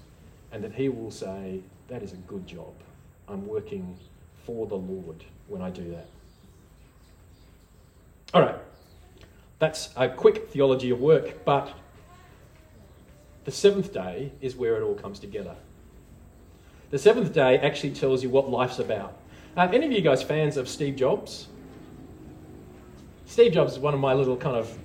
and 0.51 0.64
that 0.64 0.75
He 0.75 0.88
will 0.88 1.12
say, 1.12 1.61
That 1.87 2.03
is 2.03 2.14
a 2.14 2.16
good 2.16 2.49
job. 2.49 2.75
I'm 3.29 3.47
working 3.47 3.97
for 4.44 4.66
the 4.66 4.75
Lord 4.75 5.23
when 5.47 5.62
I 5.62 5.71
do 5.71 5.88
that. 5.92 6.09
All 8.34 8.42
right, 8.42 8.56
that's 9.58 9.88
a 9.96 10.08
quick 10.08 10.50
theology 10.50 10.90
of 10.90 11.00
work, 11.00 11.44
but 11.46 11.72
the 13.44 13.50
seventh 13.50 13.92
day 13.92 14.33
is 14.42 14.54
where 14.54 14.76
it 14.76 14.83
all 14.83 14.94
comes 14.94 15.18
together. 15.18 15.56
The 16.90 16.98
seventh 16.98 17.33
day 17.33 17.58
actually 17.58 17.92
tells 17.92 18.22
you 18.22 18.29
what 18.29 18.50
life's 18.50 18.79
about. 18.79 19.16
Uh, 19.56 19.68
any 19.72 19.87
of 19.87 19.92
you 19.92 20.02
guys 20.02 20.22
fans 20.22 20.58
of 20.58 20.68
Steve 20.68 20.96
Jobs? 20.96 21.48
Steve 23.24 23.52
Jobs 23.52 23.72
is 23.72 23.79
one 23.79 23.94
of 23.94 24.00
my 24.00 24.12
little 24.12 24.37
kind 24.37 24.56
of, 24.56 24.79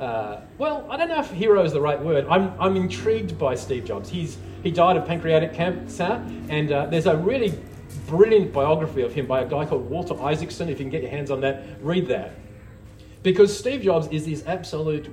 uh, 0.00 0.40
well, 0.56 0.86
I 0.90 0.96
don't 0.96 1.08
know 1.08 1.20
if 1.20 1.30
hero 1.30 1.62
is 1.62 1.72
the 1.72 1.80
right 1.80 2.00
word. 2.00 2.26
I'm, 2.30 2.58
I'm 2.58 2.76
intrigued 2.76 3.38
by 3.38 3.54
Steve 3.54 3.84
Jobs. 3.84 4.08
He's, 4.08 4.38
he 4.62 4.70
died 4.70 4.96
of 4.96 5.06
pancreatic 5.06 5.52
cancer, 5.52 6.26
and 6.48 6.72
uh, 6.72 6.86
there's 6.86 7.06
a 7.06 7.16
really 7.16 7.58
brilliant 8.06 8.54
biography 8.54 9.02
of 9.02 9.12
him 9.12 9.26
by 9.26 9.42
a 9.42 9.46
guy 9.46 9.66
called 9.66 9.88
Walter 9.90 10.18
Isaacson. 10.22 10.70
If 10.70 10.78
you 10.78 10.84
can 10.84 10.90
get 10.90 11.02
your 11.02 11.10
hands 11.10 11.30
on 11.30 11.40
that, 11.42 11.62
read 11.82 12.06
that. 12.08 12.32
Because 13.26 13.58
Steve 13.58 13.82
Jobs 13.82 14.06
is 14.12 14.24
this 14.24 14.46
absolute 14.46 15.12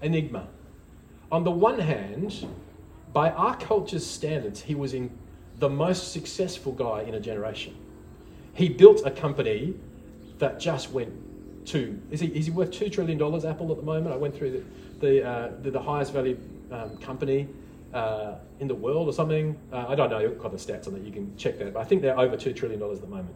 enigma. 0.00 0.46
On 1.32 1.42
the 1.42 1.50
one 1.50 1.80
hand, 1.80 2.46
by 3.12 3.30
our 3.30 3.56
culture's 3.56 4.06
standards, 4.06 4.62
he 4.62 4.76
was 4.76 4.94
in 4.94 5.10
the 5.58 5.68
most 5.68 6.12
successful 6.12 6.70
guy 6.70 7.02
in 7.02 7.14
a 7.14 7.20
generation. 7.20 7.74
He 8.54 8.68
built 8.68 9.02
a 9.04 9.10
company 9.10 9.74
that 10.38 10.60
just 10.60 10.92
went 10.92 11.12
to, 11.66 12.00
is 12.12 12.20
he, 12.20 12.28
is 12.28 12.46
he 12.46 12.52
worth 12.52 12.70
$2 12.70 12.92
trillion, 12.92 13.20
Apple, 13.44 13.72
at 13.72 13.76
the 13.76 13.82
moment? 13.82 14.14
I 14.14 14.16
went 14.16 14.36
through 14.36 14.52
the, 14.52 14.62
the, 15.04 15.28
uh, 15.28 15.50
the, 15.62 15.72
the 15.72 15.82
highest 15.82 16.12
value 16.12 16.38
um, 16.70 16.96
company 16.98 17.48
uh, 17.92 18.36
in 18.60 18.68
the 18.68 18.74
world 18.76 19.08
or 19.08 19.12
something. 19.12 19.58
Uh, 19.72 19.86
I 19.88 19.96
don't 19.96 20.10
know, 20.10 20.18
I've 20.18 20.38
got 20.38 20.52
the 20.52 20.58
stats 20.58 20.86
on 20.86 20.92
that, 20.92 21.02
you 21.02 21.10
can 21.10 21.36
check 21.36 21.58
that, 21.58 21.74
but 21.74 21.80
I 21.80 21.84
think 21.86 22.02
they're 22.02 22.16
over 22.16 22.36
$2 22.36 22.54
trillion 22.54 22.80
at 22.80 23.00
the 23.00 23.08
moment. 23.08 23.34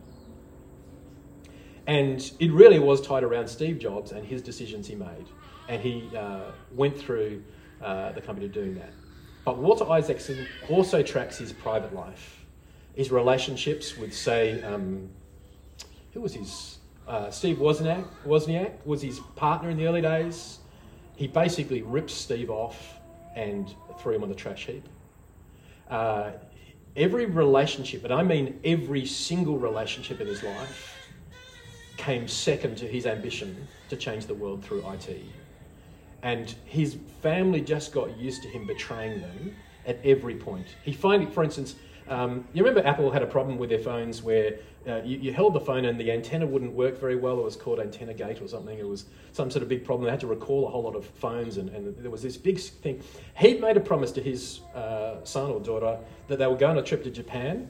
And 1.86 2.30
it 2.38 2.52
really 2.52 2.78
was 2.78 3.00
tied 3.00 3.22
around 3.22 3.48
Steve 3.48 3.78
Jobs 3.78 4.12
and 4.12 4.24
his 4.24 4.42
decisions 4.42 4.86
he 4.86 4.94
made. 4.94 5.26
And 5.68 5.82
he 5.82 6.10
uh, 6.16 6.50
went 6.72 6.98
through 6.98 7.42
uh, 7.82 8.12
the 8.12 8.20
company 8.20 8.48
doing 8.48 8.74
that. 8.76 8.92
But 9.44 9.58
Walter 9.58 9.88
Isaacson 9.90 10.46
also 10.68 11.02
tracks 11.02 11.38
his 11.38 11.52
private 11.52 11.94
life, 11.94 12.44
his 12.94 13.10
relationships 13.10 13.96
with, 13.96 14.14
say, 14.14 14.62
um, 14.62 15.08
who 16.12 16.20
was 16.20 16.34
his? 16.34 16.78
Uh, 17.08 17.30
Steve 17.30 17.56
Wozniak, 17.56 18.04
Wozniak 18.24 18.72
was 18.84 19.02
his 19.02 19.18
partner 19.34 19.70
in 19.70 19.76
the 19.76 19.86
early 19.86 20.02
days. 20.02 20.58
He 21.16 21.26
basically 21.26 21.82
ripped 21.82 22.10
Steve 22.10 22.50
off 22.50 23.00
and 23.34 23.74
threw 23.98 24.14
him 24.14 24.22
on 24.22 24.28
the 24.28 24.34
trash 24.34 24.66
heap. 24.66 24.88
Uh, 25.88 26.32
every 26.94 27.26
relationship, 27.26 28.04
and 28.04 28.12
I 28.12 28.22
mean 28.22 28.60
every 28.64 29.06
single 29.06 29.58
relationship 29.58 30.20
in 30.20 30.26
his 30.26 30.42
life, 30.42 30.99
came 32.00 32.26
second 32.26 32.78
to 32.78 32.88
his 32.88 33.06
ambition 33.06 33.68
to 33.90 33.96
change 33.96 34.24
the 34.24 34.34
world 34.34 34.64
through 34.64 34.82
IT. 34.90 35.22
And 36.22 36.54
his 36.64 36.96
family 37.22 37.60
just 37.60 37.92
got 37.92 38.16
used 38.16 38.42
to 38.42 38.48
him 38.48 38.66
betraying 38.66 39.20
them 39.20 39.54
at 39.86 40.00
every 40.02 40.34
point. 40.34 40.66
He 40.82 40.94
finally, 40.94 41.30
for 41.30 41.44
instance, 41.44 41.74
um, 42.08 42.46
you 42.54 42.64
remember 42.64 42.86
Apple 42.88 43.10
had 43.10 43.22
a 43.22 43.26
problem 43.26 43.58
with 43.58 43.68
their 43.68 43.78
phones 43.78 44.22
where 44.22 44.58
uh, 44.88 45.02
you, 45.04 45.18
you, 45.18 45.32
held 45.32 45.52
the 45.52 45.60
phone 45.60 45.84
and 45.84 46.00
the 46.00 46.10
antenna 46.10 46.46
wouldn't 46.46 46.72
work 46.72 46.98
very 46.98 47.16
well. 47.16 47.38
It 47.38 47.44
was 47.44 47.54
called 47.54 47.78
antenna 47.78 48.14
gate 48.14 48.40
or 48.40 48.48
something. 48.48 48.78
It 48.78 48.88
was 48.88 49.04
some 49.32 49.50
sort 49.50 49.62
of 49.62 49.68
big 49.68 49.84
problem. 49.84 50.06
They 50.06 50.10
had 50.10 50.20
to 50.20 50.26
recall 50.26 50.66
a 50.66 50.70
whole 50.70 50.82
lot 50.82 50.96
of 50.96 51.04
phones, 51.04 51.58
and, 51.58 51.68
and 51.68 51.94
there 51.98 52.10
was 52.10 52.22
this 52.22 52.38
big 52.38 52.58
thing. 52.58 53.02
He'd 53.36 53.60
made 53.60 53.76
a 53.76 53.80
promise 53.80 54.10
to 54.12 54.22
his 54.22 54.60
uh, 54.74 55.22
son 55.22 55.50
or 55.50 55.60
daughter 55.60 55.98
that 56.28 56.38
they 56.38 56.46
were 56.46 56.56
going 56.56 56.78
on 56.78 56.82
a 56.82 56.86
trip 56.86 57.04
to 57.04 57.10
Japan, 57.10 57.68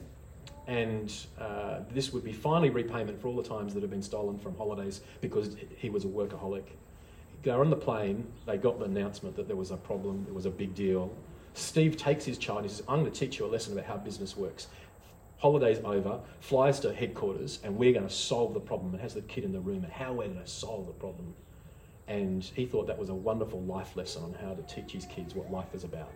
and 0.71 1.13
uh, 1.37 1.79
this 1.93 2.13
would 2.13 2.23
be 2.23 2.31
finally 2.31 2.69
repayment 2.69 3.21
for 3.21 3.27
all 3.27 3.35
the 3.35 3.43
times 3.43 3.73
that 3.73 3.81
had 3.81 3.89
been 3.89 4.01
stolen 4.01 4.39
from 4.39 4.55
holidays 4.55 5.01
because 5.19 5.57
he 5.75 5.89
was 5.89 6.05
a 6.05 6.07
workaholic. 6.07 6.63
They're 7.43 7.59
on 7.59 7.69
the 7.69 7.75
plane. 7.75 8.25
They 8.45 8.55
got 8.55 8.79
the 8.79 8.85
announcement 8.85 9.35
that 9.35 9.47
there 9.47 9.57
was 9.57 9.71
a 9.71 9.75
problem. 9.75 10.25
It 10.29 10.33
was 10.33 10.45
a 10.45 10.49
big 10.49 10.73
deal. 10.73 11.13
Steve 11.55 11.97
takes 11.97 12.23
his 12.23 12.37
child. 12.37 12.63
He 12.63 12.69
says, 12.69 12.83
"I'm 12.87 13.01
going 13.01 13.11
to 13.11 13.19
teach 13.19 13.37
you 13.37 13.45
a 13.45 13.51
lesson 13.51 13.73
about 13.73 13.83
how 13.83 13.97
business 13.97 14.37
works." 14.37 14.67
Holidays 15.39 15.79
over, 15.83 16.21
flies 16.39 16.79
to 16.81 16.93
headquarters, 16.93 17.59
and 17.65 17.75
we're 17.75 17.91
going 17.91 18.07
to 18.07 18.13
solve 18.13 18.53
the 18.53 18.59
problem. 18.61 18.93
And 18.93 19.01
has 19.01 19.13
the 19.13 19.23
kid 19.23 19.43
in 19.43 19.51
the 19.51 19.59
room 19.59 19.83
and 19.83 19.91
how 19.91 20.13
we're 20.13 20.27
going 20.27 20.39
to 20.39 20.47
solve 20.47 20.87
the 20.87 20.93
problem. 20.93 21.33
And 22.07 22.45
he 22.45 22.65
thought 22.65 22.87
that 22.87 22.97
was 22.97 23.09
a 23.09 23.13
wonderful 23.13 23.61
life 23.63 23.97
lesson 23.97 24.23
on 24.23 24.35
how 24.35 24.53
to 24.53 24.61
teach 24.73 24.93
his 24.93 25.05
kids 25.05 25.35
what 25.35 25.51
life 25.51 25.73
is 25.73 25.83
about. 25.83 26.13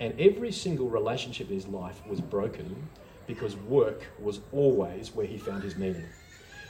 And 0.00 0.18
every 0.18 0.50
single 0.50 0.88
relationship 0.88 1.48
in 1.48 1.54
his 1.54 1.68
life 1.68 2.04
was 2.08 2.20
broken 2.20 2.88
because 3.30 3.56
work 3.56 4.02
was 4.18 4.40
always 4.52 5.14
where 5.14 5.24
he 5.24 5.38
found 5.38 5.62
his 5.62 5.76
meaning. 5.76 6.04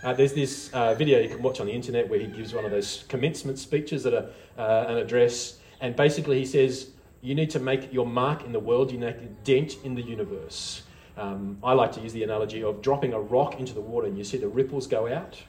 Uh, 0.05 0.13
there's 0.13 0.35
this 0.35 0.71
uh, 0.75 0.93
video 0.95 1.19
you 1.19 1.29
can 1.29 1.43
watch 1.43 1.59
on 1.59 1.67
the 1.67 1.73
internet 1.73 2.07
where 2.07 2.19
he 2.19 2.27
gives 2.27 2.53
one 2.53 2.67
of 2.67 2.71
those 2.71 3.05
commencement 3.09 3.59
speeches 3.59 4.05
at 4.05 4.13
a, 4.13 4.31
uh, 4.59 4.85
an 4.89 4.99
address, 4.99 5.59
and 5.81 5.97
basically 5.97 6.39
he 6.39 6.45
says, 6.45 6.91
You 7.23 7.35
need 7.35 7.49
to 7.51 7.61
make 7.61 7.93
your 7.95 8.07
mark 8.07 8.45
in 8.45 8.53
the 8.53 8.61
world, 8.61 8.93
you 8.93 8.99
need 8.99 9.09
a 9.09 9.29
dent 9.43 9.77
in 9.85 9.95
the 9.95 10.03
universe. 10.03 10.83
Um, 11.17 11.59
I 11.63 11.73
like 11.73 11.93
to 11.93 12.01
use 12.01 12.13
the 12.13 12.25
analogy 12.25 12.63
of 12.63 12.83
dropping 12.83 13.15
a 13.15 13.21
rock 13.21 13.59
into 13.59 13.73
the 13.73 13.81
water 13.81 14.07
and 14.07 14.17
you 14.17 14.25
see 14.25 14.39
the 14.39 14.49
ripples 14.49 14.87
go 14.87 15.11
out. 15.13 15.43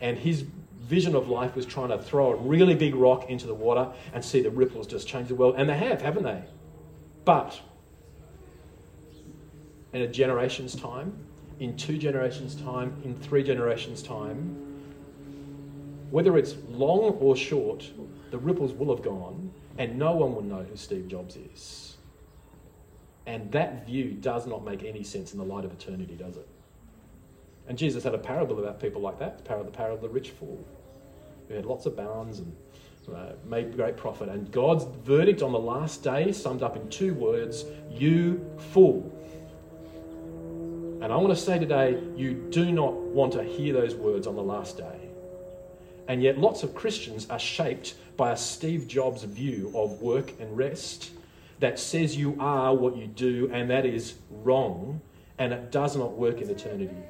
And 0.00 0.16
his 0.16 0.44
vision 0.80 1.14
of 1.14 1.28
life 1.28 1.56
was 1.56 1.66
trying 1.66 1.88
to 1.88 1.98
throw 1.98 2.32
a 2.32 2.36
really 2.36 2.74
big 2.74 2.94
rock 2.94 3.28
into 3.28 3.46
the 3.46 3.54
water 3.54 3.90
and 4.14 4.24
see 4.24 4.40
the 4.42 4.50
ripples 4.50 4.86
just 4.86 5.08
change 5.08 5.28
the 5.28 5.34
world. 5.34 5.56
And 5.58 5.68
they 5.68 5.76
have, 5.76 6.00
haven't 6.00 6.24
they? 6.24 6.42
But 7.24 7.60
in 9.98 10.08
a 10.08 10.12
generation's 10.12 10.76
time, 10.76 11.12
in 11.58 11.76
two 11.76 11.98
generations' 11.98 12.54
time, 12.54 12.96
in 13.04 13.16
three 13.16 13.42
generations' 13.42 14.00
time, 14.00 14.56
whether 16.10 16.38
it's 16.38 16.54
long 16.68 17.16
or 17.20 17.36
short, 17.36 17.90
the 18.30 18.38
ripples 18.38 18.72
will 18.72 18.94
have 18.94 19.04
gone 19.04 19.50
and 19.76 19.98
no 19.98 20.12
one 20.12 20.34
will 20.34 20.42
know 20.42 20.62
who 20.62 20.76
Steve 20.76 21.08
Jobs 21.08 21.36
is. 21.36 21.96
And 23.26 23.50
that 23.52 23.86
view 23.86 24.12
does 24.12 24.46
not 24.46 24.64
make 24.64 24.84
any 24.84 25.02
sense 25.02 25.32
in 25.32 25.38
the 25.38 25.44
light 25.44 25.64
of 25.64 25.72
eternity, 25.72 26.14
does 26.14 26.36
it? 26.36 26.48
And 27.66 27.76
Jesus 27.76 28.04
had 28.04 28.14
a 28.14 28.18
parable 28.18 28.58
about 28.58 28.80
people 28.80 29.02
like 29.02 29.18
that, 29.18 29.38
the 29.38 29.44
parable, 29.44 29.96
of 29.96 30.00
the 30.00 30.08
rich 30.08 30.30
fool, 30.30 30.64
who 31.48 31.54
had 31.54 31.66
lots 31.66 31.86
of 31.86 31.96
barns 31.96 32.38
and 32.38 32.56
uh, 33.14 33.32
made 33.44 33.74
great 33.76 33.96
profit. 33.96 34.28
And 34.28 34.50
God's 34.50 34.84
verdict 35.04 35.42
on 35.42 35.52
the 35.52 35.58
last 35.58 36.02
day 36.02 36.32
summed 36.32 36.62
up 36.62 36.76
in 36.76 36.88
two 36.88 37.14
words 37.14 37.64
You 37.90 38.44
fool. 38.72 39.12
And 41.08 41.14
I 41.14 41.16
want 41.16 41.34
to 41.34 41.42
say 41.42 41.58
today, 41.58 41.98
you 42.16 42.34
do 42.34 42.70
not 42.70 42.92
want 42.92 43.32
to 43.32 43.42
hear 43.42 43.72
those 43.72 43.94
words 43.94 44.26
on 44.26 44.36
the 44.36 44.42
last 44.42 44.76
day. 44.76 45.08
And 46.06 46.22
yet, 46.22 46.36
lots 46.36 46.62
of 46.62 46.74
Christians 46.74 47.26
are 47.30 47.38
shaped 47.38 47.94
by 48.18 48.32
a 48.32 48.36
Steve 48.36 48.86
Jobs 48.86 49.22
view 49.22 49.72
of 49.74 50.02
work 50.02 50.38
and 50.38 50.54
rest 50.54 51.12
that 51.60 51.78
says 51.78 52.14
you 52.14 52.36
are 52.38 52.74
what 52.74 52.94
you 52.94 53.06
do, 53.06 53.48
and 53.54 53.70
that 53.70 53.86
is 53.86 54.16
wrong, 54.30 55.00
and 55.38 55.54
it 55.54 55.72
does 55.72 55.96
not 55.96 56.12
work 56.12 56.42
in 56.42 56.50
eternity. 56.50 57.02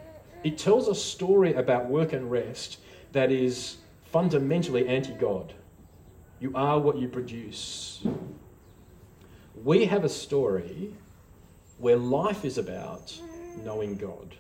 It 0.45 0.59
tells 0.59 0.87
a 0.87 0.95
story 0.95 1.55
about 1.55 1.89
work 1.89 2.13
and 2.13 2.31
rest 2.31 2.79
that 3.11 3.33
is 3.33 3.79
fundamentally 4.05 4.87
anti 4.87 5.15
God. 5.15 5.55
You 6.39 6.53
are 6.55 6.79
what 6.79 6.99
you 6.99 7.09
produce. 7.09 8.07
We 9.65 9.87
have 9.87 10.05
a 10.05 10.09
story 10.09 10.95
where 11.79 11.97
life 11.97 12.45
is 12.45 12.59
about 12.59 13.21
knowing 13.65 13.97
God. 13.97 14.35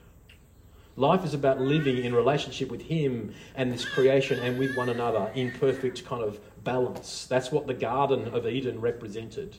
Life 0.96 1.24
is 1.24 1.32
about 1.32 1.60
living 1.60 2.04
in 2.04 2.12
relationship 2.12 2.70
with 2.70 2.82
Him 2.82 3.32
and 3.54 3.72
this 3.72 3.84
creation 3.84 4.40
and 4.40 4.58
with 4.58 4.76
one 4.76 4.88
another 4.88 5.30
in 5.34 5.52
perfect 5.52 6.04
kind 6.04 6.22
of 6.24 6.40
balance. 6.64 7.26
That's 7.26 7.52
what 7.52 7.68
the 7.68 7.74
Garden 7.74 8.28
of 8.34 8.46
Eden 8.46 8.80
represented 8.80 9.56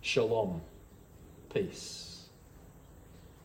shalom, 0.00 0.62
peace, 1.52 2.28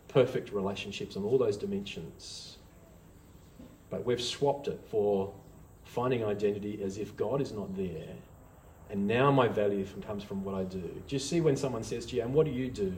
perfect 0.08 0.54
relationships 0.54 1.18
on 1.18 1.24
all 1.24 1.38
those 1.38 1.58
dimensions. 1.58 2.58
But 3.90 4.06
we've 4.06 4.22
swapped 4.22 4.68
it 4.68 4.80
for 4.90 5.34
finding 5.84 6.24
identity 6.24 6.82
as 6.84 6.98
if 6.98 7.18
God 7.18 7.42
is 7.42 7.52
not 7.52 7.76
there. 7.76 8.16
And 8.90 9.08
now 9.08 9.32
my 9.32 9.48
value 9.48 9.86
comes 10.06 10.24
from 10.24 10.44
what 10.44 10.56
I 10.56 10.64
do. 10.64 10.80
Do 10.80 11.16
you 11.16 11.20
see 11.20 11.42
when 11.42 11.58
someone 11.58 11.84
says 11.84 12.06
to 12.08 12.16
you, 12.16 12.22
and 12.22 12.34
what 12.34 12.46
do 12.46 12.52
you 12.52 12.70
do? 12.70 12.94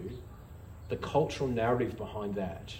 The 0.89 0.97
cultural 0.97 1.49
narrative 1.49 1.97
behind 1.97 2.35
that 2.35 2.73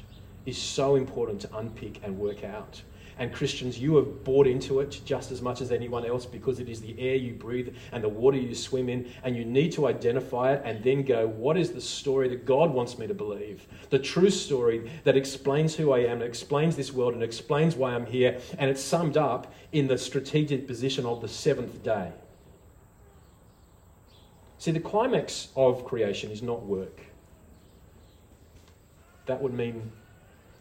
is 0.46 0.58
so 0.58 0.96
important 0.96 1.42
to 1.42 1.58
unpick 1.58 2.02
and 2.04 2.18
work 2.18 2.44
out. 2.44 2.82
And 3.20 3.32
Christians, 3.32 3.80
you 3.80 3.96
have 3.98 4.24
bought 4.24 4.48
into 4.48 4.80
it 4.80 5.02
just 5.06 5.32
as 5.32 5.42
much 5.42 5.62
as 5.62 5.72
anyone 5.72 6.06
else 6.06 6.26
because 6.26 6.60
it 6.60 6.68
is 6.68 6.82
the 6.82 7.00
air 7.00 7.16
you 7.16 7.34
breathe 7.34 7.76
and 7.92 8.04
the 8.04 8.10
water 8.10 8.38
you 8.38 8.56
swim 8.56 8.90
in. 8.90 9.12
And 9.24 9.36
you 9.36 9.46
need 9.46 9.72
to 9.74 9.88
identify 9.88 10.54
it 10.54 10.62
and 10.66 10.84
then 10.84 11.04
go, 11.04 11.28
what 11.28 11.56
is 11.56 11.72
the 11.72 11.82
story 11.82 12.28
that 12.30 12.46
God 12.46 12.72
wants 12.72 12.98
me 12.98 13.06
to 13.06 13.14
believe? 13.14 13.68
The 13.92 14.00
true 14.00 14.32
story 14.32 14.90
that 15.04 15.16
explains 15.16 15.76
who 15.76 15.92
I 15.92 16.00
am, 16.00 16.20
that 16.20 16.26
explains 16.26 16.76
this 16.76 16.92
world, 16.92 17.14
and 17.14 17.22
explains 17.22 17.76
why 17.76 17.94
I'm 17.94 18.08
here. 18.08 18.40
And 18.58 18.70
it's 18.70 18.82
summed 18.82 19.16
up 19.16 19.54
in 19.72 19.88
the 19.88 19.98
strategic 19.98 20.66
position 20.66 21.06
of 21.06 21.22
the 21.22 21.28
seventh 21.28 21.84
day. 21.84 22.12
See, 24.58 24.72
the 24.72 24.80
climax 24.80 25.50
of 25.56 25.86
creation 25.86 26.32
is 26.32 26.42
not 26.42 26.64
work. 26.64 27.02
That 29.26 29.42
would 29.42 29.54
mean 29.54 29.92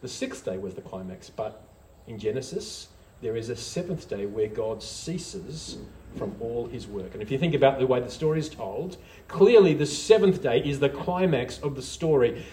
the 0.01 0.07
sixth 0.07 0.45
day 0.45 0.57
was 0.57 0.73
the 0.73 0.81
climax, 0.81 1.29
but 1.29 1.63
in 2.07 2.19
Genesis, 2.19 2.87
there 3.21 3.37
is 3.37 3.49
a 3.49 3.55
seventh 3.55 4.09
day 4.09 4.25
where 4.25 4.47
God 4.47 4.83
ceases 4.83 5.77
from 6.17 6.35
all 6.39 6.67
his 6.67 6.87
work. 6.87 7.13
And 7.13 7.21
if 7.21 7.31
you 7.31 7.37
think 7.37 7.53
about 7.53 7.79
the 7.79 7.87
way 7.87 7.99
the 7.99 8.09
story 8.09 8.39
is 8.39 8.49
told, 8.49 8.97
clearly 9.27 9.73
the 9.73 9.85
seventh 9.85 10.43
day 10.43 10.59
is 10.59 10.79
the 10.79 10.89
climax 10.89 11.59
of 11.59 11.75
the 11.75 11.81
story. 11.81 12.43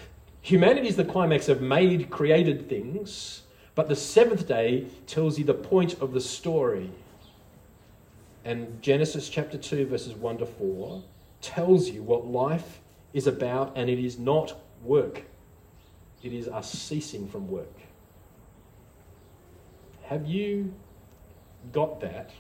Humanity 0.43 0.89
is 0.89 0.97
the 0.97 1.05
climax 1.05 1.49
of 1.49 1.61
made, 1.61 2.11
created 2.11 2.69
things, 2.69 3.43
but 3.75 3.89
the 3.89 3.97
seventh 3.97 4.47
day 4.47 4.87
tells 5.07 5.39
you 5.39 5.45
the 5.45 5.55
point 5.55 6.01
of 6.01 6.13
the 6.13 6.21
story. 6.21 6.91
And 8.45 8.81
Genesis 8.81 9.29
chapter 9.29 9.59
2, 9.59 9.87
verses 9.87 10.15
1 10.15 10.39
to 10.39 10.47
4, 10.47 11.03
tells 11.43 11.91
you 11.91 12.03
what 12.03 12.27
life 12.27 12.81
is 13.13 13.27
about, 13.27 13.73
and 13.77 13.91
it 13.91 13.99
is 13.99 14.19
not 14.19 14.59
work, 14.83 15.25
it 16.23 16.33
is 16.33 16.49
us 16.49 16.71
ceasing 16.71 17.29
from 17.29 17.49
work. 17.49 17.75
Have 20.05 20.27
you 20.27 20.75
got 21.73 22.01
that? 22.01 22.31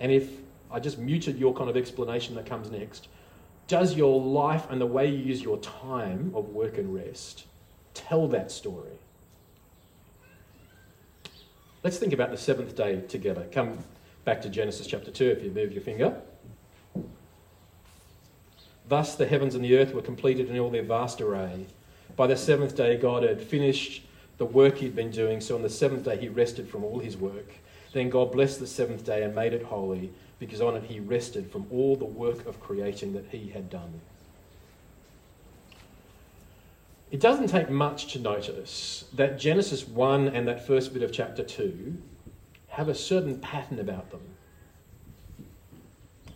And 0.00 0.10
if 0.10 0.30
I 0.70 0.80
just 0.80 0.98
muted 0.98 1.38
your 1.38 1.54
kind 1.54 1.68
of 1.68 1.76
explanation 1.76 2.34
that 2.36 2.46
comes 2.46 2.70
next, 2.70 3.08
does 3.68 3.94
your 3.94 4.20
life 4.20 4.66
and 4.70 4.80
the 4.80 4.86
way 4.86 5.08
you 5.08 5.18
use 5.18 5.42
your 5.42 5.58
time 5.58 6.32
of 6.34 6.48
work 6.48 6.78
and 6.78 6.94
rest 6.94 7.44
tell 7.94 8.26
that 8.28 8.50
story? 8.50 8.98
Let's 11.82 11.98
think 11.98 12.12
about 12.12 12.30
the 12.30 12.36
seventh 12.36 12.76
day 12.76 13.00
together. 13.02 13.46
Come 13.52 13.78
back 14.24 14.42
to 14.42 14.48
Genesis 14.48 14.86
chapter 14.86 15.10
2 15.10 15.30
if 15.30 15.42
you 15.42 15.50
move 15.50 15.72
your 15.72 15.82
finger. 15.82 16.20
Thus 18.88 19.14
the 19.14 19.26
heavens 19.26 19.54
and 19.54 19.64
the 19.64 19.78
earth 19.78 19.94
were 19.94 20.02
completed 20.02 20.50
in 20.50 20.58
all 20.58 20.70
their 20.70 20.82
vast 20.82 21.20
array. 21.20 21.66
By 22.16 22.26
the 22.26 22.36
seventh 22.36 22.76
day, 22.76 22.96
God 22.96 23.22
had 23.22 23.40
finished 23.40 24.04
the 24.38 24.44
work 24.44 24.78
he'd 24.78 24.96
been 24.96 25.10
doing, 25.10 25.40
so 25.40 25.54
on 25.54 25.62
the 25.62 25.70
seventh 25.70 26.04
day, 26.04 26.16
he 26.16 26.28
rested 26.28 26.68
from 26.68 26.84
all 26.84 26.98
his 26.98 27.16
work. 27.16 27.52
Then 27.92 28.08
God 28.08 28.32
blessed 28.32 28.60
the 28.60 28.66
seventh 28.66 29.04
day 29.04 29.22
and 29.22 29.34
made 29.34 29.52
it 29.52 29.64
holy, 29.64 30.12
because 30.38 30.60
on 30.60 30.76
it 30.76 30.84
he 30.84 31.00
rested 31.00 31.50
from 31.50 31.66
all 31.70 31.96
the 31.96 32.04
work 32.04 32.46
of 32.46 32.60
creating 32.60 33.12
that 33.14 33.26
he 33.30 33.50
had 33.50 33.68
done. 33.68 34.00
It 37.10 37.20
doesn't 37.20 37.48
take 37.48 37.68
much 37.68 38.12
to 38.12 38.20
notice 38.20 39.04
that 39.14 39.38
Genesis 39.38 39.86
1 39.86 40.28
and 40.28 40.46
that 40.46 40.66
first 40.66 40.94
bit 40.94 41.02
of 41.02 41.12
chapter 41.12 41.42
2 41.42 42.00
have 42.68 42.88
a 42.88 42.94
certain 42.94 43.40
pattern 43.40 43.80
about 43.80 44.10
them. 44.10 44.20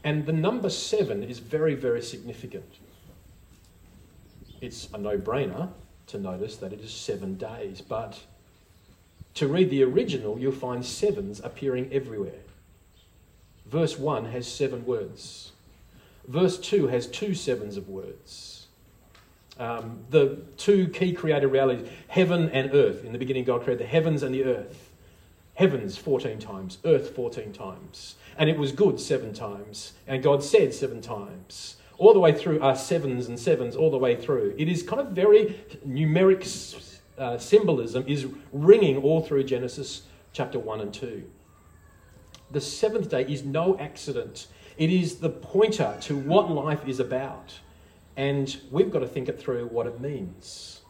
And 0.03 0.27
the 0.27 0.33
number 0.33 0.69
seven 0.69 1.23
is 1.23 1.39
very, 1.39 1.75
very 1.75 2.03
significant. 2.03 2.79
It's 4.65 4.89
a 4.95 4.99
no 4.99 5.19
brainer 5.19 5.69
to 6.07 6.19
notice 6.19 6.57
that 6.57 6.73
it 6.73 6.81
is 6.81 6.91
seven 6.91 7.37
days, 7.37 7.83
but 7.83 8.19
to 9.35 9.47
read 9.47 9.69
the 9.69 9.83
original, 9.83 10.39
you'll 10.39 10.53
find 10.53 10.85
sevens 10.87 11.39
appearing 11.41 11.93
everywhere. 11.93 12.41
Verse 13.67 13.99
1 13.99 14.27
has 14.27 14.51
seven 14.51 14.87
words, 14.87 15.53
verse 16.27 16.59
2 16.59 16.87
has 16.87 17.07
two 17.07 17.35
sevens 17.35 17.77
of 17.77 17.91
words. 17.91 18.67
Um, 19.59 20.01
the 20.11 20.39
two 20.57 20.89
key 20.89 21.13
created 21.13 21.49
realities, 21.49 21.87
heaven 22.09 22.49
and 22.49 22.75
earth. 22.75 23.05
In 23.05 23.13
the 23.13 23.19
beginning, 23.19 23.45
God 23.45 23.63
created 23.63 23.85
the 23.85 23.91
heavens 23.91 24.23
and 24.23 24.35
the 24.35 24.45
earth. 24.45 24.91
Heavens 25.55 25.97
14 25.97 26.39
times, 26.41 26.79
earth 26.85 27.15
14 27.15 27.53
times. 27.53 28.17
And 28.37 28.51
it 28.51 28.59
was 28.59 28.73
good 28.73 28.99
seven 28.99 29.33
times. 29.33 29.93
And 30.09 30.23
God 30.23 30.43
said 30.43 30.75
seven 30.75 31.01
times. 31.01 31.77
All 31.99 32.13
the 32.13 32.19
way 32.19 32.33
through 32.33 32.61
are 32.61 32.75
sevens 32.75 33.29
and 33.29 33.39
sevens, 33.39 33.77
all 33.77 33.91
the 33.91 33.99
way 33.99 34.17
through. 34.17 34.55
It 34.59 34.69
is 34.69 34.83
kind 34.83 35.01
of 35.01 35.09
very 35.09 35.65
numeric 35.87 36.93
uh, 37.19 37.39
symbolism, 37.39 38.05
is 38.07 38.27
ringing 38.53 38.97
all 38.97 39.23
through 39.23 39.45
Genesis 39.45 40.03
chapter 40.33 40.59
1 40.59 40.81
and 40.81 40.93
2. 40.93 41.31
The 42.51 42.61
seventh 42.61 43.11
day 43.11 43.23
is 43.23 43.45
no 43.45 43.79
accident, 43.79 44.49
it 44.77 44.91
is 44.91 45.17
the 45.17 45.31
pointer 45.31 45.97
to 46.03 46.17
what 46.17 46.51
life 46.51 46.87
is 46.87 47.01
about. 47.01 47.61
And 48.17 48.57
we've 48.71 48.91
got 48.91 49.01
to 49.01 49.07
think 49.07 49.29
it 49.29 49.41
through 49.41 49.67
what 49.67 49.87
it 49.87 50.01
means. 50.01 50.83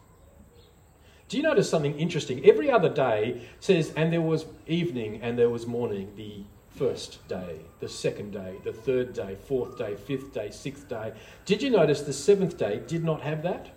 Do 1.28 1.38
you 1.38 1.42
notice 1.42 1.70
something 1.70 1.98
interesting? 1.98 2.44
Every 2.44 2.70
other 2.70 2.88
day 2.88 3.48
says, 3.60 3.92
and 3.96 4.12
there 4.12 4.20
was 4.20 4.44
evening 4.66 5.20
and 5.22 5.38
there 5.38 5.48
was 5.48 5.66
morning, 5.66 6.12
the 6.16 6.44
first 6.76 7.26
day, 7.28 7.60
the 7.80 7.88
second 7.88 8.32
day, 8.32 8.56
the 8.64 8.72
third 8.72 9.12
day, 9.12 9.36
fourth 9.46 9.78
day, 9.78 9.94
fifth 9.94 10.32
day, 10.32 10.50
sixth 10.50 10.88
day. 10.88 11.12
Did 11.44 11.62
you 11.62 11.70
notice 11.70 12.02
the 12.02 12.12
seventh 12.12 12.58
day 12.58 12.82
did 12.86 13.04
not 13.04 13.22
have 13.22 13.42
that? 13.42 13.70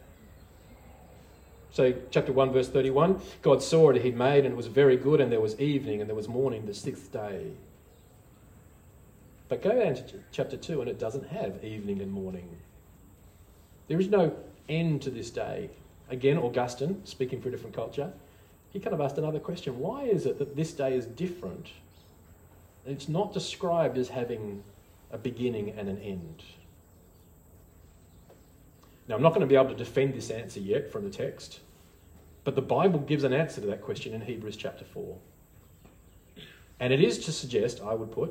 So, 1.71 1.93
chapter 2.09 2.33
1, 2.33 2.51
verse 2.51 2.69
31 2.69 3.21
God 3.41 3.61
saw 3.61 3.91
it, 3.91 4.01
He'd 4.01 4.17
made, 4.17 4.45
and 4.45 4.53
it 4.53 4.57
was 4.57 4.67
very 4.67 4.97
good, 4.97 5.21
and 5.21 5.31
there 5.31 5.41
was 5.41 5.59
evening, 5.59 6.01
and 6.01 6.09
there 6.09 6.15
was 6.15 6.27
morning, 6.27 6.65
the 6.65 6.73
sixth 6.73 7.11
day. 7.11 7.51
But 9.49 9.61
go 9.61 9.71
down 9.71 9.95
to 9.95 10.03
chapter 10.31 10.57
2, 10.57 10.81
and 10.81 10.89
it 10.89 10.99
doesn't 10.99 11.27
have 11.27 11.63
evening 11.63 12.01
and 12.01 12.11
morning. 12.11 12.49
There 13.87 13.99
is 13.99 14.09
no 14.09 14.35
end 14.67 15.01
to 15.03 15.09
this 15.11 15.29
day. 15.29 15.69
Again, 16.09 16.37
Augustine, 16.37 17.05
speaking 17.05 17.41
for 17.41 17.49
a 17.49 17.51
different 17.51 17.75
culture, 17.75 18.11
he 18.71 18.79
kind 18.79 18.93
of 18.93 19.01
asked 19.01 19.17
another 19.17 19.39
question 19.39 19.79
why 19.79 20.03
is 20.03 20.25
it 20.25 20.39
that 20.39 20.55
this 20.55 20.73
day 20.73 20.95
is 20.95 21.05
different 21.05 21.67
it's 22.87 23.09
not 23.09 23.33
described 23.33 23.97
as 23.97 24.09
having 24.09 24.63
a 25.11 25.17
beginning 25.17 25.71
and 25.77 25.89
an 25.89 25.99
end. 25.99 26.43
Now, 29.07 29.15
I'm 29.15 29.21
not 29.21 29.29
going 29.29 29.41
to 29.41 29.47
be 29.47 29.55
able 29.55 29.69
to 29.69 29.75
defend 29.75 30.13
this 30.13 30.29
answer 30.29 30.59
yet 30.59 30.91
from 30.91 31.03
the 31.03 31.09
text, 31.09 31.59
but 32.43 32.55
the 32.55 32.61
Bible 32.61 32.99
gives 32.99 33.23
an 33.23 33.33
answer 33.33 33.61
to 33.61 33.67
that 33.67 33.81
question 33.81 34.13
in 34.13 34.21
Hebrews 34.21 34.57
chapter 34.57 34.85
4. 34.85 35.17
And 36.79 36.93
it 36.93 37.01
is 37.01 37.19
to 37.25 37.31
suggest, 37.31 37.81
I 37.81 37.93
would 37.93 38.11
put, 38.11 38.29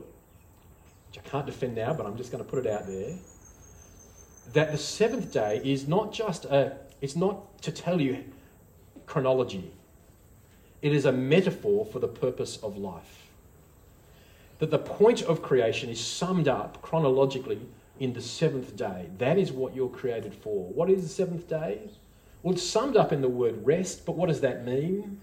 which 1.09 1.19
I 1.19 1.29
can't 1.29 1.47
defend 1.47 1.75
now, 1.75 1.93
but 1.95 2.07
I'm 2.07 2.17
just 2.17 2.31
going 2.31 2.45
to 2.45 2.49
put 2.49 2.65
it 2.65 2.71
out 2.71 2.87
there, 2.87 3.15
that 4.53 4.73
the 4.73 4.79
seventh 4.79 5.33
day 5.33 5.61
is 5.65 5.89
not 5.89 6.13
just 6.13 6.45
a, 6.45 6.77
it's 7.01 7.17
not 7.17 7.61
to 7.63 7.73
tell 7.73 8.01
you 8.01 8.25
chronology, 9.07 9.73
it 10.83 10.93
is 10.93 11.05
a 11.05 11.13
metaphor 11.13 11.85
for 11.87 11.99
the 11.99 12.09
purpose 12.09 12.59
of 12.59 12.77
life 12.77 13.26
that 14.59 14.71
the 14.71 14.79
point 14.79 15.23
of 15.23 15.43
creation 15.43 15.91
is 15.91 16.01
summed 16.01 16.49
up 16.49 16.81
chronologically 16.83 17.61
in 17.99 18.13
the 18.13 18.23
seventh 18.23 18.77
day. 18.77 19.09
That 19.19 19.39
is 19.39 19.53
what 19.53 19.75
you're 19.75 19.89
created 19.89 20.35
for. 20.35 20.73
What 20.73 20.91
is 20.91 21.03
the 21.03 21.09
seventh 21.09 21.49
day? 21.49 21.91
Well, 22.43 22.55
it's 22.55 22.63
summed 22.63 22.97
up 22.97 23.13
in 23.13 23.23
the 23.23 23.29
word 23.29 23.67
rest, 23.67 24.07
but 24.07 24.17
what 24.17 24.29
does 24.29 24.41
that 24.41 24.65
mean? 24.65 25.21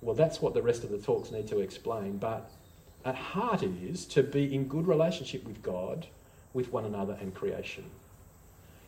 Well, 0.00 0.14
that's 0.14 0.40
what 0.40 0.54
the 0.54 0.62
rest 0.62 0.84
of 0.84 0.90
the 0.90 0.98
talks 0.98 1.30
need 1.30 1.48
to 1.48 1.60
explain. 1.60 2.18
But 2.18 2.50
at 3.04 3.14
heart, 3.14 3.62
it 3.62 3.72
is 3.82 4.04
to 4.06 4.22
be 4.22 4.54
in 4.54 4.68
good 4.68 4.86
relationship 4.86 5.44
with 5.44 5.62
God, 5.62 6.06
with 6.52 6.72
one 6.72 6.84
another, 6.84 7.16
and 7.20 7.34
creation. 7.34 7.84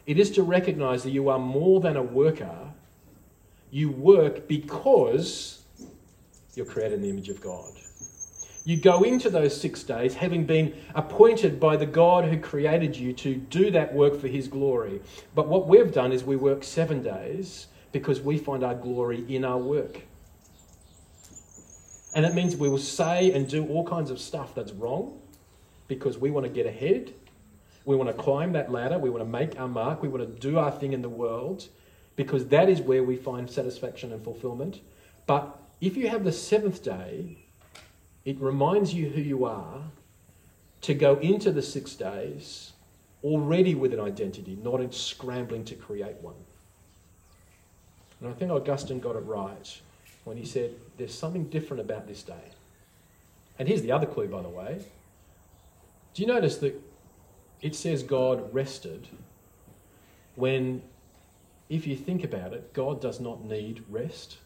It 0.06 0.18
is 0.18 0.30
to 0.32 0.42
recognize 0.42 1.02
that 1.04 1.10
you 1.10 1.28
are 1.30 1.38
more 1.38 1.80
than 1.80 1.96
a 1.96 2.02
worker. 2.02 2.72
You 3.70 3.90
work 3.90 4.46
because 4.48 5.62
you're 6.54 6.66
created 6.66 6.94
in 6.94 7.02
the 7.02 7.10
image 7.10 7.28
of 7.28 7.40
God. 7.40 7.72
You 8.66 8.78
go 8.78 9.02
into 9.02 9.28
those 9.28 9.60
six 9.60 9.82
days 9.82 10.14
having 10.14 10.46
been 10.46 10.74
appointed 10.94 11.60
by 11.60 11.76
the 11.76 11.84
God 11.84 12.24
who 12.24 12.38
created 12.38 12.96
you 12.96 13.12
to 13.12 13.34
do 13.34 13.70
that 13.70 13.92
work 13.92 14.18
for 14.18 14.26
his 14.26 14.48
glory. 14.48 15.02
But 15.34 15.48
what 15.48 15.68
we've 15.68 15.92
done 15.92 16.12
is 16.12 16.24
we 16.24 16.36
work 16.36 16.64
seven 16.64 17.02
days 17.02 17.66
because 17.92 18.22
we 18.22 18.38
find 18.38 18.64
our 18.64 18.74
glory 18.74 19.22
in 19.28 19.44
our 19.44 19.58
work. 19.58 20.00
And 22.14 22.24
it 22.24 22.32
means 22.32 22.56
we 22.56 22.70
will 22.70 22.78
say 22.78 23.32
and 23.32 23.46
do 23.46 23.66
all 23.66 23.86
kinds 23.86 24.10
of 24.10 24.18
stuff 24.18 24.54
that's 24.54 24.72
wrong 24.72 25.20
because 25.86 26.16
we 26.16 26.30
want 26.30 26.46
to 26.46 26.50
get 26.50 26.64
ahead. 26.64 27.12
We 27.84 27.96
want 27.96 28.08
to 28.08 28.22
climb 28.22 28.52
that 28.52 28.72
ladder. 28.72 28.98
We 28.98 29.10
want 29.10 29.22
to 29.22 29.28
make 29.28 29.60
our 29.60 29.68
mark. 29.68 30.00
We 30.00 30.08
want 30.08 30.22
to 30.22 30.40
do 30.40 30.58
our 30.58 30.70
thing 30.70 30.94
in 30.94 31.02
the 31.02 31.08
world 31.10 31.68
because 32.16 32.46
that 32.48 32.70
is 32.70 32.80
where 32.80 33.02
we 33.02 33.16
find 33.16 33.50
satisfaction 33.50 34.10
and 34.10 34.24
fulfillment. 34.24 34.80
But 35.26 35.60
if 35.82 35.98
you 35.98 36.08
have 36.08 36.24
the 36.24 36.32
seventh 36.32 36.82
day 36.82 37.43
it 38.24 38.40
reminds 38.40 38.94
you 38.94 39.10
who 39.10 39.20
you 39.20 39.44
are 39.44 39.82
to 40.82 40.94
go 40.94 41.16
into 41.16 41.50
the 41.50 41.62
six 41.62 41.94
days 41.94 42.72
already 43.22 43.74
with 43.74 43.92
an 43.92 44.00
identity, 44.00 44.58
not 44.62 44.80
in 44.80 44.92
scrambling 44.92 45.64
to 45.64 45.74
create 45.74 46.16
one. 46.20 46.34
And 48.20 48.28
I 48.30 48.32
think 48.32 48.50
Augustine 48.50 49.00
got 49.00 49.16
it 49.16 49.20
right 49.20 49.80
when 50.24 50.36
he 50.36 50.44
said, 50.44 50.74
There's 50.96 51.14
something 51.14 51.44
different 51.44 51.80
about 51.80 52.06
this 52.06 52.22
day. 52.22 52.52
And 53.58 53.68
here's 53.68 53.82
the 53.82 53.92
other 53.92 54.06
clue, 54.06 54.28
by 54.28 54.42
the 54.42 54.48
way. 54.48 54.84
Do 56.14 56.22
you 56.22 56.28
notice 56.28 56.58
that 56.58 56.80
it 57.60 57.74
says 57.74 58.02
God 58.02 58.52
rested 58.52 59.08
when, 60.36 60.82
if 61.68 61.86
you 61.86 61.96
think 61.96 62.24
about 62.24 62.52
it, 62.52 62.72
God 62.72 63.00
does 63.00 63.20
not 63.20 63.44
need 63.44 63.84
rest? 63.88 64.38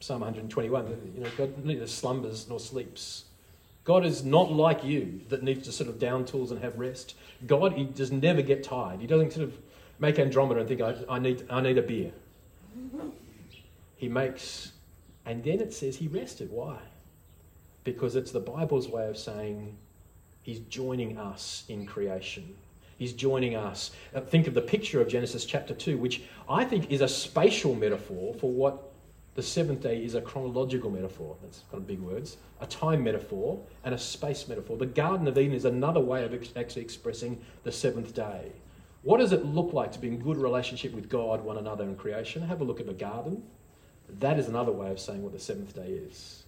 Psalm 0.00 0.20
121, 0.20 1.12
you 1.14 1.22
know, 1.22 1.30
God 1.36 1.64
neither 1.64 1.86
slumbers 1.86 2.48
nor 2.48 2.60
sleeps. 2.60 3.24
God 3.84 4.04
is 4.04 4.24
not 4.24 4.52
like 4.52 4.84
you 4.84 5.22
that 5.28 5.42
needs 5.42 5.64
to 5.66 5.72
sort 5.72 5.88
of 5.88 5.98
down 5.98 6.24
tools 6.24 6.50
and 6.50 6.62
have 6.62 6.78
rest. 6.78 7.16
God, 7.46 7.72
he 7.72 7.84
does 7.84 8.12
never 8.12 8.42
get 8.42 8.62
tired. 8.62 9.00
He 9.00 9.06
doesn't 9.06 9.32
sort 9.32 9.48
of 9.48 9.58
make 9.98 10.18
Andromeda 10.18 10.60
and 10.60 10.68
think, 10.68 10.80
I, 10.80 10.94
I, 11.08 11.18
need, 11.18 11.46
I 11.50 11.60
need 11.60 11.78
a 11.78 11.82
beer. 11.82 12.12
He 13.96 14.08
makes, 14.08 14.72
and 15.26 15.42
then 15.42 15.60
it 15.60 15.72
says 15.72 15.96
he 15.96 16.06
rested. 16.06 16.50
Why? 16.52 16.76
Because 17.82 18.14
it's 18.14 18.30
the 18.30 18.40
Bible's 18.40 18.88
way 18.88 19.08
of 19.08 19.16
saying 19.16 19.76
he's 20.42 20.60
joining 20.60 21.18
us 21.18 21.64
in 21.68 21.86
creation. 21.86 22.54
He's 22.98 23.12
joining 23.12 23.56
us. 23.56 23.92
Uh, 24.14 24.20
think 24.20 24.46
of 24.46 24.54
the 24.54 24.60
picture 24.60 25.00
of 25.00 25.08
Genesis 25.08 25.44
chapter 25.44 25.74
2, 25.74 25.96
which 25.96 26.22
I 26.48 26.64
think 26.64 26.90
is 26.90 27.00
a 27.00 27.08
spatial 27.08 27.74
metaphor 27.74 28.34
for 28.34 28.50
what 28.52 28.87
the 29.38 29.42
seventh 29.44 29.82
day 29.82 30.02
is 30.02 30.16
a 30.16 30.20
chronological 30.20 30.90
metaphor. 30.90 31.36
That's 31.40 31.62
kind 31.70 31.80
of 31.80 31.86
big 31.86 32.00
words. 32.00 32.38
A 32.60 32.66
time 32.66 33.04
metaphor 33.04 33.64
and 33.84 33.94
a 33.94 33.98
space 33.98 34.48
metaphor. 34.48 34.76
The 34.76 34.86
Garden 34.86 35.28
of 35.28 35.38
Eden 35.38 35.54
is 35.54 35.64
another 35.64 36.00
way 36.00 36.24
of 36.24 36.34
ex- 36.34 36.52
actually 36.56 36.82
expressing 36.82 37.40
the 37.62 37.70
seventh 37.70 38.16
day. 38.16 38.50
What 39.02 39.18
does 39.18 39.30
it 39.30 39.44
look 39.44 39.72
like 39.72 39.92
to 39.92 40.00
be 40.00 40.08
in 40.08 40.18
good 40.18 40.38
relationship 40.38 40.92
with 40.92 41.08
God, 41.08 41.44
one 41.44 41.56
another, 41.56 41.84
and 41.84 41.96
creation? 41.96 42.42
Have 42.42 42.62
a 42.62 42.64
look 42.64 42.80
at 42.80 42.88
the 42.88 42.92
garden. 42.92 43.44
That 44.18 44.40
is 44.40 44.48
another 44.48 44.72
way 44.72 44.90
of 44.90 44.98
saying 44.98 45.22
what 45.22 45.32
the 45.32 45.38
seventh 45.38 45.72
day 45.72 45.86
is. 45.86 46.42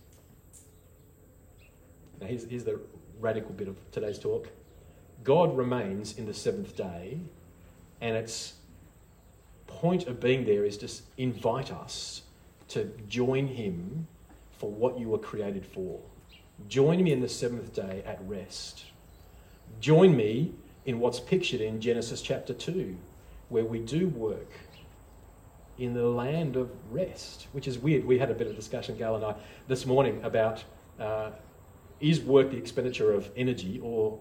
Now, 2.21 2.27
here's, 2.27 2.43
here's 2.43 2.65
the 2.65 2.81
radical 3.21 3.53
bit 3.53 3.69
of 3.69 3.77
today's 3.93 4.19
talk 4.19 4.49
God 5.23 5.57
remains 5.57 6.19
in 6.19 6.27
the 6.27 6.35
seventh 6.35 6.75
day, 6.75 7.21
and 8.01 8.17
its 8.17 8.55
point 9.69 10.09
of 10.09 10.19
being 10.19 10.45
there 10.45 10.65
is 10.65 10.77
to 10.79 10.91
invite 11.17 11.71
us 11.71 12.23
to 12.71 12.85
join 13.09 13.47
him 13.47 14.07
for 14.53 14.71
what 14.71 14.99
you 14.99 15.09
were 15.09 15.19
created 15.19 15.67
for. 15.67 16.01
Join 16.69 17.03
me 17.03 17.13
in 17.13 17.21
the 17.21 17.29
seventh 17.29 17.75
day 17.75 18.03
at 18.07 18.19
rest. 18.27 18.85
Join 19.81 20.17
me 20.17 20.53
in 20.85 20.99
what's 20.99 21.21
pictured 21.21 21.61
in 21.61 21.81
Genesis 21.81 22.23
chapter 22.23 22.53
2, 22.53 22.97
where 23.49 23.65
we 23.65 23.79
do 23.79 24.09
work 24.09 24.53
in 25.79 25.95
the 25.95 26.07
land 26.07 26.57
of 26.57 26.71
rest, 26.91 27.47
which 27.53 27.67
is 27.67 27.79
weird. 27.79 28.05
We 28.05 28.19
had 28.19 28.31
a 28.31 28.35
bit 28.35 28.47
of 28.47 28.55
discussion, 28.55 28.97
Gal 28.97 29.17
and 29.17 29.25
I, 29.25 29.35
this 29.67 29.87
morning 29.87 30.21
about 30.23 30.63
uh, 30.99 31.31
is 32.01 32.21
work 32.21 32.51
the 32.51 32.57
expenditure 32.57 33.13
of 33.13 33.31
energy 33.37 33.81
or 33.83 34.19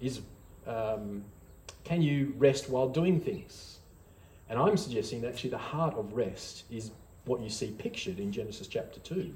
is 0.00 0.20
um, 0.66 1.24
can 1.82 2.02
you 2.02 2.34
rest 2.38 2.70
while 2.70 2.88
doing 2.88 3.20
things? 3.20 3.78
And 4.48 4.58
I'm 4.58 4.76
suggesting 4.76 5.20
that 5.22 5.28
actually 5.28 5.50
the 5.50 5.58
heart 5.58 5.94
of 5.94 6.14
rest 6.14 6.64
is 6.70 6.90
what 7.24 7.40
you 7.40 7.48
see 7.48 7.70
pictured 7.78 8.18
in 8.18 8.32
Genesis 8.32 8.66
chapter 8.66 9.00
2 9.00 9.34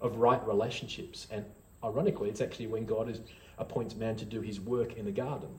of 0.00 0.16
right 0.16 0.44
relationships. 0.46 1.26
And 1.30 1.44
ironically, 1.82 2.28
it's 2.28 2.40
actually 2.40 2.66
when 2.66 2.84
God 2.84 3.08
is, 3.08 3.20
appoints 3.58 3.94
man 3.94 4.16
to 4.16 4.24
do 4.24 4.40
his 4.40 4.60
work 4.60 4.96
in 4.96 5.04
the 5.04 5.12
garden. 5.12 5.50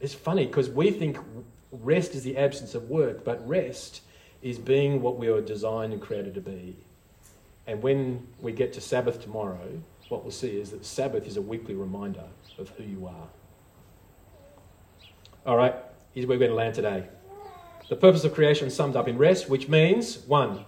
It's 0.00 0.14
funny 0.14 0.46
because 0.46 0.70
we 0.70 0.90
think 0.90 1.18
rest 1.72 2.14
is 2.14 2.22
the 2.22 2.36
absence 2.36 2.74
of 2.74 2.88
work, 2.88 3.24
but 3.24 3.46
rest 3.46 4.02
is 4.42 4.58
being 4.58 5.02
what 5.02 5.18
we 5.18 5.28
were 5.28 5.42
designed 5.42 5.92
and 5.92 6.00
created 6.00 6.34
to 6.34 6.40
be. 6.40 6.76
And 7.66 7.82
when 7.82 8.26
we 8.40 8.52
get 8.52 8.72
to 8.74 8.80
Sabbath 8.80 9.22
tomorrow, 9.22 9.80
what 10.08 10.24
we'll 10.24 10.32
see 10.32 10.60
is 10.60 10.70
that 10.70 10.84
Sabbath 10.84 11.26
is 11.26 11.36
a 11.36 11.42
weekly 11.42 11.74
reminder 11.74 12.24
of 12.58 12.70
who 12.70 12.82
you 12.82 13.06
are. 13.06 13.28
All 15.46 15.56
right, 15.56 15.74
here's 16.12 16.26
where 16.26 16.36
we're 16.36 16.46
going 16.46 16.50
to 16.50 16.56
land 16.56 16.74
today. 16.74 17.06
The 17.90 17.96
purpose 17.96 18.22
of 18.22 18.32
creation 18.32 18.70
summed 18.70 18.94
up 18.94 19.08
in 19.08 19.18
rest, 19.18 19.50
which 19.50 19.68
means 19.68 20.18
one, 20.20 20.64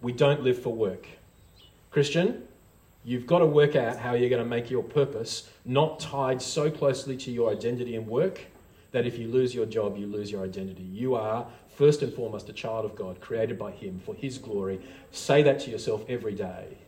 we 0.00 0.12
don't 0.12 0.44
live 0.44 0.62
for 0.62 0.72
work. 0.72 1.08
Christian, 1.90 2.44
you've 3.04 3.26
got 3.26 3.40
to 3.40 3.46
work 3.46 3.74
out 3.74 3.96
how 3.96 4.14
you're 4.14 4.30
going 4.30 4.42
to 4.42 4.48
make 4.48 4.70
your 4.70 4.84
purpose 4.84 5.50
not 5.64 5.98
tied 5.98 6.40
so 6.40 6.70
closely 6.70 7.16
to 7.16 7.32
your 7.32 7.50
identity 7.50 7.96
and 7.96 8.06
work 8.06 8.42
that 8.92 9.04
if 9.04 9.18
you 9.18 9.26
lose 9.26 9.52
your 9.52 9.66
job, 9.66 9.98
you 9.98 10.06
lose 10.06 10.30
your 10.30 10.44
identity. 10.44 10.84
You 10.84 11.16
are, 11.16 11.44
first 11.74 12.02
and 12.02 12.14
foremost, 12.14 12.48
a 12.48 12.52
child 12.52 12.84
of 12.84 12.94
God, 12.94 13.20
created 13.20 13.58
by 13.58 13.72
Him 13.72 14.00
for 14.06 14.14
His 14.14 14.38
glory. 14.38 14.80
Say 15.10 15.42
that 15.42 15.58
to 15.60 15.72
yourself 15.72 16.04
every 16.08 16.36
day. 16.36 16.78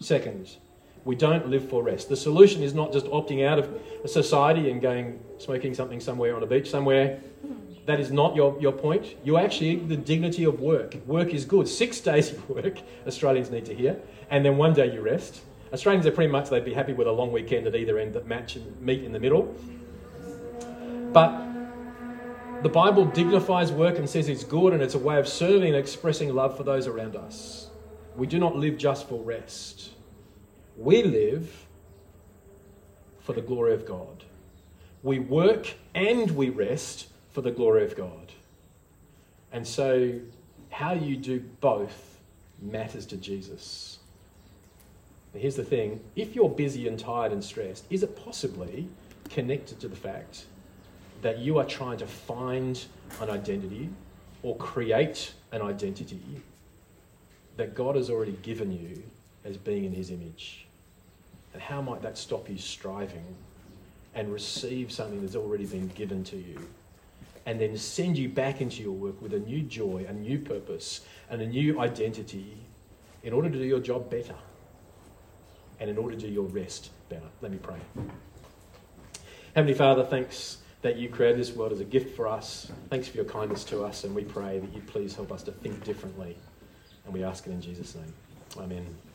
Second, 0.00 0.56
we 1.04 1.16
don't 1.16 1.50
live 1.50 1.68
for 1.68 1.82
rest. 1.82 2.08
The 2.08 2.16
solution 2.16 2.62
is 2.62 2.72
not 2.72 2.94
just 2.94 3.04
opting 3.08 3.46
out 3.46 3.58
of 3.58 3.78
a 4.02 4.08
society 4.08 4.70
and 4.70 4.80
going 4.80 5.20
smoking 5.36 5.74
something 5.74 6.00
somewhere 6.00 6.34
on 6.34 6.42
a 6.42 6.46
beach 6.46 6.70
somewhere. 6.70 7.20
That 7.88 8.00
is 8.00 8.12
not 8.12 8.36
your, 8.36 8.54
your 8.60 8.72
point. 8.72 9.16
You 9.24 9.38
actually, 9.38 9.76
the 9.76 9.96
dignity 9.96 10.44
of 10.44 10.60
work. 10.60 10.96
Work 11.06 11.32
is 11.32 11.46
good. 11.46 11.66
Six 11.66 12.00
days 12.10 12.30
of 12.30 12.46
work, 12.50 12.80
Australians 13.06 13.50
need 13.50 13.64
to 13.64 13.74
hear, 13.74 13.98
and 14.28 14.44
then 14.44 14.58
one 14.58 14.74
day 14.74 14.92
you 14.92 15.00
rest. 15.00 15.40
Australians 15.72 16.06
are 16.06 16.10
pretty 16.10 16.30
much, 16.30 16.50
they'd 16.50 16.66
be 16.66 16.74
happy 16.74 16.92
with 16.92 17.06
a 17.06 17.12
long 17.12 17.32
weekend 17.32 17.66
at 17.66 17.74
either 17.74 17.98
end 17.98 18.12
that 18.12 18.26
match 18.26 18.56
and 18.56 18.78
meet 18.82 19.04
in 19.04 19.12
the 19.12 19.18
middle. 19.18 19.54
But 21.14 21.32
the 22.62 22.68
Bible 22.68 23.06
dignifies 23.06 23.72
work 23.72 23.96
and 23.96 24.06
says 24.06 24.28
it's 24.28 24.44
good 24.44 24.74
and 24.74 24.82
it's 24.82 24.94
a 24.94 24.98
way 24.98 25.18
of 25.18 25.26
serving 25.26 25.68
and 25.68 25.76
expressing 25.76 26.34
love 26.34 26.58
for 26.58 26.64
those 26.64 26.86
around 26.86 27.16
us. 27.16 27.70
We 28.16 28.26
do 28.26 28.38
not 28.38 28.54
live 28.54 28.76
just 28.76 29.08
for 29.08 29.22
rest. 29.22 29.92
We 30.76 31.02
live 31.04 31.66
for 33.20 33.32
the 33.32 33.40
glory 33.40 33.72
of 33.72 33.86
God. 33.86 34.24
We 35.02 35.20
work 35.20 35.72
and 35.94 36.30
we 36.32 36.50
rest 36.50 37.06
for 37.38 37.42
the 37.42 37.52
glory 37.52 37.84
of 37.84 37.94
God. 37.94 38.32
And 39.52 39.64
so, 39.64 40.18
how 40.70 40.94
you 40.94 41.16
do 41.16 41.38
both 41.60 42.18
matters 42.60 43.06
to 43.06 43.16
Jesus. 43.16 44.00
But 45.32 45.42
here's 45.42 45.54
the 45.54 45.62
thing 45.62 46.00
if 46.16 46.34
you're 46.34 46.48
busy 46.48 46.88
and 46.88 46.98
tired 46.98 47.30
and 47.30 47.44
stressed, 47.44 47.84
is 47.90 48.02
it 48.02 48.20
possibly 48.24 48.88
connected 49.30 49.78
to 49.78 49.86
the 49.86 49.94
fact 49.94 50.46
that 51.22 51.38
you 51.38 51.58
are 51.58 51.64
trying 51.64 51.98
to 51.98 52.08
find 52.08 52.84
an 53.20 53.30
identity 53.30 53.88
or 54.42 54.56
create 54.56 55.32
an 55.52 55.62
identity 55.62 56.42
that 57.56 57.76
God 57.76 57.94
has 57.94 58.10
already 58.10 58.36
given 58.42 58.72
you 58.72 59.00
as 59.44 59.56
being 59.56 59.84
in 59.84 59.92
His 59.92 60.10
image? 60.10 60.66
And 61.52 61.62
how 61.62 61.82
might 61.82 62.02
that 62.02 62.18
stop 62.18 62.48
you 62.48 62.58
striving 62.58 63.36
and 64.12 64.32
receive 64.32 64.90
something 64.90 65.20
that's 65.20 65.36
already 65.36 65.66
been 65.66 65.86
given 65.86 66.24
to 66.24 66.36
you? 66.36 66.68
And 67.48 67.58
then 67.58 67.78
send 67.78 68.18
you 68.18 68.28
back 68.28 68.60
into 68.60 68.82
your 68.82 68.92
work 68.92 69.22
with 69.22 69.32
a 69.32 69.38
new 69.38 69.62
joy, 69.62 70.04
a 70.06 70.12
new 70.12 70.38
purpose, 70.38 71.00
and 71.30 71.40
a 71.40 71.46
new 71.46 71.80
identity 71.80 72.58
in 73.22 73.32
order 73.32 73.48
to 73.48 73.58
do 73.58 73.64
your 73.64 73.80
job 73.80 74.10
better 74.10 74.34
and 75.80 75.88
in 75.88 75.96
order 75.96 76.14
to 76.14 76.20
do 76.20 76.28
your 76.28 76.44
rest 76.44 76.90
better. 77.08 77.24
Let 77.40 77.50
me 77.50 77.56
pray. 77.56 77.78
Heavenly 79.54 79.72
Father, 79.72 80.04
thanks 80.04 80.58
that 80.82 80.96
you 80.98 81.08
created 81.08 81.40
this 81.40 81.56
world 81.56 81.72
as 81.72 81.80
a 81.80 81.86
gift 81.86 82.14
for 82.14 82.28
us. 82.28 82.70
Thanks 82.90 83.08
for 83.08 83.16
your 83.16 83.24
kindness 83.24 83.64
to 83.64 83.82
us, 83.82 84.04
and 84.04 84.14
we 84.14 84.24
pray 84.24 84.58
that 84.58 84.74
you 84.74 84.82
please 84.82 85.14
help 85.14 85.32
us 85.32 85.42
to 85.44 85.52
think 85.52 85.82
differently. 85.84 86.36
And 87.06 87.14
we 87.14 87.24
ask 87.24 87.46
it 87.46 87.50
in 87.50 87.62
Jesus' 87.62 87.94
name. 87.94 88.12
Amen. 88.58 89.07